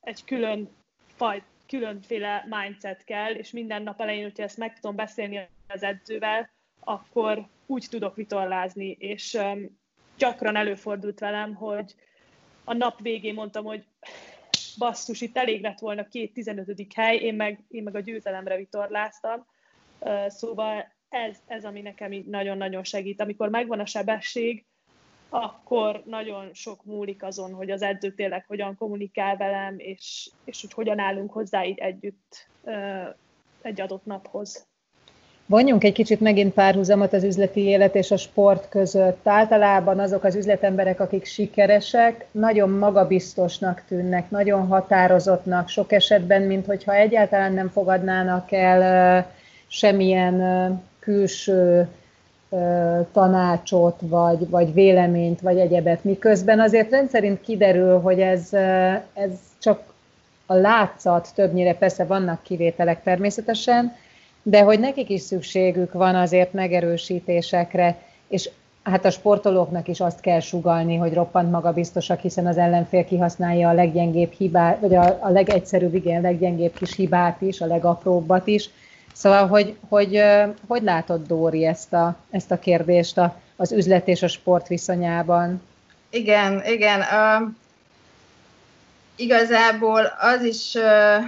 egy 0.00 0.24
külön 0.24 0.68
faj, 1.16 1.42
különféle 1.66 2.46
mindset 2.48 3.04
kell, 3.04 3.32
és 3.32 3.50
minden 3.50 3.82
nap 3.82 4.00
elején, 4.00 4.22
hogyha 4.22 4.42
ezt 4.42 4.56
meg 4.56 4.80
tudom 4.80 4.96
beszélni 4.96 5.48
az 5.68 5.82
edzővel, 5.82 6.50
akkor 6.80 7.46
úgy 7.66 7.86
tudok 7.90 8.16
vitorlázni, 8.16 8.96
és 8.98 9.38
gyakran 10.16 10.56
előfordult 10.56 11.18
velem, 11.18 11.54
hogy 11.54 11.94
a 12.64 12.74
nap 12.74 13.00
végén 13.00 13.34
mondtam, 13.34 13.64
hogy 13.64 13.84
basszus, 14.78 15.20
itt 15.20 15.36
elég 15.36 15.62
lett 15.62 15.78
volna 15.78 16.08
két 16.08 16.32
15. 16.32 16.86
hely, 16.94 17.16
én 17.16 17.34
meg, 17.34 17.64
én 17.68 17.82
meg 17.82 17.94
a 17.94 18.00
győzelemre 18.00 18.56
vitorláztam. 18.56 19.46
Szóval 20.26 20.92
ez, 21.08 21.38
ez, 21.46 21.64
ami 21.64 21.80
nekem 21.80 22.24
nagyon-nagyon 22.26 22.84
segít. 22.84 23.20
Amikor 23.20 23.48
megvan 23.48 23.80
a 23.80 23.86
sebesség, 23.86 24.66
akkor 25.28 26.02
nagyon 26.04 26.50
sok 26.52 26.84
múlik 26.84 27.22
azon, 27.22 27.52
hogy 27.52 27.70
az 27.70 27.82
edző 27.82 28.10
tényleg 28.10 28.44
hogyan 28.48 28.76
kommunikál 28.76 29.36
velem, 29.36 29.74
és, 29.78 30.30
és 30.44 30.60
hogy 30.60 30.72
hogyan 30.72 30.98
állunk 30.98 31.32
hozzá 31.32 31.64
így 31.64 31.78
együtt 31.78 32.48
egy 33.62 33.80
adott 33.80 34.04
naphoz. 34.04 34.66
Vonjunk 35.46 35.84
egy 35.84 35.92
kicsit 35.92 36.20
megint 36.20 36.52
párhuzamot 36.52 37.12
az 37.12 37.24
üzleti 37.24 37.60
élet 37.60 37.94
és 37.94 38.10
a 38.10 38.16
sport 38.16 38.68
között. 38.68 39.26
Általában 39.26 39.98
azok 40.00 40.24
az 40.24 40.34
üzletemberek, 40.34 41.00
akik 41.00 41.24
sikeresek, 41.24 42.26
nagyon 42.30 42.70
magabiztosnak 42.70 43.82
tűnnek, 43.88 44.30
nagyon 44.30 44.66
határozottnak, 44.66 45.68
sok 45.68 45.92
esetben, 45.92 46.42
mint 46.42 46.66
hogyha 46.66 46.94
egyáltalán 46.94 47.52
nem 47.52 47.68
fogadnának 47.68 48.52
el 48.52 49.30
semmilyen 49.66 50.82
külső 50.98 51.88
tanácsot, 53.12 54.00
vagy, 54.00 54.50
vagy 54.50 54.72
véleményt, 54.72 55.40
vagy 55.40 55.58
egyebet, 55.58 56.04
miközben 56.04 56.60
azért 56.60 56.90
rendszerint 56.90 57.40
kiderül, 57.40 58.00
hogy 58.00 58.20
ez, 58.20 58.52
ez 59.14 59.30
csak 59.58 59.82
a 60.46 60.54
látszat 60.54 61.28
többnyire, 61.34 61.74
persze 61.74 62.04
vannak 62.04 62.42
kivételek 62.42 63.02
természetesen, 63.02 63.96
de 64.42 64.62
hogy 64.62 64.80
nekik 64.80 65.08
is 65.08 65.20
szükségük 65.20 65.92
van 65.92 66.14
azért 66.14 66.52
megerősítésekre, 66.52 67.96
és 68.28 68.50
hát 68.82 69.04
a 69.04 69.10
sportolóknak 69.10 69.88
is 69.88 70.00
azt 70.00 70.20
kell 70.20 70.40
sugalni, 70.40 70.96
hogy 70.96 71.14
roppant 71.14 71.50
magabiztosak, 71.50 72.20
hiszen 72.20 72.46
az 72.46 72.58
ellenfél 72.58 73.04
kihasználja 73.04 73.68
a 73.68 73.72
leggyengébb 73.72 74.32
hibát, 74.32 74.80
vagy 74.80 74.94
a, 74.94 75.18
a 75.20 75.28
legegyszerűbb, 75.28 75.94
igen, 75.94 76.20
leggyengébb 76.20 76.72
kis 76.72 76.94
hibát 76.94 77.40
is, 77.40 77.60
a 77.60 77.66
legapróbbat 77.66 78.46
is. 78.46 78.70
Szóval, 79.18 79.46
hogy 79.46 79.76
hogy, 79.88 80.22
hogy 80.66 80.82
látod, 80.82 81.26
Dóri, 81.26 81.66
ezt 81.66 81.92
a, 81.92 82.16
ezt 82.30 82.50
a 82.50 82.58
kérdést 82.58 83.18
a, 83.18 83.40
az 83.56 83.72
üzlet 83.72 84.08
és 84.08 84.22
a 84.22 84.28
sport 84.28 84.68
viszonyában? 84.68 85.62
Igen, 86.10 86.64
igen. 86.64 87.00
Uh, 87.00 87.48
igazából 89.16 90.12
az 90.18 90.42
is 90.42 90.74
uh, 90.74 91.24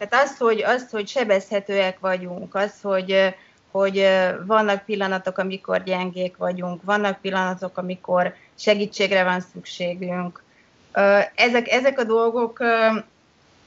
tehát 0.00 0.26
az, 0.26 0.36
hogy, 0.38 0.62
az, 0.62 0.86
hogy 0.90 1.08
sebezhetőek 1.08 1.98
vagyunk, 1.98 2.54
az, 2.54 2.72
hogy, 2.82 3.34
hogy 3.70 4.06
vannak 4.46 4.84
pillanatok, 4.84 5.38
amikor 5.38 5.82
gyengék 5.82 6.36
vagyunk, 6.36 6.82
vannak 6.82 7.20
pillanatok, 7.20 7.78
amikor 7.78 8.34
segítségre 8.54 9.24
van 9.24 9.40
szükségünk. 9.52 10.42
Ezek, 11.34 11.68
ezek 11.68 11.98
a 11.98 12.04
dolgok 12.04 12.62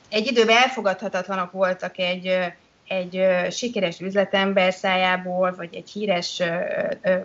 egy 0.09 0.27
időben 0.27 0.57
elfogadhatatlanok 0.57 1.51
voltak 1.51 1.97
egy, 1.97 2.53
egy 2.93 3.25
sikeres 3.51 3.99
üzletember 3.99 4.73
szájából, 4.73 5.53
vagy 5.55 5.75
egy 5.75 5.89
híres 5.89 6.41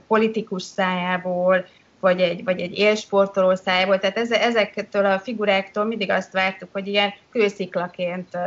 politikus 0.07 0.62
szájából, 0.62 1.66
vagy 2.00 2.20
egy, 2.20 2.44
vagy 2.44 2.61
egy 2.61 2.78
élsportoló 2.78 3.54
szájából. 3.54 3.98
Tehát 3.98 4.33
ezektől 4.33 5.04
a 5.04 5.18
figuráktól 5.18 5.85
mindig 5.85 6.11
azt 6.11 6.33
vártuk, 6.33 6.68
hogy 6.72 6.87
ilyen 6.87 7.12
kősziklaként 7.31 8.38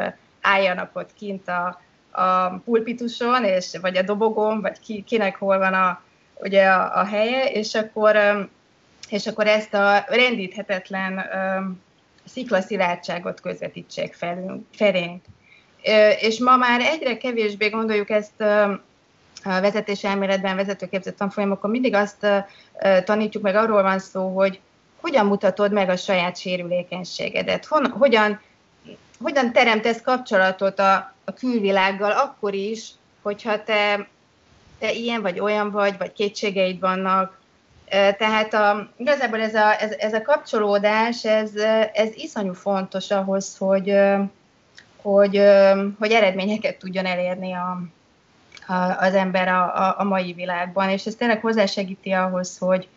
álljanak 0.42 0.96
ott 0.96 1.14
kint 1.14 1.48
a, 1.48 1.82
a 2.12 2.50
pulpituson, 2.50 3.44
és, 3.44 3.78
vagy 3.82 3.98
a 3.98 4.02
dobogon, 4.02 4.62
vagy 4.62 4.80
ki, 4.80 5.04
kinek 5.04 5.36
hol 5.36 5.58
van 5.58 5.74
a, 5.74 6.02
ugye 6.36 6.66
a, 6.66 7.00
a 7.00 7.06
helye, 7.06 7.46
és 7.46 7.76
akkor, 7.76 8.18
és 9.10 9.28
akkor 9.28 9.48
ezt 9.48 9.74
a 9.74 10.06
rendíthetetlen 10.08 11.22
sziklaszilárdságot 12.26 13.42
közvetítsék 13.42 14.14
felünk, 14.14 14.66
felénk. 14.74 15.24
És 16.20 16.40
ma 16.40 16.58
már 16.58 16.82
egyre 16.82 17.18
kevésbé 17.18 17.70
gondoljuk 17.70 18.10
ezt 18.10 18.42
a 19.44 19.60
vezetés 19.62 20.04
elméletben, 20.04 20.56
vezetőképzett 20.56 21.18
tanfolyamokon 21.18 21.70
mindig 21.70 21.94
azt 21.94 22.28
tanítjuk 23.04 23.44
meg, 23.44 23.56
arról 23.56 23.82
van 23.82 24.00
szó, 24.00 24.36
hogy 24.36 24.60
hogyan 25.02 25.26
mutatod 25.26 25.72
meg 25.72 25.90
a 25.90 25.96
saját 25.96 26.38
sérülékenységedet, 26.38 27.66
hogyan, 27.92 28.42
hogyan 29.22 29.52
teremtesz 29.52 30.02
kapcsolatot 30.02 30.80
a, 30.80 31.14
a 31.26 31.34
külvilággal 31.34 32.12
akkor 32.12 32.54
is, 32.54 32.90
hogyha 33.22 33.64
te, 33.64 34.08
te 34.80 34.92
ilyen 34.92 35.22
vagy 35.22 35.40
olyan 35.40 35.72
vagy, 35.72 35.98
vagy 35.98 36.12
kétségeid 36.12 36.80
vannak. 36.80 37.40
Tehát 38.18 38.54
a, 38.54 38.90
igazából 38.98 39.42
ez 39.42 39.56
a, 39.56 39.82
ez, 39.82 39.92
ez 39.92 40.14
a 40.14 40.22
kapcsolódás, 40.22 41.26
ez, 41.26 41.56
ez 41.94 42.10
iszonyú 42.16 42.54
fontos 42.54 43.12
ahhoz, 43.12 43.58
hogy, 43.58 43.94
hogy, 45.02 45.42
hogy 46.00 46.12
eredményeket 46.12 46.78
tudjon 46.78 47.06
elérni 47.06 47.54
a, 47.54 47.82
az 49.00 49.14
ember 49.14 49.48
a, 49.48 49.88
a, 49.88 49.96
a 49.98 50.04
mai 50.04 50.34
világban, 50.34 50.90
és 50.90 51.06
ez 51.06 51.16
tényleg 51.16 51.42
hozzásegíti 51.42 52.12
ahhoz, 52.12 52.58
hogy, 52.58 52.88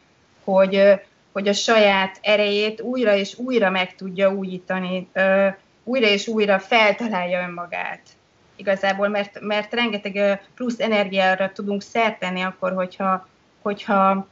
hogy, 0.44 1.00
hogy 1.32 1.48
a 1.48 1.52
saját 1.52 2.18
erejét 2.22 2.80
újra 2.80 3.14
és 3.14 3.38
újra 3.38 3.70
meg 3.70 3.94
tudja 3.94 4.30
újítani, 4.30 5.08
újra 5.84 6.06
és 6.06 6.26
újra 6.26 6.58
feltalálja 6.58 7.42
önmagát. 7.42 8.00
Igazából, 8.56 9.08
mert, 9.08 9.40
mert 9.40 9.72
rengeteg 9.72 10.40
plusz 10.54 10.80
energiára 10.80 11.52
tudunk 11.52 11.82
szert 11.82 12.18
tenni 12.18 12.40
akkor, 12.40 12.72
hogyha, 12.72 13.28
hogyha 13.62 14.26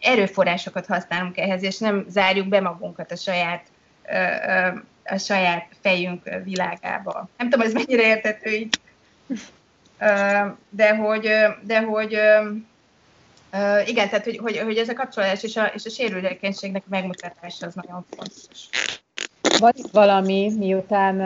erőforrásokat 0.00 0.86
használunk 0.86 1.38
ehhez, 1.38 1.62
és 1.62 1.78
nem 1.78 2.04
zárjuk 2.08 2.48
be 2.48 2.60
magunkat 2.60 3.12
a 3.12 3.16
saját, 3.16 3.66
a 5.04 5.18
saját 5.18 5.66
fejünk 5.80 6.22
világába. 6.44 7.28
Nem 7.36 7.50
tudom, 7.50 7.66
ez 7.66 7.72
mennyire 7.72 8.02
értető 8.02 8.50
így 8.50 8.80
de 10.68 10.96
hogy, 10.96 11.28
de 11.62 11.80
hogy 11.80 12.10
igen, 13.86 14.08
tehát 14.08 14.24
hogy, 14.24 14.38
hogy, 14.38 14.58
hogy 14.58 14.76
ez 14.76 14.88
a 14.88 14.94
kapcsolódás 14.94 15.42
és 15.42 15.56
a, 15.56 15.64
és 15.74 15.84
a 15.84 15.90
sérülékenységnek 15.90 16.82
megmutatása 16.88 17.66
az 17.66 17.74
nagyon 17.74 18.04
fontos. 18.16 18.68
Van 19.58 19.72
itt 19.74 19.90
valami, 19.92 20.52
miután 20.58 21.20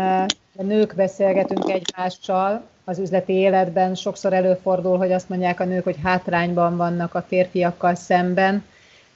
a 0.56 0.62
nők 0.62 0.94
beszélgetünk 0.94 1.70
egymással, 1.70 2.62
az 2.84 2.98
üzleti 2.98 3.32
életben 3.32 3.94
sokszor 3.94 4.32
előfordul, 4.32 4.96
hogy 4.98 5.12
azt 5.12 5.28
mondják 5.28 5.60
a 5.60 5.64
nők, 5.64 5.84
hogy 5.84 5.96
hátrányban 6.02 6.76
vannak 6.76 7.14
a 7.14 7.24
férfiakkal 7.28 7.94
szemben. 7.94 8.64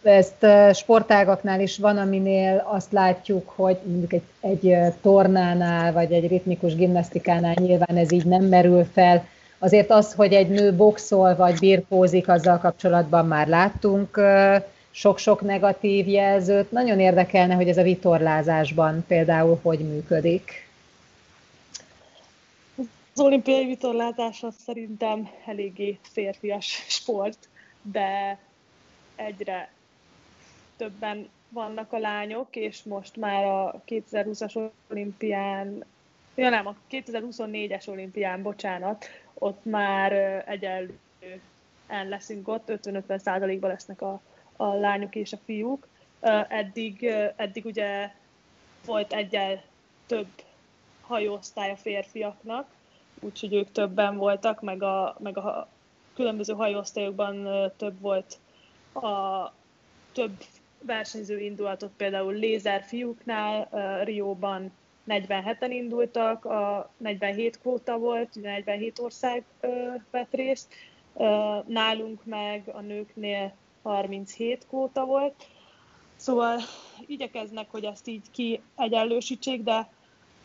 Ezt 0.02 0.46
sportágaknál 0.74 1.60
is 1.60 1.78
van, 1.78 1.98
aminél 1.98 2.66
azt 2.66 2.92
látjuk, 2.92 3.52
hogy 3.56 3.78
mondjuk 3.84 4.12
egy, 4.12 4.22
egy 4.40 4.92
tornánál, 5.00 5.92
vagy 5.92 6.12
egy 6.12 6.28
ritmikus 6.28 6.74
gimnasztikánál 6.74 7.54
nyilván 7.58 7.96
ez 7.96 8.12
így 8.12 8.26
nem 8.26 8.44
merül 8.44 8.84
fel, 8.92 9.24
Azért 9.62 9.90
az, 9.90 10.14
hogy 10.14 10.32
egy 10.32 10.48
nő 10.48 10.74
boxol 10.74 11.36
vagy 11.36 11.58
birkózik, 11.58 12.28
azzal 12.28 12.58
kapcsolatban 12.58 13.26
már 13.26 13.48
láttunk 13.48 14.20
sok-sok 14.90 15.40
negatív 15.40 16.08
jelzőt. 16.08 16.70
Nagyon 16.70 17.00
érdekelne, 17.00 17.54
hogy 17.54 17.68
ez 17.68 17.78
a 17.78 17.82
vitorlázásban 17.82 19.04
például 19.06 19.58
hogy 19.62 19.78
működik. 19.78 20.68
Az 23.14 23.20
olimpiai 23.20 23.66
vitorlázás 23.66 24.42
az 24.42 24.54
szerintem 24.64 25.30
eléggé 25.46 25.98
férfias 26.02 26.84
sport, 26.88 27.48
de 27.82 28.38
egyre 29.16 29.70
többen 30.80 31.28
vannak 31.48 31.92
a 31.92 31.98
lányok, 31.98 32.56
és 32.56 32.82
most 32.82 33.16
már 33.16 33.44
a 33.44 33.82
2020-as 33.86 34.70
olimpián, 34.90 35.84
ja 36.34 36.48
nem, 36.48 36.66
a 36.66 36.74
2024-es 36.90 37.88
olimpián, 37.88 38.42
bocsánat, 38.42 39.04
ott 39.34 39.64
már 39.64 40.12
egyenlően 40.46 42.08
leszünk 42.08 42.48
ott, 42.48 42.72
50-50 42.82 43.18
százalékban 43.18 43.70
lesznek 43.70 44.02
a, 44.02 44.20
a 44.56 44.74
lányok 44.74 45.14
és 45.14 45.32
a 45.32 45.38
fiúk. 45.44 45.86
Eddig, 46.48 47.04
eddig 47.36 47.64
ugye 47.64 48.10
volt 48.84 49.12
egyel 49.12 49.62
több 50.06 50.28
hajóosztály 51.00 51.70
a 51.70 51.76
férfiaknak, 51.76 52.66
úgyhogy 53.20 53.54
ők 53.54 53.72
többen 53.72 54.16
voltak, 54.16 54.60
meg 54.60 54.82
a, 54.82 55.16
meg 55.18 55.38
a 55.38 55.68
különböző 56.14 56.52
hajóosztályokban 56.52 57.48
több 57.76 58.00
volt 58.00 58.38
a 58.92 59.52
több 60.12 60.44
versenyző 60.82 61.38
indulatot, 61.38 61.90
például 61.96 62.32
lézer 62.34 62.82
fiúknál, 62.82 63.68
Rióban 64.04 64.72
47-en 65.08 65.68
indultak, 65.70 66.44
a 66.44 66.90
47 66.96 67.60
kvóta 67.60 67.98
volt, 67.98 68.34
47 68.42 68.98
ország 68.98 69.44
ö, 69.60 69.94
vett 70.10 70.34
részt, 70.34 70.74
ö, 71.16 71.56
nálunk 71.66 72.24
meg 72.24 72.62
a 72.72 72.80
nőknél 72.80 73.54
37 73.82 74.66
kvóta 74.68 75.04
volt. 75.04 75.34
Szóval 76.16 76.58
igyekeznek, 77.06 77.70
hogy 77.70 77.84
ezt 77.84 78.08
így 78.08 78.30
kiegyenlősítsék, 78.30 79.62
de 79.62 79.88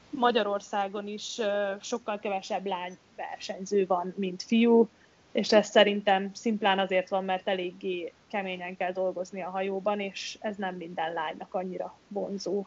Magyarországon 0.09 1.07
is 1.07 1.39
sokkal 1.81 2.19
kevesebb 2.19 2.65
lány 2.65 2.97
versenyző 3.15 3.85
van, 3.85 4.13
mint 4.17 4.43
fiú, 4.43 4.89
és 5.35 5.51
ez 5.51 5.67
szerintem 5.67 6.29
szimplán 6.33 6.79
azért 6.79 7.09
van, 7.09 7.23
mert 7.23 7.47
eléggé 7.47 8.11
keményen 8.31 8.77
kell 8.77 8.91
dolgozni 8.91 9.41
a 9.41 9.49
hajóban, 9.49 9.99
és 9.99 10.37
ez 10.41 10.55
nem 10.57 10.75
minden 10.75 11.13
lánynak 11.13 11.53
annyira 11.53 11.97
vonzó. 12.07 12.65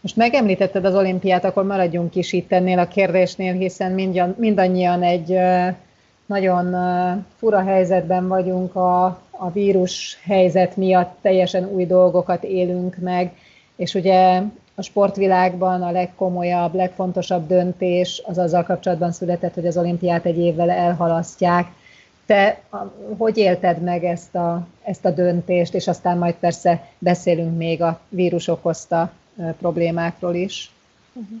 Most 0.00 0.16
megemlítetted 0.16 0.84
az 0.84 0.94
olimpiát, 0.94 1.44
akkor 1.44 1.64
maradjunk 1.64 2.14
is 2.14 2.32
itt 2.32 2.52
ennél 2.52 2.78
a 2.78 2.88
kérdésnél, 2.88 3.52
hiszen 3.52 3.92
mindannyian 4.36 5.02
egy 5.02 5.38
nagyon 6.26 6.74
fura 7.36 7.62
helyzetben 7.62 8.28
vagyunk 8.28 8.74
a, 8.74 9.04
a 9.30 9.50
vírus 9.52 10.18
helyzet 10.22 10.76
miatt, 10.76 11.18
teljesen 11.20 11.64
új 11.64 11.86
dolgokat 11.86 12.44
élünk 12.44 12.96
meg, 12.96 13.32
és 13.76 13.94
ugye 13.94 14.42
a 14.74 14.82
sportvilágban 14.82 15.82
a 15.82 15.90
legkomolyabb, 15.90 16.74
legfontosabb 16.74 17.46
döntés 17.46 18.22
az 18.26 18.38
azzal 18.38 18.62
kapcsolatban 18.62 19.12
született, 19.12 19.54
hogy 19.54 19.66
az 19.66 19.76
olimpiát 19.76 20.24
egy 20.24 20.38
évvel 20.38 20.70
elhalasztják. 20.70 21.72
Te 22.26 22.60
hogy 23.16 23.36
élted 23.36 23.82
meg 23.82 24.04
ezt 24.04 24.34
a, 24.34 24.66
ezt 24.82 25.04
a 25.04 25.10
döntést, 25.10 25.74
és 25.74 25.88
aztán 25.88 26.18
majd 26.18 26.34
persze 26.34 26.88
beszélünk 26.98 27.56
még 27.56 27.82
a 27.82 28.00
vírus 28.08 28.48
okozta 28.48 29.12
problémákról 29.58 30.34
is. 30.34 30.70
Uh-huh. 31.12 31.40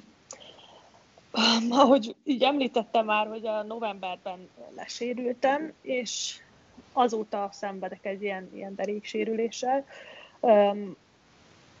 Ahogy 1.80 2.14
így 2.24 2.42
említettem 2.42 3.04
már, 3.04 3.26
hogy 3.26 3.46
a 3.46 3.62
novemberben 3.62 4.48
lesérültem, 4.76 5.72
és 5.82 6.36
azóta 6.92 7.48
szenvedek 7.52 8.06
egy 8.06 8.22
ilyen, 8.22 8.50
ilyen 8.54 8.74
deréksérüléssel. 8.74 9.84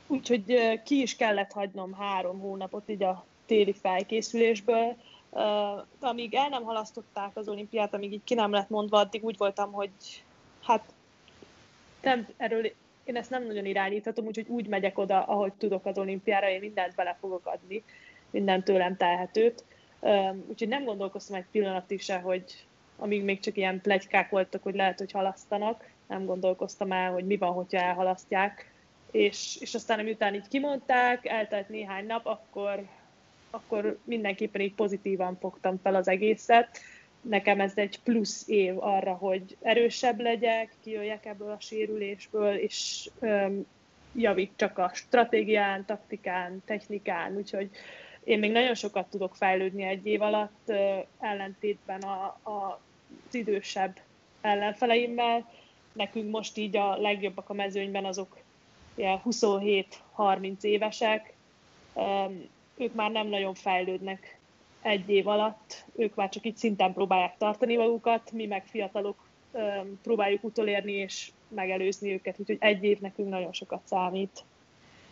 Úgyhogy 0.06 0.80
ki 0.84 1.00
is 1.00 1.16
kellett 1.16 1.52
hagynom 1.52 1.92
három 1.92 2.40
hónapot 2.40 2.88
így 2.88 3.02
a 3.02 3.24
téli 3.46 3.72
felkészülésből. 3.72 4.96
Amíg 6.00 6.34
el 6.34 6.48
nem 6.48 6.62
halasztották 6.62 7.36
az 7.36 7.48
olimpiát, 7.48 7.94
amíg 7.94 8.12
így 8.12 8.24
ki 8.24 8.34
nem 8.34 8.52
lett 8.52 8.68
mondva, 8.68 8.98
addig 8.98 9.24
úgy 9.24 9.36
voltam, 9.36 9.72
hogy 9.72 9.90
hát 10.62 10.92
nem, 12.02 12.28
erről 12.36 12.72
én 13.04 13.16
ezt 13.16 13.30
nem 13.30 13.46
nagyon 13.46 13.64
irányíthatom, 13.64 14.26
úgyhogy 14.26 14.48
úgy 14.48 14.66
megyek 14.66 14.98
oda, 14.98 15.22
ahogy 15.22 15.52
tudok 15.52 15.86
az 15.86 15.98
olimpiára, 15.98 16.48
én 16.48 16.60
mindent 16.60 16.94
bele 16.94 17.16
fogok 17.20 17.46
adni, 17.46 17.82
mindent 18.30 18.64
tőlem 18.64 18.96
telhetőt. 18.96 19.64
Úgyhogy 20.46 20.68
nem 20.68 20.84
gondolkoztam 20.84 21.36
egy 21.36 21.46
pillanatig 21.50 22.00
se, 22.00 22.18
hogy 22.18 22.66
amíg 22.96 23.22
még 23.22 23.40
csak 23.40 23.56
ilyen 23.56 23.80
plegykák 23.80 24.30
voltak, 24.30 24.62
hogy 24.62 24.74
lehet, 24.74 24.98
hogy 24.98 25.12
halasztanak, 25.12 25.90
nem 26.06 26.24
gondolkoztam 26.24 26.92
el, 26.92 27.12
hogy 27.12 27.26
mi 27.26 27.36
van, 27.36 27.52
hogyha 27.52 27.78
elhalasztják. 27.78 28.72
És, 29.14 29.56
és 29.60 29.74
aztán, 29.74 29.98
amiután 29.98 30.34
így 30.34 30.48
kimondták, 30.48 31.26
eltelt 31.26 31.68
néhány 31.68 32.06
nap, 32.06 32.26
akkor, 32.26 32.86
akkor 33.50 33.98
mindenképpen 34.04 34.60
így 34.60 34.74
pozitívan 34.74 35.38
fogtam 35.40 35.78
fel 35.82 35.94
az 35.94 36.08
egészet. 36.08 36.78
Nekem 37.20 37.60
ez 37.60 37.72
egy 37.74 38.00
plusz 38.02 38.48
év 38.48 38.78
arra, 38.78 39.12
hogy 39.12 39.56
erősebb 39.62 40.20
legyek, 40.20 40.74
kijöjjek 40.82 41.26
ebből 41.26 41.50
a 41.50 41.60
sérülésből, 41.60 42.54
és 42.54 43.10
um, 43.18 43.66
javítsak 44.14 44.78
a 44.78 44.90
stratégián, 44.94 45.84
taktikán, 45.84 46.62
technikán, 46.64 47.36
úgyhogy 47.36 47.70
én 48.24 48.38
még 48.38 48.52
nagyon 48.52 48.74
sokat 48.74 49.10
tudok 49.10 49.36
fejlődni 49.36 49.82
egy 49.82 50.06
év 50.06 50.22
alatt, 50.22 50.62
uh, 50.66 50.76
ellentétben 51.20 52.00
a, 52.00 52.38
a, 52.42 52.80
az 53.28 53.34
idősebb 53.34 54.00
ellenfeleimmel, 54.40 55.50
nekünk 55.92 56.30
most 56.30 56.56
így 56.56 56.76
a 56.76 56.96
legjobbak 56.96 57.50
a 57.50 57.54
mezőnyben 57.54 58.04
azok 58.04 58.42
27-30 58.96 60.60
évesek, 60.60 61.34
ők 62.76 62.94
már 62.94 63.10
nem 63.10 63.26
nagyon 63.26 63.54
fejlődnek 63.54 64.38
egy 64.82 65.10
év 65.10 65.28
alatt, 65.28 65.84
ők 65.96 66.14
már 66.14 66.28
csak 66.28 66.46
így 66.46 66.56
szinten 66.56 66.92
próbálják 66.92 67.36
tartani 67.38 67.76
magukat, 67.76 68.32
mi 68.32 68.46
meg 68.46 68.64
fiatalok 68.66 69.16
próbáljuk 70.02 70.44
utolérni 70.44 70.92
és 70.92 71.30
megelőzni 71.48 72.12
őket, 72.12 72.34
úgyhogy 72.38 72.56
egy 72.60 72.84
év 72.84 73.00
nekünk 73.00 73.28
nagyon 73.28 73.52
sokat 73.52 73.80
számít. 73.84 74.44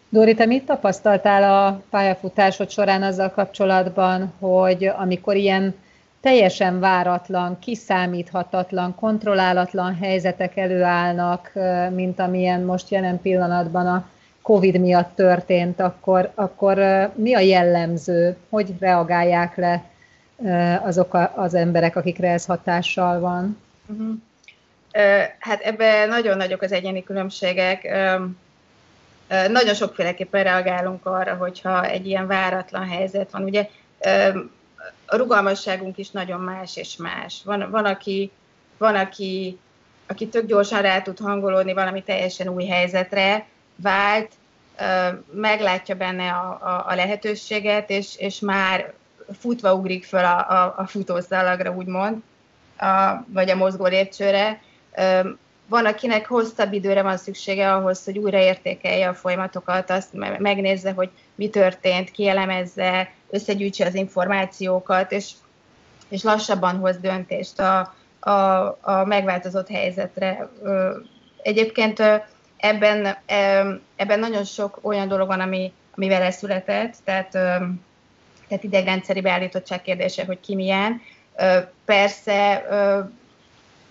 Dóri, 0.09 0.35
te 0.35 0.47
mit 0.47 0.65
tapasztaltál 0.65 1.67
a 1.67 1.83
pályafutásod 1.91 2.71
során 2.71 3.03
azzal 3.03 3.31
kapcsolatban, 3.31 4.33
hogy 4.39 4.85
amikor 4.85 5.37
ilyen 5.37 5.75
teljesen 6.23 6.81
váratlan, 6.81 7.59
kiszámíthatatlan, 7.59 8.95
kontrollálatlan 8.95 9.97
helyzetek 9.97 10.57
előállnak, 10.57 11.53
mint 11.91 12.19
amilyen 12.21 12.61
most 12.61 12.91
jelen 12.91 13.21
pillanatban 13.21 13.87
a 13.87 14.09
COVID 14.43 14.81
miatt 14.81 15.15
történt, 15.15 15.81
akkor, 15.81 16.31
akkor 16.35 16.79
mi 17.15 17.35
a 17.35 17.39
jellemző, 17.39 18.37
hogy 18.49 18.75
reagálják 18.81 19.57
le 19.57 19.85
azok 20.83 21.19
az 21.35 21.55
emberek, 21.55 21.97
akikre 21.97 22.31
ez 22.31 22.47
hatással 22.47 23.21
van? 23.21 23.59
Uh-huh. 23.87 24.15
Hát 25.39 25.61
ebben 25.61 26.09
nagyon 26.09 26.37
nagyok 26.37 26.63
az 26.63 26.73
egyéni 26.73 27.03
különbségek. 27.03 27.89
Nagyon 29.49 29.75
sokféleképpen 29.75 30.43
reagálunk 30.43 31.07
arra, 31.07 31.35
hogyha 31.35 31.85
egy 31.85 32.07
ilyen 32.07 32.27
váratlan 32.27 32.89
helyzet 32.89 33.31
van. 33.31 33.43
Ugye 33.43 33.69
a 35.07 35.17
rugalmasságunk 35.17 35.99
is 35.99 36.11
nagyon 36.11 36.41
más 36.41 36.77
és 36.77 36.97
más. 36.97 37.41
Van, 37.45 37.71
van, 37.71 37.85
aki, 37.85 38.31
van 38.79 38.95
aki, 38.95 39.59
aki 40.07 40.29
tök 40.29 40.47
gyorsan 40.47 40.83
rá 40.83 41.03
tud 41.03 41.19
hangolódni 41.19 41.73
valami 41.73 42.03
teljesen 42.03 42.49
új 42.49 42.67
helyzetre, 42.67 43.47
vált, 43.77 44.33
meglátja 45.33 45.95
benne 45.95 46.31
a, 46.31 46.59
a, 46.63 46.85
a 46.89 46.95
lehetőséget, 46.95 47.91
és, 47.91 48.17
és 48.17 48.41
már 48.41 48.93
futva 49.39 49.75
ugrik 49.75 50.05
föl 50.05 50.25
a, 50.25 50.51
a, 50.51 50.75
a 50.77 50.87
futószalagra, 50.87 51.71
úgymond, 51.71 52.23
a, 52.79 53.25
vagy 53.27 53.51
a 53.51 53.57
mozgó 53.57 53.87
lépcsőre. 53.87 54.61
Van, 55.73 55.87
akinek 55.87 56.27
hosszabb 56.27 56.73
időre 56.73 57.03
van 57.03 57.17
szüksége 57.17 57.73
ahhoz, 57.73 58.05
hogy 58.05 58.19
újra 58.19 58.39
értékelje 58.39 59.09
a 59.09 59.15
folyamatokat, 59.15 59.91
azt 59.91 60.13
megnézze, 60.39 60.93
hogy 60.93 61.11
mi 61.35 61.49
történt, 61.49 62.11
kielemezze, 62.11 63.13
összegyűjtse 63.31 63.87
az 63.87 63.95
információkat, 63.95 65.13
és, 65.13 65.31
és 66.09 66.23
lassabban 66.23 66.77
hoz 66.77 66.97
döntést 66.97 67.61
a, 67.61 67.95
a, 68.21 68.31
a 68.81 69.05
megváltozott 69.05 69.69
helyzetre. 69.69 70.49
Egyébként 71.43 72.03
ebben, 72.57 73.17
ebben 73.97 74.19
nagyon 74.19 74.45
sok 74.45 74.79
olyan 74.83 75.09
dolog 75.09 75.27
van, 75.27 75.41
ami, 75.41 75.73
ami 75.97 76.09
vele 76.09 76.31
született, 76.31 76.95
tehát, 77.05 77.31
tehát 78.49 78.65
idegrendszeri 78.65 79.21
beállítottság 79.21 79.83
kérdése, 79.83 80.25
hogy 80.25 80.41
ki 80.41 80.55
milyen. 80.55 81.01
Persze 81.85 82.65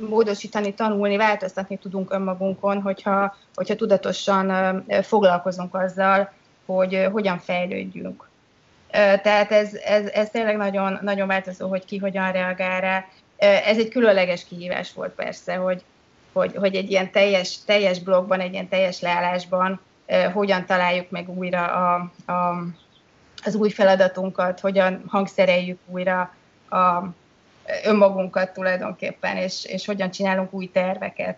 módosítani, 0.09 0.73
tanulni, 0.73 1.17
változtatni 1.17 1.77
tudunk 1.77 2.13
önmagunkon, 2.13 2.81
hogyha, 2.81 3.35
hogyha 3.55 3.75
tudatosan 3.75 4.83
foglalkozunk 5.01 5.75
azzal, 5.75 6.31
hogy 6.65 7.07
hogyan 7.11 7.39
fejlődjünk. 7.39 8.29
Tehát 8.91 9.51
ez, 9.51 9.73
ez, 9.73 10.05
ez 10.05 10.29
tényleg 10.29 10.57
nagyon, 10.57 10.99
nagyon 11.01 11.27
változó, 11.27 11.67
hogy 11.67 11.85
ki 11.85 11.97
hogyan 11.97 12.31
reagál 12.31 12.81
rá. 12.81 13.05
Ez 13.37 13.77
egy 13.77 13.89
különleges 13.89 14.45
kihívás 14.45 14.93
volt 14.93 15.11
persze, 15.11 15.55
hogy, 15.55 15.83
hogy, 16.31 16.55
hogy 16.55 16.75
egy 16.75 16.91
ilyen 16.91 17.11
teljes, 17.11 17.63
teljes 17.65 17.99
blogban, 17.99 18.39
egy 18.39 18.53
ilyen 18.53 18.67
teljes 18.67 19.01
leállásban 19.01 19.79
hogyan 20.33 20.65
találjuk 20.65 21.09
meg 21.09 21.29
újra 21.29 21.65
a, 21.65 22.11
a, 22.31 22.63
az 23.43 23.55
új 23.55 23.69
feladatunkat, 23.69 24.59
hogyan 24.59 25.03
hangszereljük 25.07 25.79
újra 25.85 26.35
a, 26.69 26.75
önmagunkat 27.83 28.53
tulajdonképpen, 28.53 29.37
és, 29.37 29.65
és 29.65 29.85
hogyan 29.85 30.11
csinálunk 30.11 30.53
új 30.53 30.71
terveket 30.71 31.37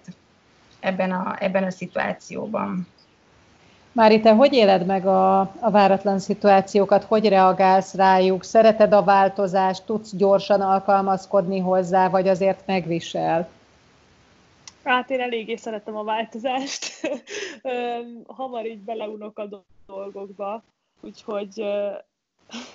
ebben 0.79 1.11
a, 1.11 1.35
ebben 1.39 1.63
a 1.63 1.71
szituációban. 1.71 2.87
Mári, 3.91 4.19
te 4.19 4.33
hogy 4.33 4.53
éled 4.53 4.85
meg 4.85 5.05
a, 5.05 5.39
a 5.39 5.71
váratlan 5.71 6.19
szituációkat, 6.19 7.03
hogy 7.03 7.27
reagálsz 7.27 7.93
rájuk? 7.93 8.43
Szereted 8.43 8.93
a 8.93 9.03
változást, 9.03 9.85
tudsz 9.85 10.15
gyorsan 10.15 10.61
alkalmazkodni 10.61 11.59
hozzá, 11.59 12.09
vagy 12.09 12.27
azért 12.27 12.65
megvisel? 12.65 13.49
Hát 14.83 15.09
én 15.09 15.21
eléggé 15.21 15.55
szeretem 15.55 15.95
a 15.95 16.03
változást. 16.03 16.85
Hamar 18.37 18.65
így 18.65 18.79
beleunok 18.79 19.39
a 19.39 19.47
dolgokba, 19.85 20.63
úgyhogy 21.01 21.63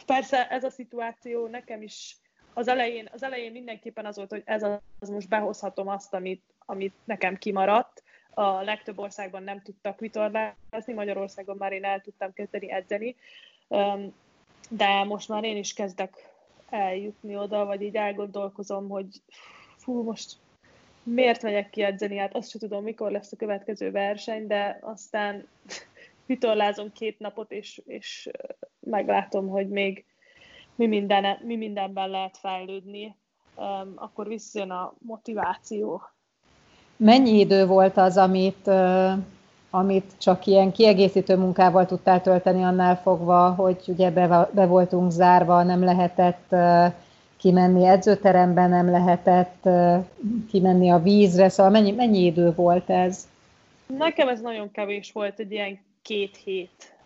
persze 0.07 0.49
ez 0.49 0.65
a 0.65 0.71
szituáció 0.71 1.47
nekem 1.47 1.83
is 1.83 2.17
az 2.59 2.69
elején, 2.69 3.09
az 3.13 3.23
elején 3.23 3.53
mindenképpen 3.53 4.07
az 4.07 4.17
volt, 4.17 4.31
hogy 4.31 4.43
ez 4.45 4.63
az 4.99 5.09
most 5.09 5.29
behozhatom 5.29 5.89
azt, 5.89 6.15
amit, 6.15 6.43
amit 6.67 6.95
nekem 7.05 7.37
kimaradt, 7.37 8.03
a 8.31 8.63
legtöbb 8.63 8.99
országban 8.99 9.43
nem 9.43 9.63
tudtak 9.63 10.01
vitorlázni, 10.01 10.93
Magyarországon 10.95 11.57
már 11.57 11.73
én 11.73 11.85
el 11.85 12.01
tudtam 12.01 12.33
kezdeni 12.33 12.71
edzeni, 12.71 13.17
de 14.69 15.05
most 15.05 15.29
már 15.29 15.45
én 15.45 15.57
is 15.57 15.73
kezdek 15.73 16.31
eljutni 16.71 17.37
oda, 17.37 17.65
vagy 17.65 17.83
így 17.83 17.97
elgondolkozom, 17.97 18.89
hogy 18.89 19.23
fú, 19.77 20.03
most 20.03 20.37
miért 21.03 21.43
megyek 21.43 21.71
ki 21.71 21.83
edzeni, 21.83 22.17
hát 22.17 22.35
azt 22.35 22.51
sem 22.51 22.61
tudom, 22.61 22.83
mikor 22.83 23.11
lesz 23.11 23.33
a 23.33 23.37
következő 23.37 23.91
verseny, 23.91 24.47
de 24.47 24.79
aztán 24.83 25.49
vitorlázom 26.27 26.93
két 26.93 27.19
napot, 27.19 27.53
és, 27.53 27.81
és 27.87 28.29
meglátom, 28.81 29.49
hogy 29.49 29.69
még 29.69 30.05
mi, 30.79 30.87
minden, 30.87 31.39
mi 31.43 31.57
mindenben 31.57 32.09
lehet 32.09 32.37
fejlődni, 32.37 33.17
akkor 33.97 34.27
visszajön 34.27 34.71
a 34.71 34.95
motiváció, 34.99 36.03
Mennyi 36.99 37.39
idő 37.39 37.67
volt 37.67 37.97
az, 37.97 38.17
amit, 38.17 38.71
amit 39.71 40.13
csak 40.19 40.47
ilyen 40.47 40.73
kiegészítő 40.73 41.37
munkával 41.37 41.87
tudtál 41.87 42.21
tölteni 42.21 42.63
annál 42.63 42.97
fogva, 42.97 43.51
hogy 43.51 43.83
ugye 43.87 44.11
be, 44.11 44.49
be 44.53 44.67
voltunk 44.67 45.11
zárva, 45.11 45.63
nem 45.63 45.85
lehetett 45.85 46.55
kimenni 47.37 47.87
edzőterembe, 47.87 48.67
nem 48.67 48.91
lehetett 48.91 49.69
kimenni 50.51 50.91
a 50.91 51.03
vízre, 51.03 51.49
szóval 51.49 51.73
mennyi, 51.73 51.91
mennyi 51.91 52.25
idő 52.25 52.53
volt 52.53 52.91
ez? 52.91 53.29
Nekem 53.87 54.29
ez 54.29 54.41
nagyon 54.41 54.71
kevés 54.71 55.13
volt, 55.13 55.39
egy 55.39 55.53
ilyen 55.53 55.79
két 56.03 56.37
hét, 56.37 56.97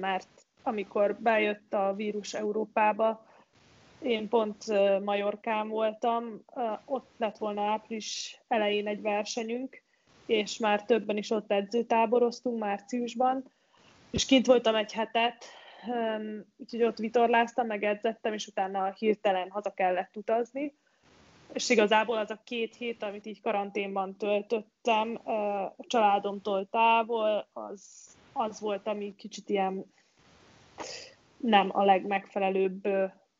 mert 0.00 0.28
amikor 0.68 1.16
bejött 1.20 1.74
a 1.74 1.92
vírus 1.96 2.34
Európába, 2.34 3.26
én 4.02 4.28
pont 4.28 4.64
Majorkán 5.04 5.68
voltam, 5.68 6.44
ott 6.84 7.10
lett 7.16 7.38
volna 7.38 7.62
április 7.62 8.40
elején 8.48 8.86
egy 8.86 9.00
versenyünk, 9.00 9.82
és 10.26 10.58
már 10.58 10.84
többen 10.84 11.16
is 11.16 11.30
ott 11.30 11.52
edzőtáboroztunk 11.52 12.58
márciusban, 12.58 13.44
és 14.10 14.26
kint 14.26 14.46
voltam 14.46 14.74
egy 14.74 14.92
hetet, 14.92 15.44
úgyhogy 16.56 16.82
ott 16.82 16.98
vitorláztam, 16.98 17.66
meg 17.66 17.84
edzettem, 17.84 18.32
és 18.32 18.46
utána 18.46 18.92
hirtelen 18.92 19.50
haza 19.50 19.70
kellett 19.70 20.16
utazni. 20.16 20.74
És 21.52 21.70
igazából 21.70 22.16
az 22.16 22.30
a 22.30 22.40
két 22.44 22.76
hét, 22.76 23.02
amit 23.02 23.26
így 23.26 23.40
karanténban 23.40 24.16
töltöttem, 24.16 25.28
a 25.28 25.84
családomtól 25.86 26.68
távol, 26.70 27.48
az, 27.52 27.82
az 28.32 28.60
volt, 28.60 28.86
ami 28.86 29.14
kicsit 29.16 29.48
ilyen 29.48 29.84
nem 31.36 31.68
a 31.72 31.84
legmegfelelőbb 31.84 32.88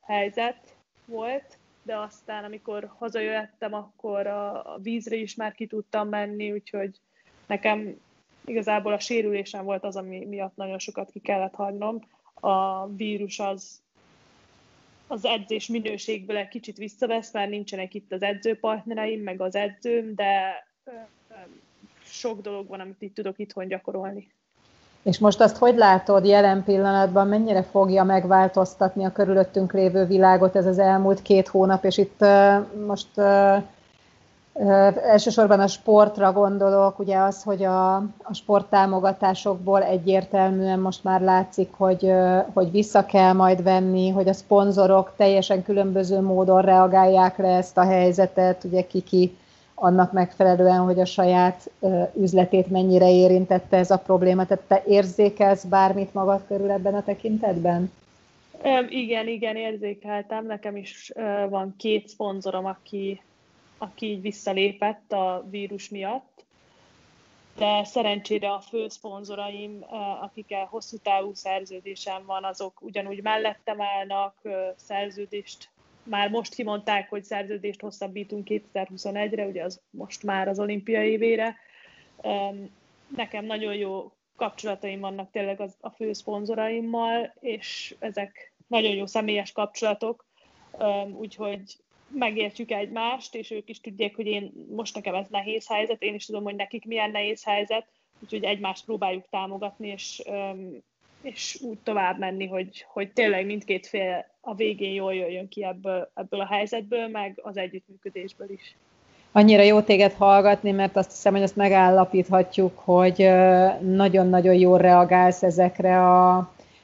helyzet 0.00 0.76
volt, 1.04 1.58
de 1.82 1.98
aztán, 1.98 2.44
amikor 2.44 2.90
hazajöttem, 2.98 3.74
akkor 3.74 4.26
a, 4.26 4.78
vízre 4.82 5.16
is 5.16 5.34
már 5.34 5.54
ki 5.54 5.66
tudtam 5.66 6.08
menni, 6.08 6.52
úgyhogy 6.52 7.00
nekem 7.46 8.00
igazából 8.44 8.92
a 8.92 8.98
sérülésem 8.98 9.64
volt 9.64 9.84
az, 9.84 9.96
ami 9.96 10.24
miatt 10.24 10.56
nagyon 10.56 10.78
sokat 10.78 11.10
ki 11.10 11.18
kellett 11.18 11.54
hagynom. 11.54 11.98
A 12.34 12.86
vírus 12.86 13.38
az 13.38 13.80
az 15.08 15.24
edzés 15.24 15.66
minőségből 15.66 16.36
egy 16.36 16.48
kicsit 16.48 16.76
visszavesz, 16.76 17.32
mert 17.32 17.50
nincsenek 17.50 17.94
itt 17.94 18.12
az 18.12 18.22
edzőpartnereim, 18.22 19.22
meg 19.22 19.40
az 19.40 19.54
edzőm, 19.54 20.14
de 20.14 20.64
sok 22.04 22.40
dolog 22.40 22.68
van, 22.68 22.80
amit 22.80 23.02
itt 23.02 23.14
tudok 23.14 23.38
itthon 23.38 23.68
gyakorolni. 23.68 24.32
És 25.08 25.18
most 25.18 25.40
azt 25.40 25.56
hogy 25.56 25.76
látod 25.76 26.26
jelen 26.26 26.64
pillanatban, 26.64 27.28
mennyire 27.28 27.62
fogja 27.62 28.04
megváltoztatni 28.04 29.04
a 29.04 29.12
körülöttünk 29.12 29.72
lévő 29.72 30.04
világot 30.04 30.56
ez 30.56 30.66
az 30.66 30.78
elmúlt 30.78 31.22
két 31.22 31.48
hónap, 31.48 31.84
és 31.84 31.98
itt 31.98 32.24
most 32.86 33.08
elsősorban 35.08 35.60
a 35.60 35.66
sportra 35.66 36.32
gondolok, 36.32 36.98
ugye 36.98 37.18
az, 37.18 37.42
hogy 37.42 37.64
a, 37.64 37.96
a 37.96 38.32
sporttámogatásokból 38.32 39.82
egyértelműen 39.82 40.78
most 40.78 41.04
már 41.04 41.20
látszik, 41.20 41.70
hogy, 41.76 42.12
hogy 42.52 42.70
vissza 42.70 43.06
kell 43.06 43.32
majd 43.32 43.62
venni, 43.62 44.10
hogy 44.10 44.28
a 44.28 44.32
szponzorok 44.32 45.12
teljesen 45.16 45.62
különböző 45.62 46.20
módon 46.20 46.62
reagálják 46.62 47.38
le 47.38 47.56
ezt 47.56 47.78
a 47.78 47.84
helyzetet, 47.84 48.64
ugye 48.64 48.86
ki 48.86 49.00
ki 49.00 49.36
annak 49.80 50.12
megfelelően, 50.12 50.80
hogy 50.80 51.00
a 51.00 51.04
saját 51.04 51.70
üzletét 52.14 52.70
mennyire 52.70 53.10
érintette 53.10 53.76
ez 53.76 53.90
a 53.90 53.98
probléma. 53.98 54.46
Tehát 54.46 54.64
te 54.64 54.82
érzékelsz 54.86 55.64
bármit 55.64 56.14
magad 56.14 56.46
körül 56.46 56.70
ebben 56.70 56.94
a 56.94 57.02
tekintetben? 57.02 57.92
Igen, 58.88 59.28
igen, 59.28 59.56
érzékeltem. 59.56 60.46
Nekem 60.46 60.76
is 60.76 61.12
van 61.48 61.74
két 61.78 62.08
szponzorom, 62.08 62.64
aki, 62.64 63.20
aki 63.78 64.06
így 64.06 64.20
visszalépett 64.20 65.12
a 65.12 65.46
vírus 65.50 65.88
miatt, 65.88 66.44
de 67.56 67.84
szerencsére 67.84 68.50
a 68.50 68.60
fő 68.60 68.88
szponzoraim, 68.88 69.84
akikkel 70.20 70.66
hosszú 70.70 70.96
távú 71.02 71.34
szerződésem 71.34 72.22
van, 72.26 72.44
azok 72.44 72.82
ugyanúgy 72.82 73.22
mellettem 73.22 73.80
állnak, 73.80 74.34
szerződést 74.76 75.68
már 76.08 76.30
most 76.30 76.54
kimondták, 76.54 77.08
hogy 77.08 77.24
szerződést 77.24 77.80
hosszabbítunk 77.80 78.46
2021-re, 78.50 79.46
ugye 79.46 79.64
az 79.64 79.80
most 79.90 80.22
már 80.22 80.48
az 80.48 80.58
olimpiai 80.58 81.10
évére. 81.10 81.56
Nekem 83.16 83.44
nagyon 83.44 83.74
jó 83.74 84.12
kapcsolataim 84.36 85.00
vannak 85.00 85.30
tényleg 85.30 85.60
az, 85.60 85.76
a 85.80 85.90
fő 85.90 86.12
szponzoraimmal, 86.12 87.34
és 87.40 87.94
ezek 87.98 88.52
nagyon 88.66 88.94
jó 88.94 89.06
személyes 89.06 89.52
kapcsolatok, 89.52 90.26
úgyhogy 91.12 91.62
megértjük 92.10 92.70
egymást, 92.70 93.34
és 93.34 93.50
ők 93.50 93.68
is 93.68 93.80
tudják, 93.80 94.14
hogy 94.14 94.26
én 94.26 94.52
most 94.70 94.94
nekem 94.94 95.14
ez 95.14 95.26
nehéz 95.28 95.68
helyzet, 95.68 96.02
én 96.02 96.14
is 96.14 96.26
tudom, 96.26 96.42
hogy 96.42 96.56
nekik 96.56 96.84
milyen 96.84 97.10
nehéz 97.10 97.44
helyzet, 97.44 97.86
úgyhogy 98.22 98.44
egymást 98.44 98.84
próbáljuk 98.84 99.28
támogatni, 99.30 99.88
és, 99.88 100.22
és 101.22 101.58
úgy 101.62 101.78
tovább 101.82 102.18
menni, 102.18 102.46
hogy, 102.46 102.86
hogy 102.88 103.10
tényleg 103.12 103.46
mindkét 103.46 103.86
fél 103.86 104.26
a 104.40 104.54
végén 104.54 104.92
jól 104.92 105.14
jöjjön 105.14 105.48
ki 105.48 105.64
ebből, 105.64 106.10
ebből 106.14 106.40
a 106.40 106.46
helyzetből, 106.46 107.08
meg 107.08 107.40
az 107.42 107.56
együttműködésből 107.56 108.50
is. 108.50 108.76
Annyira 109.32 109.62
jó 109.62 109.80
téged 109.80 110.12
hallgatni, 110.12 110.70
mert 110.70 110.96
azt 110.96 111.10
hiszem, 111.10 111.32
hogy 111.32 111.42
azt 111.42 111.56
megállapíthatjuk, 111.56 112.78
hogy 112.78 113.30
nagyon-nagyon 113.80 114.54
jól 114.54 114.78
reagálsz 114.78 115.42
ezekre 115.42 115.98
a, 115.98 116.36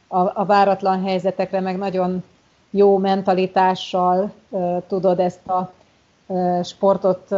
a, 0.06 0.40
a 0.40 0.44
váratlan 0.44 1.04
helyzetekre, 1.04 1.60
meg 1.60 1.76
nagyon 1.76 2.24
jó 2.70 2.98
mentalitással 2.98 4.32
tudod 4.88 5.20
ezt 5.20 5.46
a 5.46 5.72
sportot 6.62 7.28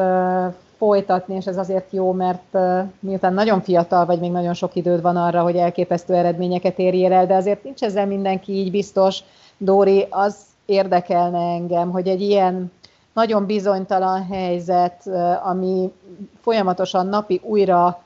folytatni, 0.79 1.35
és 1.35 1.47
ez 1.47 1.57
azért 1.57 1.93
jó, 1.93 2.13
mert 2.13 2.59
miután 3.01 3.35
nagyon 3.35 3.61
fiatal 3.61 4.07
vagy, 4.07 4.21
még 4.21 4.31
nagyon 4.31 4.55
sok 4.55 4.75
időd 4.75 5.03
van 5.03 5.17
arra, 5.17 5.43
hogy 5.43 5.57
elképesztő 5.57 6.15
eredményeket 6.15 6.79
érjél 6.79 7.13
el, 7.13 7.27
de 7.27 7.35
azért 7.35 7.65
nincs 7.65 7.83
ezzel 7.83 8.07
mindenki 8.07 8.53
így 8.53 8.71
biztos. 8.71 9.21
Dóri, 9.59 10.07
az 10.11 10.37
érdekelne 10.67 11.55
engem, 11.55 11.91
hogy 11.91 12.09
egy 12.09 12.21
ilyen 12.21 12.73
nagyon 13.13 13.47
bizonytalan 13.47 14.27
helyzet, 14.27 15.07
ami 15.45 15.93
folyamatosan 16.41 17.07
napi 17.07 17.41
újra 17.45 18.01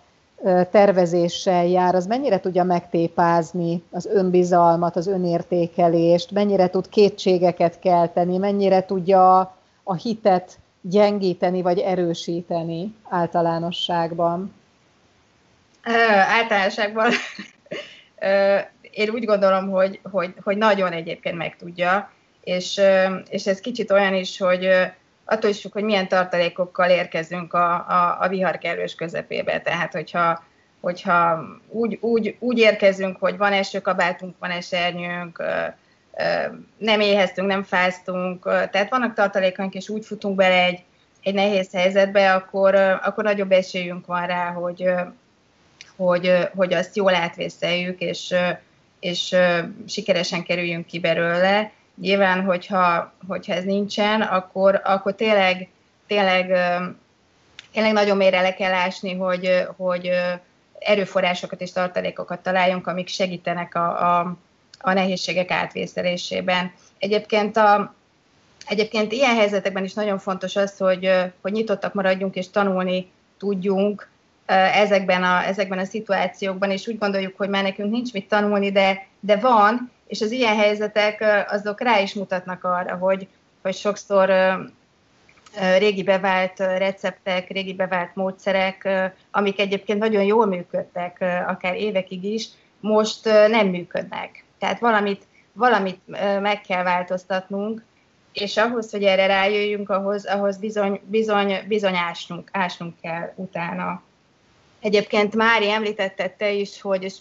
tervezéssel 0.71 1.67
jár, 1.67 1.95
az 1.95 2.07
mennyire 2.07 2.41
tudja 2.41 2.65
megtépázni 2.65 3.83
az 3.91 4.07
önbizalmat, 4.07 4.97
az 4.97 5.07
önértékelést, 5.07 6.31
mennyire 6.31 6.71
tud 6.71 6.89
kétségeket 6.89 7.79
kelteni, 7.79 8.37
mennyire 8.37 8.85
tudja 8.85 9.39
a 9.83 9.95
hitet 9.95 10.59
gyengíteni 10.81 11.63
vagy 11.63 11.79
erősíteni 11.79 12.95
általánosságban? 13.09 14.55
Ö, 15.85 15.91
általánosságban 16.11 17.11
ö, 18.19 18.59
én 18.91 19.11
úgy 19.11 19.25
gondolom, 19.25 19.71
hogy, 19.71 20.01
hogy, 20.11 20.35
hogy 20.43 20.57
nagyon 20.57 20.93
egyébként 20.93 21.37
meg 21.37 21.57
tudja, 21.57 22.11
és, 22.45 22.81
és 23.29 23.47
ez 23.47 23.61
kicsit 23.61 23.91
olyan 23.91 24.15
is, 24.15 24.39
hogy 24.39 24.69
attól 25.25 25.51
is 25.51 25.67
hogy 25.73 25.85
milyen 25.85 26.09
tartalékokkal 26.09 26.91
érkezünk 26.91 27.55
a, 27.55 27.73
a, 27.73 28.17
a 28.21 28.29
viharkerülős 28.29 28.95
közepébe. 28.95 29.61
Tehát, 29.61 29.93
hogyha, 29.93 30.45
hogyha 30.81 31.45
úgy, 31.69 31.99
úgy, 32.01 32.37
úgy 32.39 32.59
érkezünk, 32.59 33.17
hogy 33.21 33.37
van 33.37 33.53
esőkabátunk, 33.53 34.35
van 34.39 34.51
esernyőnk, 34.51 35.43
nem 36.77 37.01
éheztünk, 37.01 37.49
nem 37.49 37.63
fáztunk, 37.63 38.45
tehát 38.45 38.91
vannak 38.91 39.15
tartalékaink, 39.15 39.75
és 39.75 39.89
úgy 39.89 40.05
futunk 40.05 40.37
bele 40.37 40.65
egy, 40.65 40.83
egy 41.23 41.35
nehéz 41.35 41.73
helyzetbe, 41.73 42.35
akkor, 42.35 42.75
akkor 42.75 43.25
nagyobb 43.25 43.53
esélyünk 43.53 44.07
van 44.07 44.27
rá, 44.27 44.51
hogy, 44.51 44.85
hogy, 45.97 46.49
hogy 46.57 46.73
azt 46.73 46.97
jól 46.97 47.15
átvészeljük, 47.15 48.01
és, 48.01 48.35
és 49.01 49.37
sikeresen 49.87 50.43
kerüljünk 50.43 50.87
ki 50.87 50.99
belőle. 50.99 51.71
Nyilván, 52.01 52.45
hogyha, 52.45 53.13
hogyha 53.29 53.55
ez 53.55 53.65
nincsen, 53.65 54.21
akkor, 54.21 54.81
akkor 54.85 55.15
tényleg, 55.15 55.69
tényleg, 56.07 56.47
tényleg 57.73 57.93
nagyon 57.93 58.17
mélyre 58.17 58.41
le 58.41 58.55
kell 58.55 58.73
ásni, 58.73 59.15
hogy, 59.15 59.67
hogy 59.77 60.11
erőforrásokat 60.79 61.61
és 61.61 61.73
tartalékokat 61.73 62.41
találjunk, 62.41 62.87
amik 62.87 63.09
segítenek 63.09 63.75
a, 63.75 64.19
a, 64.19 64.37
a 64.81 64.93
nehézségek 64.93 65.51
átvészelésében. 65.51 66.73
Egyébként, 66.99 67.57
a, 67.57 67.95
egyébként 68.67 69.13
ilyen 69.13 69.37
helyzetekben 69.37 69.85
is 69.85 69.95
nagyon 69.95 70.19
fontos 70.19 70.57
az, 70.57 70.77
hogy, 70.77 71.11
hogy 71.41 71.53
nyitottak 71.53 71.95
maradjunk 71.95 72.35
és 72.35 72.51
tanulni 72.51 73.11
tudjunk 73.39 74.09
ezekben 74.75 75.23
a, 75.23 75.47
ezekben 75.47 75.79
a 75.79 75.85
szituációkban, 75.85 76.71
és 76.71 76.87
úgy 76.87 76.99
gondoljuk, 76.99 77.37
hogy 77.37 77.49
már 77.49 77.63
nekünk 77.63 77.91
nincs 77.91 78.13
mit 78.13 78.29
tanulni, 78.29 78.73
de, 78.73 79.07
de 79.21 79.37
van, 79.37 79.91
és 80.07 80.21
az 80.21 80.31
ilyen 80.31 80.57
helyzetek 80.57 81.47
azok 81.51 81.81
rá 81.81 82.01
is 82.01 82.15
mutatnak 82.15 82.65
arra, 82.65 82.97
hogy, 82.97 83.29
hogy 83.63 83.75
sokszor 83.75 84.33
régi 85.79 86.03
bevált 86.03 86.59
receptek, 86.59 87.49
régi 87.49 87.75
bevált 87.75 88.15
módszerek, 88.15 88.89
amik 89.31 89.61
egyébként 89.61 89.99
nagyon 89.99 90.23
jól 90.23 90.47
működtek, 90.47 91.25
akár 91.47 91.77
évekig 91.77 92.25
is, 92.25 92.49
most 92.81 93.25
nem 93.25 93.67
működnek. 93.67 94.45
Tehát 94.61 94.81
valamit, 94.81 95.23
valamit 95.53 96.01
meg 96.41 96.61
kell 96.61 96.83
változtatnunk, 96.83 97.83
és 98.33 98.57
ahhoz, 98.57 98.91
hogy 98.91 99.03
erre 99.03 99.27
rájöjjünk, 99.27 99.91
ahhoz, 99.91 100.27
ahhoz 100.27 100.57
bizony, 100.57 101.01
bizony, 101.05 101.65
bizony 101.69 101.97
ásnunk, 101.97 102.49
ásnunk 102.53 102.95
kell 103.01 103.33
utána. 103.37 104.03
Egyébként 104.81 105.35
Mári 105.37 105.71
említette 105.71 106.29
te 106.29 106.51
is, 106.51 106.81
hogy 106.81 107.03
és 107.03 107.15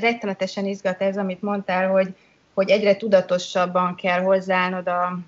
rettenetesen 0.00 0.66
izgat 0.66 1.02
ez, 1.02 1.16
amit 1.16 1.42
mondtál, 1.42 1.90
hogy, 1.90 2.14
hogy 2.54 2.70
egyre 2.70 2.96
tudatosabban 2.96 3.94
kell 3.94 4.20
hozzáállnod 4.20 4.88
a, 4.88 5.18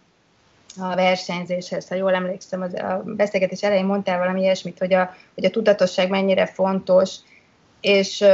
a 0.81 0.95
versenyzéshez. 0.95 1.89
Ha 1.89 1.95
jól 1.95 2.14
emlékszem, 2.14 2.62
az, 2.62 2.75
a 2.75 3.03
beszélgetés 3.05 3.62
elején 3.62 3.85
mondtál 3.85 4.19
valami 4.19 4.41
ilyesmit, 4.41 4.79
hogy 4.79 4.95
a, 4.95 5.14
hogy 5.35 5.45
a 5.45 5.51
tudatosság 5.51 6.09
mennyire 6.09 6.47
fontos, 6.47 7.14
és 7.81 8.25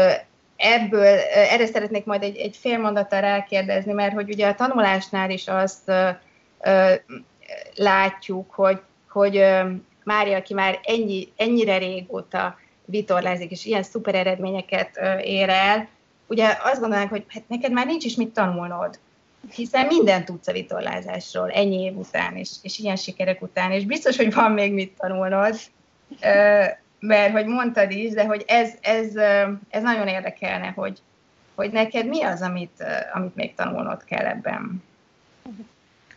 ebből, 0.62 1.18
erre 1.50 1.66
szeretnék 1.66 2.04
majd 2.04 2.22
egy, 2.22 2.36
egy 2.36 2.56
fél 2.56 2.78
mondattal 2.78 3.20
rákérdezni, 3.20 3.92
mert 3.92 4.14
hogy 4.14 4.28
ugye 4.30 4.46
a 4.46 4.54
tanulásnál 4.54 5.30
is 5.30 5.48
azt 5.48 5.88
ö, 5.88 6.08
ö, 6.60 6.94
látjuk, 7.74 8.50
hogy, 8.50 8.80
hogy 9.08 9.36
ö, 9.36 9.70
Mária, 10.04 10.36
aki 10.36 10.54
már 10.54 10.80
ennyi, 10.82 11.32
ennyire 11.36 11.78
régóta 11.78 12.58
vitorlázik, 12.84 13.50
és 13.50 13.64
ilyen 13.64 13.82
szuper 13.82 14.14
eredményeket 14.14 15.00
ér 15.22 15.48
el, 15.48 15.88
ugye 16.26 16.56
azt 16.62 16.80
gondolnánk, 16.80 17.10
hogy 17.10 17.24
hát 17.28 17.42
neked 17.48 17.72
már 17.72 17.86
nincs 17.86 18.04
is 18.04 18.14
mit 18.14 18.32
tanulnod, 18.32 18.98
hiszen 19.54 19.86
minden 19.86 20.24
tudsz 20.24 20.48
a 20.48 20.52
vitorlázásról 20.52 21.50
ennyi 21.50 21.82
év 21.82 21.96
után, 21.96 22.36
és, 22.36 22.50
és 22.62 22.78
ilyen 22.78 22.96
sikerek 22.96 23.42
után, 23.42 23.70
és 23.70 23.84
biztos, 23.84 24.16
hogy 24.16 24.34
van 24.34 24.52
még 24.52 24.72
mit 24.72 24.96
tanulnod, 24.98 25.54
mert 27.03 27.32
hogy 27.32 27.46
mondtad 27.46 27.90
is, 27.90 28.12
de 28.12 28.26
hogy 28.26 28.44
ez, 28.46 28.74
ez, 28.80 29.16
ez 29.68 29.82
nagyon 29.82 30.09
érdekelne, 30.09 30.66
hogy, 30.66 30.98
hogy 31.55 31.72
neked 31.72 32.07
mi 32.07 32.22
az, 32.22 32.42
amit, 32.42 32.84
amit 33.12 33.34
még 33.34 33.55
tanulnod 33.55 34.05
kell 34.05 34.26
ebben. 34.26 34.82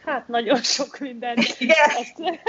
Hát 0.05 0.27
nagyon 0.27 0.61
sok 0.61 0.99
minden. 0.99 1.37
Igen. 1.59 1.75
Ezt, 1.99 2.39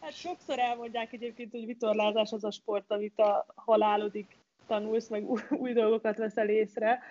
hát 0.00 0.12
sokszor 0.12 0.58
elmondják 0.58 1.12
egyébként, 1.12 1.50
hogy 1.50 1.66
vitorlázás 1.66 2.32
az 2.32 2.44
a 2.44 2.50
sport, 2.50 2.90
amit 2.90 3.18
a 3.18 3.46
halálodig 3.54 4.26
tanulsz, 4.66 5.08
meg 5.08 5.30
új, 5.30 5.40
új 5.50 5.72
dolgokat 5.72 6.16
veszel 6.16 6.48
észre. 6.48 7.02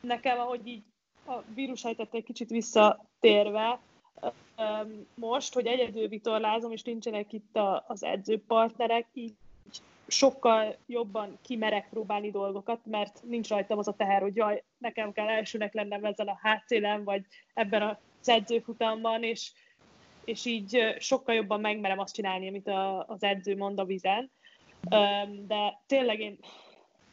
Nekem, 0.00 0.38
ahogy 0.38 0.66
így 0.66 0.82
a 1.26 1.32
vírushelyzetre 1.54 2.18
egy 2.18 2.24
kicsit 2.24 2.48
visszatérve, 2.48 3.78
most, 5.14 5.54
hogy 5.54 5.66
egyedül 5.66 6.08
vitorlázom, 6.08 6.72
és 6.72 6.82
nincsenek 6.82 7.32
itt 7.32 7.58
az 7.86 8.04
edzőpartnerek, 8.04 9.06
így 9.12 9.34
sokkal 10.06 10.76
jobban 10.86 11.38
kimerek 11.42 11.88
próbálni 11.88 12.30
dolgokat, 12.30 12.80
mert 12.84 13.22
nincs 13.22 13.48
rajtam 13.48 13.78
az 13.78 13.88
a 13.88 13.94
teher, 13.94 14.20
hogy 14.20 14.36
jaj, 14.36 14.62
nekem 14.78 15.12
kell 15.12 15.28
elsőnek 15.28 15.74
lennem 15.74 16.04
ezen 16.04 16.28
a 16.28 16.38
hátszélen, 16.42 17.04
vagy 17.04 17.24
ebben 17.54 17.82
az 17.82 18.28
edzőfutamban, 18.28 19.22
és, 19.22 19.52
és 20.24 20.44
így 20.44 20.94
sokkal 20.98 21.34
jobban 21.34 21.60
megmerem 21.60 21.98
azt 21.98 22.14
csinálni, 22.14 22.48
amit 22.48 22.68
a, 22.68 23.04
az 23.08 23.22
edző 23.22 23.56
mond 23.56 23.78
a 23.78 23.84
vizen. 23.84 24.30
De 25.46 25.82
tényleg 25.86 26.20
én 26.20 26.38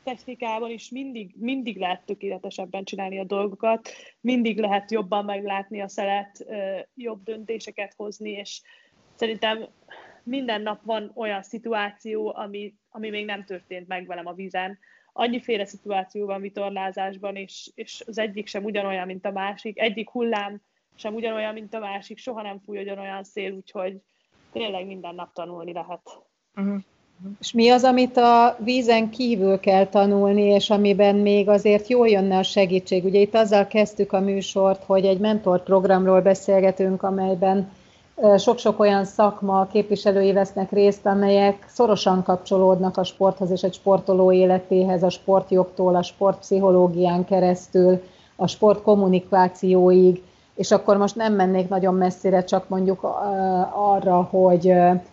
technikában 0.04 0.70
is 0.70 0.90
mindig, 0.90 1.34
mindig 1.38 1.78
lehet 1.78 2.06
tökéletesebben 2.06 2.84
csinálni 2.84 3.20
a 3.20 3.24
dolgokat, 3.24 3.90
mindig 4.22 4.60
lehet 4.60 4.92
jobban 4.92 5.26
meglátni 5.26 5.82
a 5.82 5.88
szelet, 5.88 6.46
jobb 6.96 7.24
döntéseket 7.24 7.94
hozni, 7.94 8.30
és 8.30 8.62
szerintem 9.16 9.68
minden 10.24 10.62
nap 10.62 10.84
van 10.84 11.12
olyan 11.16 11.44
szituáció, 11.44 12.34
ami, 12.36 12.76
ami 12.90 13.10
még 13.10 13.26
nem 13.26 13.46
történt 13.46 13.88
meg 13.88 14.08
velem 14.08 14.26
a 14.26 14.34
vízen. 14.34 14.80
Annyiféle 15.14 15.66
szituáció 15.66 16.26
van 16.26 16.42
vitorlázásban, 16.42 17.36
és, 17.36 17.72
és 17.76 18.04
az 18.08 18.18
egyik 18.18 18.48
sem 18.48 18.64
ugyanolyan, 18.64 19.06
mint 19.06 19.26
a 19.26 19.32
másik. 19.32 19.80
Egyik 19.80 20.10
hullám 20.10 20.62
sem 20.96 21.14
ugyanolyan, 21.14 21.54
mint 21.54 21.74
a 21.74 21.80
másik, 21.80 22.18
soha 22.18 22.42
nem 22.42 22.60
fúj 22.60 22.80
ugyanolyan 22.80 23.24
szél, 23.24 23.52
úgyhogy 23.52 23.98
tényleg 24.52 24.86
minden 24.86 25.16
nap 25.16 25.34
tanulni 25.34 25.74
lehet. 25.74 26.02
Uh-huh. 26.56 26.82
És 27.40 27.52
mi 27.52 27.70
az, 27.70 27.84
amit 27.84 28.18
a 28.18 28.56
vízen 28.64 29.10
kívül 29.10 29.60
kell 29.60 29.86
tanulni, 29.86 30.42
és 30.42 30.70
amiben 30.70 31.16
még 31.16 31.50
azért 31.50 31.88
jól 31.88 32.08
jönne 32.08 32.38
a 32.38 32.44
segítség? 32.44 33.06
Ugye 33.06 33.20
itt 33.20 33.36
azzal 33.36 33.68
kezdtük 33.68 34.14
a 34.14 34.20
műsort, 34.20 34.84
hogy 34.84 35.06
egy 35.06 35.20
mentorprogramról 35.20 36.22
beszélgetünk, 36.22 37.04
amelyben 37.04 37.72
sok-sok 38.38 38.80
olyan 38.80 39.06
szakma 39.06 39.68
képviselői 39.72 40.32
vesznek 40.32 40.72
részt, 40.72 41.06
amelyek 41.06 41.66
szorosan 41.68 42.24
kapcsolódnak 42.24 42.98
a 42.98 43.04
sporthoz 43.04 43.52
és 43.52 43.62
egy 43.62 43.74
sportoló 43.74 44.32
életéhez, 44.32 45.04
a 45.04 45.10
sportjogtól, 45.10 45.96
a 45.96 46.04
sportpszichológián 46.04 47.26
keresztül, 47.26 48.02
a 48.36 48.48
sportkommunikációig, 48.48 50.24
és 50.62 50.72
akkor 50.72 50.98
most 50.98 51.16
nem 51.16 51.34
mennék 51.34 51.70
nagyon 51.70 51.94
messzire, 51.94 52.44
csak 52.44 52.70
mondjuk 52.70 53.04
arra, 53.74 54.22
hogy 54.22 54.70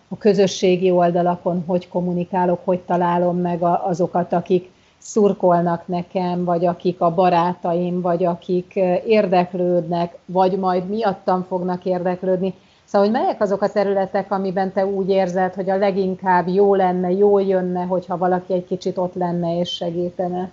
a 0.07 0.17
közösségi 0.19 0.91
oldalakon 0.91 1.63
hogy 1.67 1.87
kommunikálok, 1.87 2.59
hogy 2.63 2.79
találom 2.79 3.37
meg 3.37 3.61
azokat, 3.61 4.33
akik 4.33 4.71
szurkolnak 4.97 5.87
nekem, 5.87 6.43
vagy 6.43 6.65
akik 6.65 7.01
a 7.01 7.13
barátaim, 7.13 8.01
vagy 8.01 8.25
akik 8.25 8.75
érdeklődnek, 9.05 10.17
vagy 10.25 10.57
majd 10.57 10.89
miattam 10.89 11.45
fognak 11.47 11.85
érdeklődni. 11.85 12.53
Szóval, 12.85 13.07
hogy 13.07 13.19
melyek 13.19 13.41
azok 13.41 13.61
a 13.61 13.71
területek, 13.71 14.31
amiben 14.31 14.71
te 14.71 14.85
úgy 14.85 15.09
érzed, 15.09 15.53
hogy 15.53 15.69
a 15.69 15.77
leginkább 15.77 16.47
jó 16.47 16.75
lenne, 16.75 17.11
jó 17.11 17.39
jönne, 17.39 17.83
hogyha 17.83 18.17
valaki 18.17 18.53
egy 18.53 18.65
kicsit 18.65 18.97
ott 18.97 19.13
lenne 19.13 19.59
és 19.59 19.69
segítene? 19.69 20.51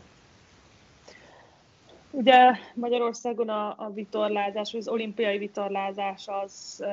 Ugye 2.17 2.53
Magyarországon 2.75 3.49
a, 3.49 3.75
a 3.79 3.91
vitorlázás, 3.95 4.75
az 4.75 4.89
olimpiai 4.89 5.39
vitorlázás 5.39 6.29
az, 6.29 6.85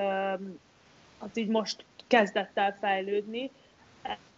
az 1.19 1.29
így 1.37 1.47
most 1.47 1.85
kezdett 2.07 2.57
el 2.57 2.77
fejlődni. 2.79 3.51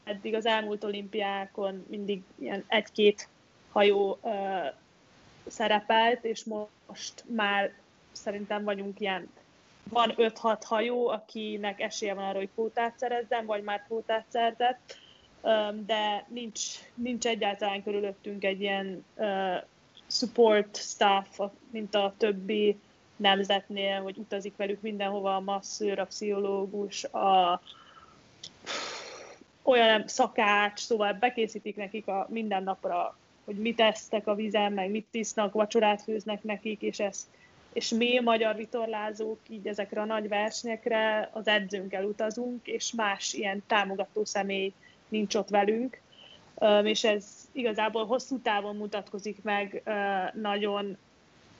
Eddig 0.03 0.33
az 0.33 0.45
elmúlt 0.45 0.83
olimpiákon 0.83 1.85
mindig 1.89 2.21
ilyen 2.39 2.63
egy-két 2.67 3.29
hajó 3.71 4.19
szerepelt, 5.47 6.23
és 6.23 6.43
most 6.43 7.23
már 7.27 7.73
szerintem 8.11 8.63
vagyunk 8.63 8.99
ilyen 8.99 9.29
van 9.89 10.13
5-6 10.17 10.61
hajó, 10.65 11.07
akinek 11.07 11.81
esélye 11.81 12.13
van 12.13 12.25
arra, 12.25 12.37
hogy 12.37 12.49
kvótát 12.53 12.97
szerezzen, 12.97 13.45
vagy 13.45 13.63
már 13.63 13.83
kvótát 13.83 14.25
szerzett, 14.27 14.97
de 15.85 16.25
nincs, 16.27 16.61
nincs 16.93 17.25
egyáltalán 17.25 17.83
körülöttünk 17.83 18.43
egy 18.43 18.61
ilyen 18.61 19.05
support 20.07 20.75
staff, 20.75 21.39
mint 21.71 21.95
a 21.95 22.13
többi 22.17 22.77
nemzetnél, 23.15 24.01
hogy 24.01 24.17
utazik 24.17 24.55
velük 24.55 24.81
mindenhova 24.81 25.35
a 25.35 25.39
masszőr, 25.39 25.99
a 25.99 26.05
pszichológus, 26.05 27.03
a 27.03 27.61
olyan 29.63 30.07
szakács, 30.07 30.79
szóval 30.79 31.13
bekészítik 31.13 31.75
nekik 31.75 32.07
a 32.07 32.27
minden 32.29 32.63
napra, 32.63 33.17
hogy 33.45 33.55
mit 33.55 33.79
esztek 33.79 34.27
a 34.27 34.35
vizen, 34.35 34.73
meg 34.73 34.89
mit 34.89 35.07
tisznak, 35.11 35.53
vacsorát 35.53 36.01
főznek 36.01 36.43
nekik, 36.43 36.81
és 36.81 36.99
ezt 36.99 37.27
és 37.75 37.89
mi 37.89 38.19
magyar 38.19 38.55
vitorlázók 38.55 39.39
így 39.49 39.67
ezekre 39.67 40.01
a 40.01 40.05
nagy 40.05 40.27
versenyekre 40.27 41.29
az 41.33 41.47
edzőnkkel 41.47 42.03
utazunk, 42.03 42.67
és 42.67 42.93
más 42.93 43.33
ilyen 43.33 43.63
támogató 43.67 44.25
személy 44.25 44.73
nincs 45.07 45.35
ott 45.35 45.49
velünk, 45.49 46.01
és 46.83 47.03
ez 47.03 47.49
igazából 47.51 48.05
hosszú 48.05 48.39
távon 48.39 48.75
mutatkozik 48.75 49.43
meg 49.43 49.83
nagyon, 50.33 50.97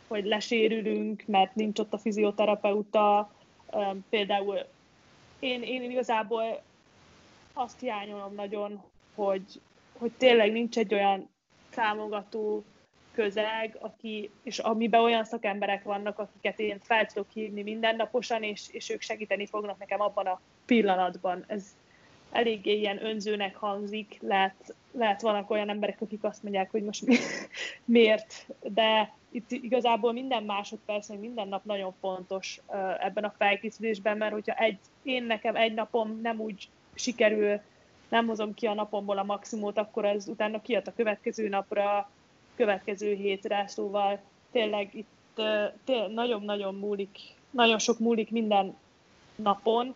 hogy 0.07 0.25
lesérülünk, 0.25 1.23
mert 1.25 1.55
nincs 1.55 1.79
ott 1.79 1.93
a 1.93 1.97
fizioterapeuta, 1.97 3.31
például 4.09 4.57
én, 5.39 5.61
én 5.61 5.91
igazából 5.91 6.61
azt 7.53 7.79
hiányolom 7.79 8.33
nagyon, 8.35 8.83
hogy, 9.15 9.61
hogy 9.97 10.11
tényleg 10.17 10.51
nincs 10.51 10.77
egy 10.77 10.93
olyan 10.93 11.29
támogató 11.69 12.63
közeg, 13.11 13.77
aki, 13.79 14.29
és 14.43 14.59
amiben 14.59 15.01
olyan 15.01 15.25
szakemberek 15.25 15.83
vannak, 15.83 16.19
akiket 16.19 16.59
én 16.59 16.79
fel 16.79 17.05
tudok 17.05 17.31
hívni 17.31 17.63
mindennaposan, 17.63 18.43
és, 18.43 18.67
és 18.71 18.89
ők 18.89 19.01
segíteni 19.01 19.45
fognak 19.45 19.77
nekem 19.77 20.01
abban 20.01 20.25
a 20.25 20.41
pillanatban. 20.65 21.43
Ez 21.47 21.75
eléggé 22.31 22.77
ilyen 22.77 23.05
önzőnek 23.05 23.55
hangzik, 23.55 24.17
lehet, 24.21 24.75
lehet 24.97 25.21
vannak 25.21 25.49
olyan 25.49 25.69
emberek, 25.69 26.01
akik 26.01 26.23
azt 26.23 26.43
mondják, 26.43 26.71
hogy 26.71 26.83
most 26.83 27.05
mi, 27.05 27.15
miért, 27.97 28.47
de 28.61 29.13
itt 29.31 29.51
igazából 29.51 30.13
minden 30.13 30.43
másodperc, 30.43 31.09
meg 31.09 31.19
minden 31.19 31.47
nap 31.47 31.63
nagyon 31.63 31.93
fontos 31.99 32.61
ebben 32.99 33.23
a 33.23 33.33
felkészülésben, 33.37 34.17
mert 34.17 34.33
hogyha 34.33 34.55
egy, 34.55 34.77
én 35.03 35.23
nekem 35.23 35.55
egy 35.55 35.73
napom 35.73 36.19
nem 36.21 36.39
úgy 36.39 36.69
sikerül, 36.93 37.59
nem 38.09 38.27
hozom 38.27 38.53
ki 38.53 38.65
a 38.65 38.73
napomból 38.73 39.17
a 39.17 39.23
maximumot, 39.23 39.77
akkor 39.77 40.05
az 40.05 40.27
utána 40.27 40.61
kijött 40.61 40.87
a 40.87 40.93
következő 40.95 41.47
napra, 41.49 42.09
következő 42.55 43.13
hétre, 43.13 43.67
szóval 43.67 44.19
tényleg 44.51 44.95
itt 44.95 45.41
nagyon-nagyon 46.13 46.75
múlik, 46.75 47.17
nagyon 47.49 47.79
sok 47.79 47.99
múlik 47.99 48.31
minden 48.31 48.75
napon, 49.35 49.95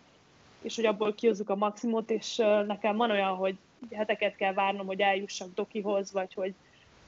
és 0.62 0.76
hogy 0.76 0.84
abból 0.84 1.14
kihozzuk 1.14 1.50
a 1.50 1.56
maximumot, 1.56 2.10
és 2.10 2.36
nekem 2.66 2.96
van 2.96 3.10
olyan, 3.10 3.34
hogy 3.34 3.56
heteket 3.92 4.36
kell 4.36 4.52
várnom, 4.52 4.86
hogy 4.86 5.00
eljussak 5.00 5.54
Dokihoz, 5.54 6.12
vagy 6.12 6.34
hogy 6.34 6.54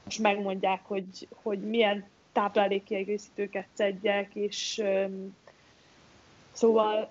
most 0.03 0.19
megmondják, 0.19 0.81
hogy, 0.83 1.27
hogy 1.41 1.59
milyen 1.59 2.05
táplálékkiegészítőket 2.31 3.67
szedjek, 3.73 4.35
és 4.35 4.83
szóval 6.51 7.09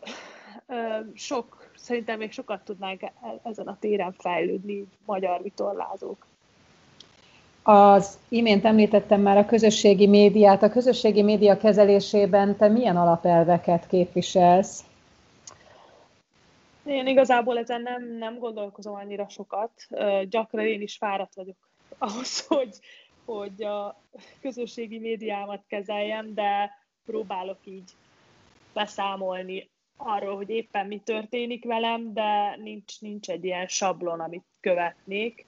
sok, 1.14 1.70
szerintem 1.76 2.18
még 2.18 2.32
sokat 2.32 2.64
tudnánk 2.64 3.02
e-, 3.02 3.12
ezen 3.42 3.66
a 3.66 3.76
téren 3.80 4.14
fejlődni 4.18 4.84
magyar 5.04 5.42
vitorlázók. 5.42 6.26
Az 7.62 8.18
imént 8.28 8.64
említettem 8.64 9.20
már 9.20 9.36
a 9.36 9.44
közösségi 9.44 10.06
médiát. 10.06 10.62
A 10.62 10.70
közösségi 10.70 11.22
média 11.22 11.56
kezelésében 11.56 12.56
te 12.56 12.68
milyen 12.68 12.96
alapelveket 12.96 13.86
képviselsz? 13.86 14.84
Én 16.84 17.06
igazából 17.06 17.58
ezen 17.58 17.82
nem, 17.82 18.16
nem 18.16 18.38
gondolkozom 18.38 18.94
annyira 18.94 19.28
sokat. 19.28 19.72
Gyakran 20.28 20.66
én 20.66 20.80
is 20.80 20.96
fáradt 20.96 21.34
vagyok 21.34 21.56
ahhoz, 21.98 22.46
hogy, 22.46 22.78
hogy 23.24 23.62
a 23.62 24.00
közösségi 24.40 24.98
médiámat 24.98 25.64
kezeljem, 25.66 26.34
de 26.34 26.70
próbálok 27.04 27.58
így 27.64 27.90
beszámolni 28.72 29.70
arról, 29.96 30.36
hogy 30.36 30.50
éppen 30.50 30.86
mi 30.86 30.98
történik 30.98 31.64
velem, 31.64 32.12
de 32.12 32.56
nincs, 32.56 33.00
nincs 33.00 33.30
egy 33.30 33.44
ilyen 33.44 33.66
sablon, 33.66 34.20
amit 34.20 34.46
követnék 34.60 35.46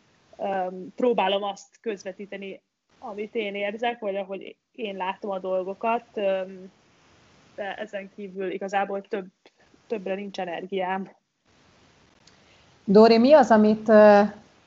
próbálom 0.95 1.43
azt 1.43 1.81
közvetíteni, 1.81 2.63
amit 2.99 3.35
én 3.35 3.55
érzek, 3.55 4.01
vagy 4.01 4.17
ahogy 4.17 4.57
én 4.73 4.97
látom 4.97 5.31
a 5.31 5.39
dolgokat, 5.39 6.07
de 7.55 7.75
ezen 7.77 8.11
kívül 8.15 8.51
igazából 8.51 9.03
több, 9.03 9.27
többre 9.87 10.15
nincs 10.15 10.41
energiám. 10.41 11.11
Dóri, 12.87 13.19
mi 13.19 13.33
az, 13.33 13.51
amit 13.51 13.93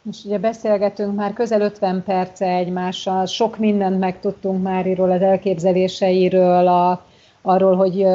most 0.01 0.25
ugye 0.25 0.37
beszélgetünk 0.39 1.15
már 1.15 1.33
közel 1.33 1.61
50 1.61 2.03
perce 2.03 2.45
egymással, 2.45 3.25
sok 3.25 3.57
mindent 3.57 3.99
megtudtunk 3.99 4.63
már 4.63 4.87
íról, 4.87 5.11
az 5.11 5.21
elképzeléseiről, 5.21 6.67
a, 6.67 7.05
arról, 7.41 7.75
hogy 7.75 8.05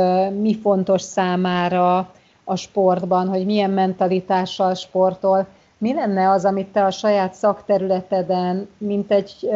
mi 0.40 0.54
fontos 0.54 1.02
számára 1.02 2.10
a 2.44 2.56
sportban, 2.56 3.28
hogy 3.28 3.44
milyen 3.44 3.70
mentalitással 3.70 4.74
sportol. 4.74 5.46
Mi 5.78 5.94
lenne 5.94 6.30
az, 6.30 6.44
amit 6.44 6.72
te 6.72 6.84
a 6.84 6.90
saját 6.90 7.34
szakterületeden, 7.34 8.68
mint 8.78 9.10
egy 9.10 9.50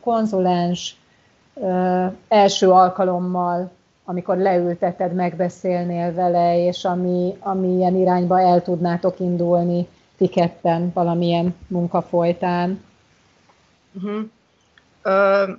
konzulens 0.00 0.96
első 2.28 2.70
alkalommal, 2.70 3.70
amikor 4.10 4.36
leülteted, 4.36 5.14
megbeszélnél 5.14 6.14
vele, 6.14 6.66
és 6.66 6.84
ami, 6.84 7.36
ami 7.40 7.68
ilyen 7.68 7.96
irányba 7.96 8.40
el 8.40 8.62
tudnátok 8.62 9.20
indulni 9.20 9.86
ti 10.16 10.28
ketten 10.28 10.90
valamilyen 10.94 11.56
munka 11.66 12.02
folytán? 12.02 12.84
Uh-huh. 13.92 14.20
Ö, 15.02 15.50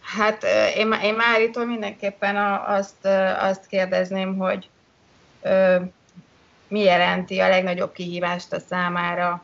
hát 0.00 0.42
én, 0.76 0.92
én 1.02 1.14
már 1.14 1.66
mindenképpen 1.66 2.36
azt, 2.66 3.06
azt 3.38 3.66
kérdezném, 3.66 4.36
hogy 4.36 4.68
ö, 5.42 5.76
mi 6.68 6.80
jelenti 6.80 7.38
a 7.38 7.48
legnagyobb 7.48 7.92
kihívást 7.92 8.52
a 8.52 8.60
számára 8.60 9.42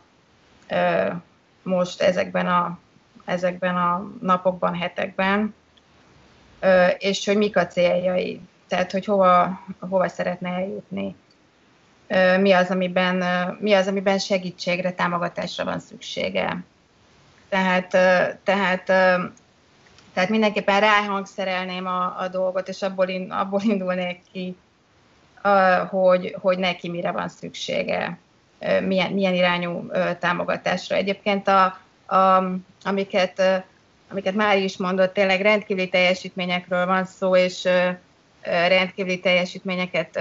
most 1.62 2.00
ezekben 2.00 2.46
a, 2.46 2.78
ezekben 3.24 3.76
a 3.76 4.10
napokban, 4.20 4.74
hetekben, 4.74 5.54
és 6.98 7.26
hogy 7.26 7.36
mik 7.36 7.56
a 7.56 7.66
céljai, 7.66 8.40
tehát 8.68 8.92
hogy 8.92 9.04
hova, 9.04 9.60
hova 9.78 10.08
szeretne 10.08 10.48
eljutni. 10.48 11.14
mi 12.40 12.52
az, 12.52 12.70
amiben, 12.70 13.16
mi 13.60 13.72
az, 13.72 13.86
amiben 13.86 14.18
segítségre, 14.18 14.92
támogatásra 14.92 15.64
van 15.64 15.80
szüksége. 15.80 16.64
Tehát, 17.48 17.88
tehát, 18.44 18.84
tehát 20.12 20.28
mindenképpen 20.28 20.80
ráhangszerelném 20.80 21.86
a, 21.86 22.20
a 22.20 22.28
dolgot, 22.28 22.68
és 22.68 22.82
abból, 22.82 23.08
in, 23.08 23.30
abból 23.30 23.60
indulnék 23.64 24.20
ki, 24.32 24.56
hogy, 25.88 26.36
hogy 26.40 26.58
neki 26.58 26.88
mire 26.88 27.10
van 27.10 27.28
szüksége, 27.28 28.18
milyen, 28.86 29.12
milyen 29.12 29.34
irányú 29.34 29.90
támogatásra. 30.18 30.96
Egyébként 30.96 31.48
a, 31.48 31.78
a, 32.16 32.44
amiket, 32.82 33.64
amiket 34.10 34.34
Mári 34.34 34.62
is 34.62 34.76
mondott, 34.76 35.12
tényleg 35.12 35.40
rendkívüli 35.40 35.88
teljesítményekről 35.88 36.86
van 36.86 37.04
szó, 37.04 37.36
és 37.36 37.68
rendkívüli 38.42 39.20
teljesítményeket 39.20 40.20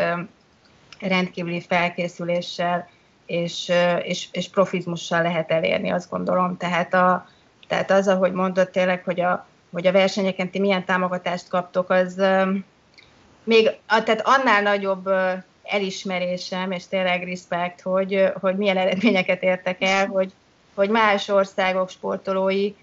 rendkívüli 0.99 1.61
felkészüléssel 1.61 2.89
és, 3.25 3.71
és, 4.03 4.27
és 4.31 4.49
profizmussal 4.49 5.21
lehet 5.21 5.51
elérni, 5.51 5.91
azt 5.91 6.09
gondolom. 6.09 6.57
Tehát, 6.57 6.93
a, 6.93 7.27
tehát 7.67 7.91
az, 7.91 8.07
ahogy 8.07 8.31
mondott 8.31 8.71
tényleg, 8.71 9.03
hogy 9.03 9.21
a, 9.21 9.47
hogy 9.71 9.87
a 9.87 9.91
versenyeken 9.91 10.49
ti 10.49 10.59
milyen 10.59 10.85
támogatást 10.85 11.47
kaptok, 11.47 11.89
az 11.89 12.15
még 13.43 13.71
tehát 13.87 14.21
annál 14.23 14.61
nagyobb 14.61 15.09
elismerésem, 15.63 16.71
és 16.71 16.87
tényleg 16.87 17.23
respekt, 17.23 17.81
hogy, 17.81 18.31
hogy 18.39 18.57
milyen 18.57 18.77
eredményeket 18.77 19.43
értek 19.43 19.81
el, 19.81 20.07
hogy, 20.07 20.33
hogy 20.73 20.89
más 20.89 21.27
országok 21.27 21.89
sportolói 21.89 22.73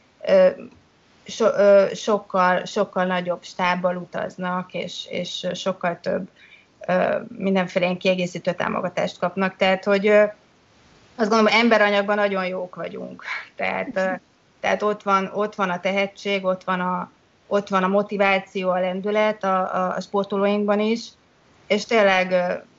so, 1.27 1.47
sokkal, 1.95 2.65
sokkal 2.65 3.05
nagyobb 3.05 3.43
stábbal 3.43 3.97
utaznak, 3.97 4.75
és, 4.75 5.07
és 5.11 5.47
sokkal 5.55 5.99
több 6.01 6.29
mindenféle 7.37 7.85
ilyen 7.85 7.99
kiegészítő 7.99 8.53
támogatást 8.53 9.19
kapnak. 9.19 9.57
Tehát, 9.57 9.85
hogy 9.85 10.07
azt 11.17 11.29
gondolom, 11.29 11.47
emberanyagban 11.47 12.17
nagyon 12.17 12.47
jók 12.47 12.75
vagyunk. 12.75 13.25
Tehát, 13.57 14.21
tehát 14.61 14.83
ott, 14.83 15.03
van, 15.03 15.31
ott 15.35 15.55
van 15.55 15.71
a 15.71 15.81
tehetség, 15.81 16.45
ott 16.45 16.65
van 16.65 16.81
a, 16.81 17.11
ott 17.47 17.69
van 17.69 17.83
a 17.83 17.89
motiváció, 17.89 18.71
a 18.71 18.81
lendület 18.81 19.45
a, 19.45 19.75
a, 19.75 19.95
a 19.95 20.01
sportolóinkban 20.01 20.81
is, 20.81 21.09
és 21.67 21.85
tényleg, 21.85 22.35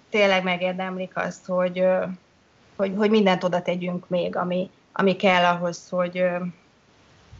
tényleg 0.09 0.43
megérdemlik 0.43 1.11
azt, 1.17 1.45
hogy, 1.45 1.85
hogy, 2.75 2.93
hogy 2.97 3.09
mindent 3.09 3.43
oda 3.43 3.61
tegyünk 3.61 4.09
még, 4.09 4.35
ami, 4.35 4.69
ami 4.91 5.15
kell 5.15 5.43
ahhoz, 5.43 5.89
hogy, 5.89 6.23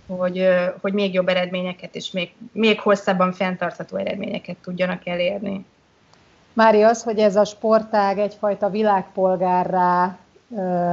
hogy, 0.08 0.47
hogy 0.82 0.93
még 0.93 1.14
jobb 1.14 1.28
eredményeket 1.28 1.95
és 1.95 2.12
még, 2.12 2.34
még 2.51 2.80
hosszabban 2.80 3.32
fenntartható 3.32 3.97
eredményeket 3.97 4.55
tudjanak 4.55 5.08
elérni. 5.08 5.66
Mári, 6.53 6.82
az, 6.82 7.03
hogy 7.03 7.20
ez 7.20 7.36
a 7.36 7.45
sportág 7.45 8.20
egyfajta 8.20 8.70
világpolgárrá 8.70 10.18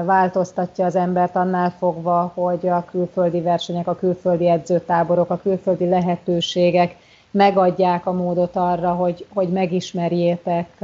változtatja 0.04 0.84
az 0.84 0.96
embert 0.96 1.36
annál 1.36 1.74
fogva, 1.78 2.32
hogy 2.34 2.68
a 2.68 2.84
külföldi 2.90 3.40
versenyek, 3.40 3.86
a 3.86 3.96
külföldi 3.96 4.48
edzőtáborok, 4.48 5.30
a 5.30 5.40
külföldi 5.42 5.88
lehetőségek 5.88 6.96
megadják 7.30 8.06
a 8.06 8.12
módot 8.12 8.56
arra, 8.56 8.92
hogy, 8.92 9.26
hogy 9.32 9.48
megismerjétek 9.48 10.80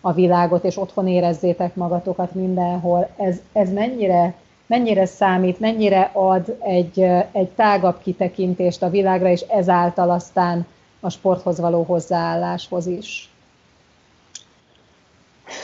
a 0.00 0.12
világot, 0.12 0.64
és 0.64 0.76
otthon 0.76 1.08
érezzétek 1.08 1.74
magatokat 1.74 2.34
mindenhol. 2.34 3.08
Ez, 3.16 3.40
ez 3.52 3.72
mennyire, 3.72 4.34
mennyire 4.66 5.06
számít, 5.06 5.60
mennyire 5.60 6.10
ad 6.12 6.56
egy, 6.60 7.00
egy 7.32 7.48
tágabb 7.48 8.02
kitekintést 8.02 8.82
a 8.82 8.90
világra, 8.90 9.28
és 9.28 9.40
ezáltal 9.40 10.10
aztán 10.10 10.66
a 11.00 11.10
sporthoz 11.10 11.60
való 11.60 11.82
hozzáálláshoz 11.82 12.86
is? 12.86 13.30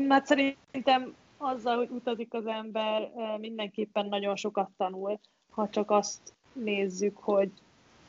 Hát 0.09 0.27
szerintem 0.27 1.15
azzal, 1.37 1.77
hogy 1.77 1.89
utazik 1.91 2.35
az 2.35 2.47
ember, 2.47 3.11
mindenképpen 3.39 4.07
nagyon 4.07 4.37
sokat 4.37 4.71
tanul, 4.77 5.19
ha 5.51 5.69
csak 5.69 5.91
azt 5.91 6.21
nézzük, 6.53 7.17
hogy 7.17 7.51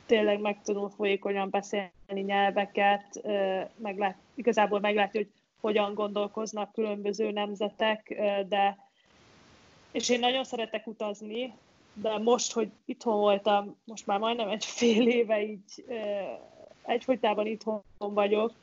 tényleg 0.06 0.40
meg 0.40 0.62
tudunk 0.64 0.92
folyékonyan 0.92 1.50
beszélni 1.50 2.22
nyelveket, 2.26 3.22
meglát, 3.76 4.16
igazából 4.36 4.80
meglátja, 4.80 5.20
hogy 5.20 5.30
hogyan 5.62 5.94
gondolkoznak 5.94 6.72
különböző 6.72 7.32
nemzetek, 7.32 8.22
de 8.48 8.78
és 9.92 10.10
én 10.10 10.20
nagyon 10.20 10.44
szeretek 10.44 10.88
utazni, 10.88 11.54
de 11.94 12.18
most, 12.18 12.52
hogy 12.52 12.70
itthon 12.86 13.20
voltam, 13.20 13.76
most 13.86 14.08
már 14.08 14.20
majdnem 14.20 14.50
egy 14.50 14.66
fél 14.66 15.08
éve 15.08 15.44
így 15.44 15.86
egyfolytában 16.86 17.46
itthon 17.46 17.84
vagyok, 17.98 18.54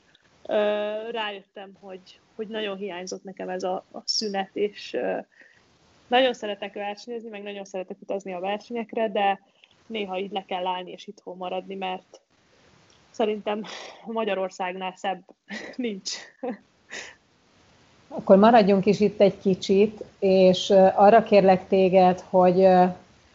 rájöttem, 1.11 1.72
hogy, 1.81 2.20
hogy 2.35 2.49
nagyon 2.49 2.77
hiányzott 2.77 3.24
nekem 3.24 3.49
ez 3.49 3.62
a, 3.62 3.85
a 3.93 3.99
szünet, 4.05 4.51
és 4.53 4.97
nagyon 6.07 6.33
szeretek 6.33 6.74
versenyezni, 6.74 7.29
meg 7.29 7.43
nagyon 7.43 7.64
szeretek 7.64 7.97
utazni 8.01 8.33
a 8.33 8.41
versenyekre, 8.41 9.11
de 9.11 9.41
néha 9.87 10.18
így 10.18 10.33
le 10.33 10.45
kell 10.45 10.66
állni 10.66 10.91
és 10.91 11.07
itthon 11.07 11.37
maradni, 11.37 11.74
mert 11.74 12.20
szerintem 13.11 13.64
Magyarországnál 14.05 14.95
szebb 14.97 15.24
nincs. 15.77 16.16
Akkor 18.09 18.36
maradjunk 18.36 18.86
is 18.86 19.00
itt 19.00 19.20
egy 19.20 19.38
kicsit, 19.38 20.04
és 20.18 20.72
arra 20.94 21.22
kérlek 21.22 21.68
téged, 21.68 22.24
hogy 22.30 22.68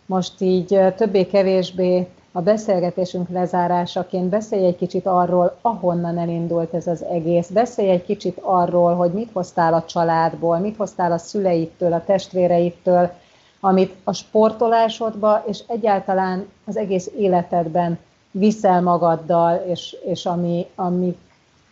most 0.05 0.41
így 0.41 0.79
többé-kevésbé 0.95 2.07
a 2.31 2.41
beszélgetésünk 2.41 3.29
lezárásaként 3.29 4.29
beszélj 4.29 4.65
egy 4.65 4.75
kicsit 4.75 5.05
arról, 5.05 5.57
ahonnan 5.61 6.17
elindult 6.17 6.73
ez 6.73 6.87
az 6.87 7.03
egész. 7.03 7.49
Beszélj 7.49 7.89
egy 7.89 8.05
kicsit 8.05 8.37
arról, 8.41 8.95
hogy 8.95 9.11
mit 9.11 9.29
hoztál 9.33 9.73
a 9.73 9.85
családból, 9.85 10.57
mit 10.57 10.75
hoztál 10.75 11.11
a 11.11 11.17
szüleitől, 11.17 11.93
a 11.93 12.03
testvéreitől, 12.05 13.11
amit 13.59 13.95
a 14.03 14.13
sportolásodba 14.13 15.43
és 15.47 15.59
egyáltalán 15.67 16.47
az 16.65 16.77
egész 16.77 17.11
életedben 17.17 17.99
viszel 18.31 18.81
magaddal, 18.81 19.63
és, 19.67 19.95
és 20.05 20.25
ami, 20.25 20.65
ami, 20.75 21.17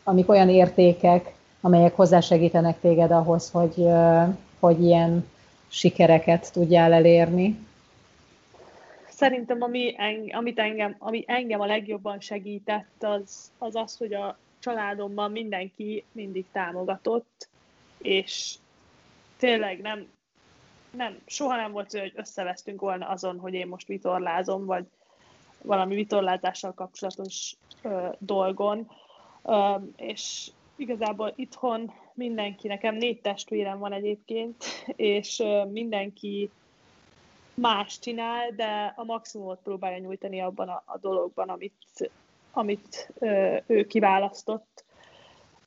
amik 0.04 0.30
olyan 0.30 0.50
értékek, 0.50 1.34
amelyek 1.62 1.96
hozzásegítenek 1.96 2.80
téged 2.80 3.12
ahhoz, 3.12 3.50
hogy, 3.52 3.86
hogy 4.60 4.84
ilyen 4.84 5.28
sikereket 5.68 6.52
tudjál 6.54 6.94
elérni? 6.94 7.68
Szerintem 9.10 9.62
ami, 9.62 9.96
amit 10.32 10.60
engem, 10.60 10.96
ami 11.00 11.24
engem 11.28 11.60
a 11.60 11.66
legjobban 11.66 12.20
segített, 12.20 13.04
az, 13.04 13.52
az 13.58 13.76
az, 13.76 13.98
hogy 13.98 14.14
a 14.14 14.38
családomban 14.60 15.32
mindenki 15.32 16.04
mindig 16.12 16.46
támogatott, 16.52 17.48
és 17.98 18.56
tényleg 19.38 19.82
nem, 19.82 20.08
nem, 20.92 21.18
soha 21.26 21.56
nem 21.56 21.72
volt 21.72 21.92
hogy 21.92 22.14
összevesztünk 22.16 22.82
volna 22.82 23.08
azon, 23.08 23.40
hogy 23.40 23.54
én 23.54 23.68
most 23.68 23.88
vitorlázom, 23.88 24.66
vagy 24.66 24.86
valami 25.62 25.96
vitorlázással 25.96 26.74
kapcsolatos 26.74 27.56
ö, 27.82 28.08
dolgon, 28.18 28.92
ö, 29.44 29.76
és 29.96 30.52
igazából 30.80 31.34
itthon 31.36 31.92
mindenki, 32.14 32.68
nekem 32.68 32.96
négy 32.96 33.22
testvérem 33.22 33.80
van 33.80 33.94
egyébként, 33.94 34.64
és 34.96 35.44
mindenki 35.72 36.50
más 37.54 38.00
csinál, 38.00 38.52
de 38.56 38.94
a 38.96 39.04
maximumot 39.04 39.60
próbálja 39.64 39.98
nyújtani 39.98 40.42
abban 40.42 40.70
a, 40.70 40.84
a 40.86 40.98
dologban, 40.98 41.50
amit, 41.50 42.12
amit 42.52 43.12
ö, 43.20 43.58
ő 43.66 43.86
kiválasztott. 43.86 44.84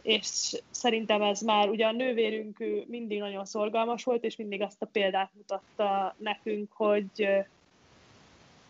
És 0.02 0.60
szerintem 0.70 1.22
ez 1.22 1.40
már, 1.40 1.68
ugye 1.68 1.86
a 1.86 1.92
nővérünk 1.92 2.58
mindig 2.86 3.18
nagyon 3.18 3.44
szorgalmas 3.44 4.04
volt, 4.04 4.24
és 4.24 4.36
mindig 4.36 4.62
azt 4.62 4.82
a 4.82 4.88
példát 4.92 5.30
mutatta 5.34 6.14
nekünk, 6.18 6.72
hogy 6.72 7.10
ö, 7.16 7.38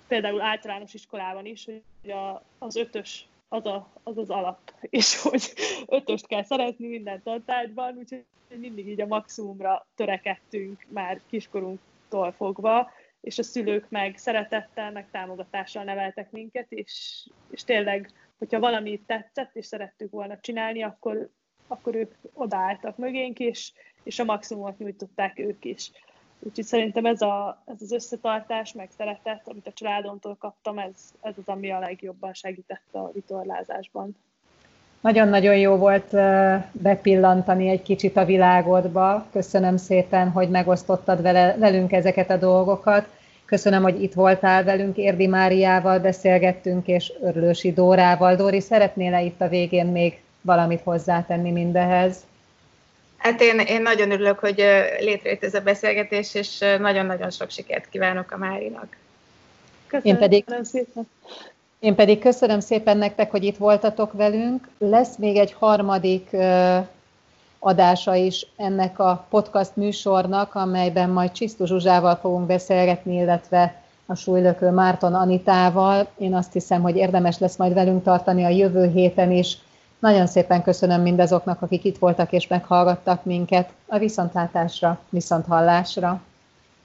például 0.09 0.40
általános 0.40 0.95
iskolában 0.95 1.47
is, 1.47 1.64
hogy 1.64 2.11
a, 2.11 2.43
az 2.59 2.76
ötös 2.76 3.26
az, 3.53 3.66
a, 3.66 3.88
az 4.03 4.18
az 4.18 4.30
alap, 4.30 4.74
és 5.00 5.22
hogy 5.22 5.53
ötöst 5.86 6.26
kell 6.26 6.42
szeretni 6.42 6.88
minden 6.88 7.22
tantárgyban, 7.22 7.96
úgyhogy 7.96 8.24
mindig 8.57 8.88
így 8.88 9.00
a 9.00 9.07
maximumra 9.07 9.86
törekedtünk 9.94 10.86
már 10.88 11.20
kiskorunktól 11.28 12.32
fogva, 12.32 12.90
és 13.20 13.38
a 13.38 13.42
szülők 13.42 13.86
meg 13.88 14.16
szeretettel, 14.16 14.92
meg 14.92 15.11
támogatással 15.11 15.84
neveltek 15.84 16.30
minket, 16.30 16.66
és, 16.68 17.26
és 17.50 17.64
tényleg, 17.64 18.11
hogyha 18.38 18.59
valami 18.59 19.03
tetszett, 19.07 19.57
és 19.57 19.66
szerettük 19.66 20.11
volna 20.11 20.38
csinálni, 20.40 20.82
akkor, 20.82 21.30
akkor 21.66 21.94
ők 21.94 22.14
odaálltak 22.32 22.96
mögénk, 22.96 23.38
és, 23.38 23.72
és 24.03 24.18
a 24.18 24.24
maximumot 24.24 24.78
nyújtották 24.78 25.38
ők 25.38 25.64
is. 25.64 25.90
Úgyhogy 26.45 26.64
szerintem 26.64 27.05
ez, 27.05 27.20
a, 27.20 27.62
ez 27.66 27.82
az 27.82 27.93
összetartás, 27.93 28.72
meg 28.72 28.88
szeretet, 28.97 29.40
amit 29.45 29.66
a 29.66 29.72
családomtól 29.72 30.36
kaptam, 30.40 30.78
ez, 30.78 30.95
ez 31.20 31.34
az, 31.36 31.49
ami 31.49 31.70
a 31.70 31.78
legjobban 31.78 32.32
segített 32.32 32.88
a 32.93 33.11
vitorlázásban. 33.12 34.16
Nagyon-nagyon 35.01 35.57
jó 35.57 35.76
volt 35.76 36.11
bepillantani 36.72 37.68
egy 37.68 37.82
kicsit 37.82 38.16
a 38.16 38.24
világodba. 38.24 39.26
Köszönöm 39.32 39.76
szépen, 39.76 40.30
hogy 40.30 40.49
megosztottad 40.51 41.22
vele, 41.22 41.57
velünk 41.59 41.93
ezeket 41.93 42.30
a 42.30 42.36
dolgokat. 42.36 43.07
Köszönöm, 43.45 43.82
hogy 43.82 44.03
itt 44.03 44.14
voltál 44.14 44.64
velünk, 44.64 44.97
Érdi 44.97 45.26
Máriával 45.26 45.99
beszélgettünk, 45.99 46.86
és 46.86 47.12
Örlősi 47.20 47.72
Dórával. 47.72 48.36
Dóri, 48.36 48.61
szeretnél-e 48.61 49.22
itt 49.22 49.40
a 49.40 49.49
végén 49.49 49.86
még 49.86 50.20
valamit 50.40 50.80
hozzátenni 50.80 51.51
mindehez? 51.51 52.26
Hát 53.23 53.41
én, 53.41 53.59
én 53.59 53.83
nagyon 53.83 54.11
örülök, 54.11 54.39
hogy 54.39 54.64
létrejött 55.01 55.43
ez 55.45 55.55
a 55.55 55.61
beszélgetés, 55.61 56.35
és 56.35 56.59
nagyon-nagyon 56.79 57.31
sok 57.31 57.51
sikert 57.51 57.89
kívánok 57.89 58.31
a 58.31 58.37
Márinak. 58.37 58.97
Köszönöm 59.87 60.14
én 60.14 60.18
pedig, 60.18 60.45
szépen. 60.62 61.09
Én 61.79 61.95
pedig 61.95 62.18
köszönöm 62.18 62.61
szépen 62.61 62.97
nektek, 62.97 63.31
hogy 63.31 63.45
itt 63.45 63.57
voltatok 63.57 64.12
velünk. 64.12 64.68
Lesz 64.79 65.16
még 65.16 65.37
egy 65.37 65.53
harmadik 65.53 66.37
adása 67.59 68.14
is 68.14 68.47
ennek 68.57 68.99
a 68.99 69.27
podcast 69.31 69.77
műsornak, 69.77 70.55
amelyben 70.55 71.11
majd 71.11 71.33
Csisztus 71.33 71.68
Zsuzsával 71.68 72.16
fogunk 72.16 72.47
beszélgetni, 72.47 73.14
illetve 73.14 73.83
a 74.07 74.14
súlylökő 74.14 74.70
Márton 74.70 75.14
Anitával. 75.14 76.09
Én 76.18 76.35
azt 76.35 76.53
hiszem, 76.53 76.83
hogy 76.83 76.97
érdemes 76.97 77.39
lesz 77.39 77.57
majd 77.57 77.75
velünk 77.75 78.03
tartani 78.03 78.45
a 78.45 78.49
jövő 78.49 78.91
héten 78.91 79.31
is. 79.31 79.59
Nagyon 80.03 80.26
szépen 80.26 80.62
köszönöm 80.62 81.03
mindazoknak, 81.03 81.62
akik 81.62 81.84
itt 81.84 81.98
voltak 81.98 82.32
és 82.32 82.46
meghallgattak 82.46 83.24
minket. 83.24 83.72
A 83.86 83.98
viszontlátásra, 83.98 85.00
viszonthallásra. 85.11 86.20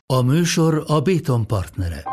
A 0.06 0.22
műsor 0.22 0.84
a 0.88 1.02
Béton 1.02 1.48
partnere. 1.48 2.04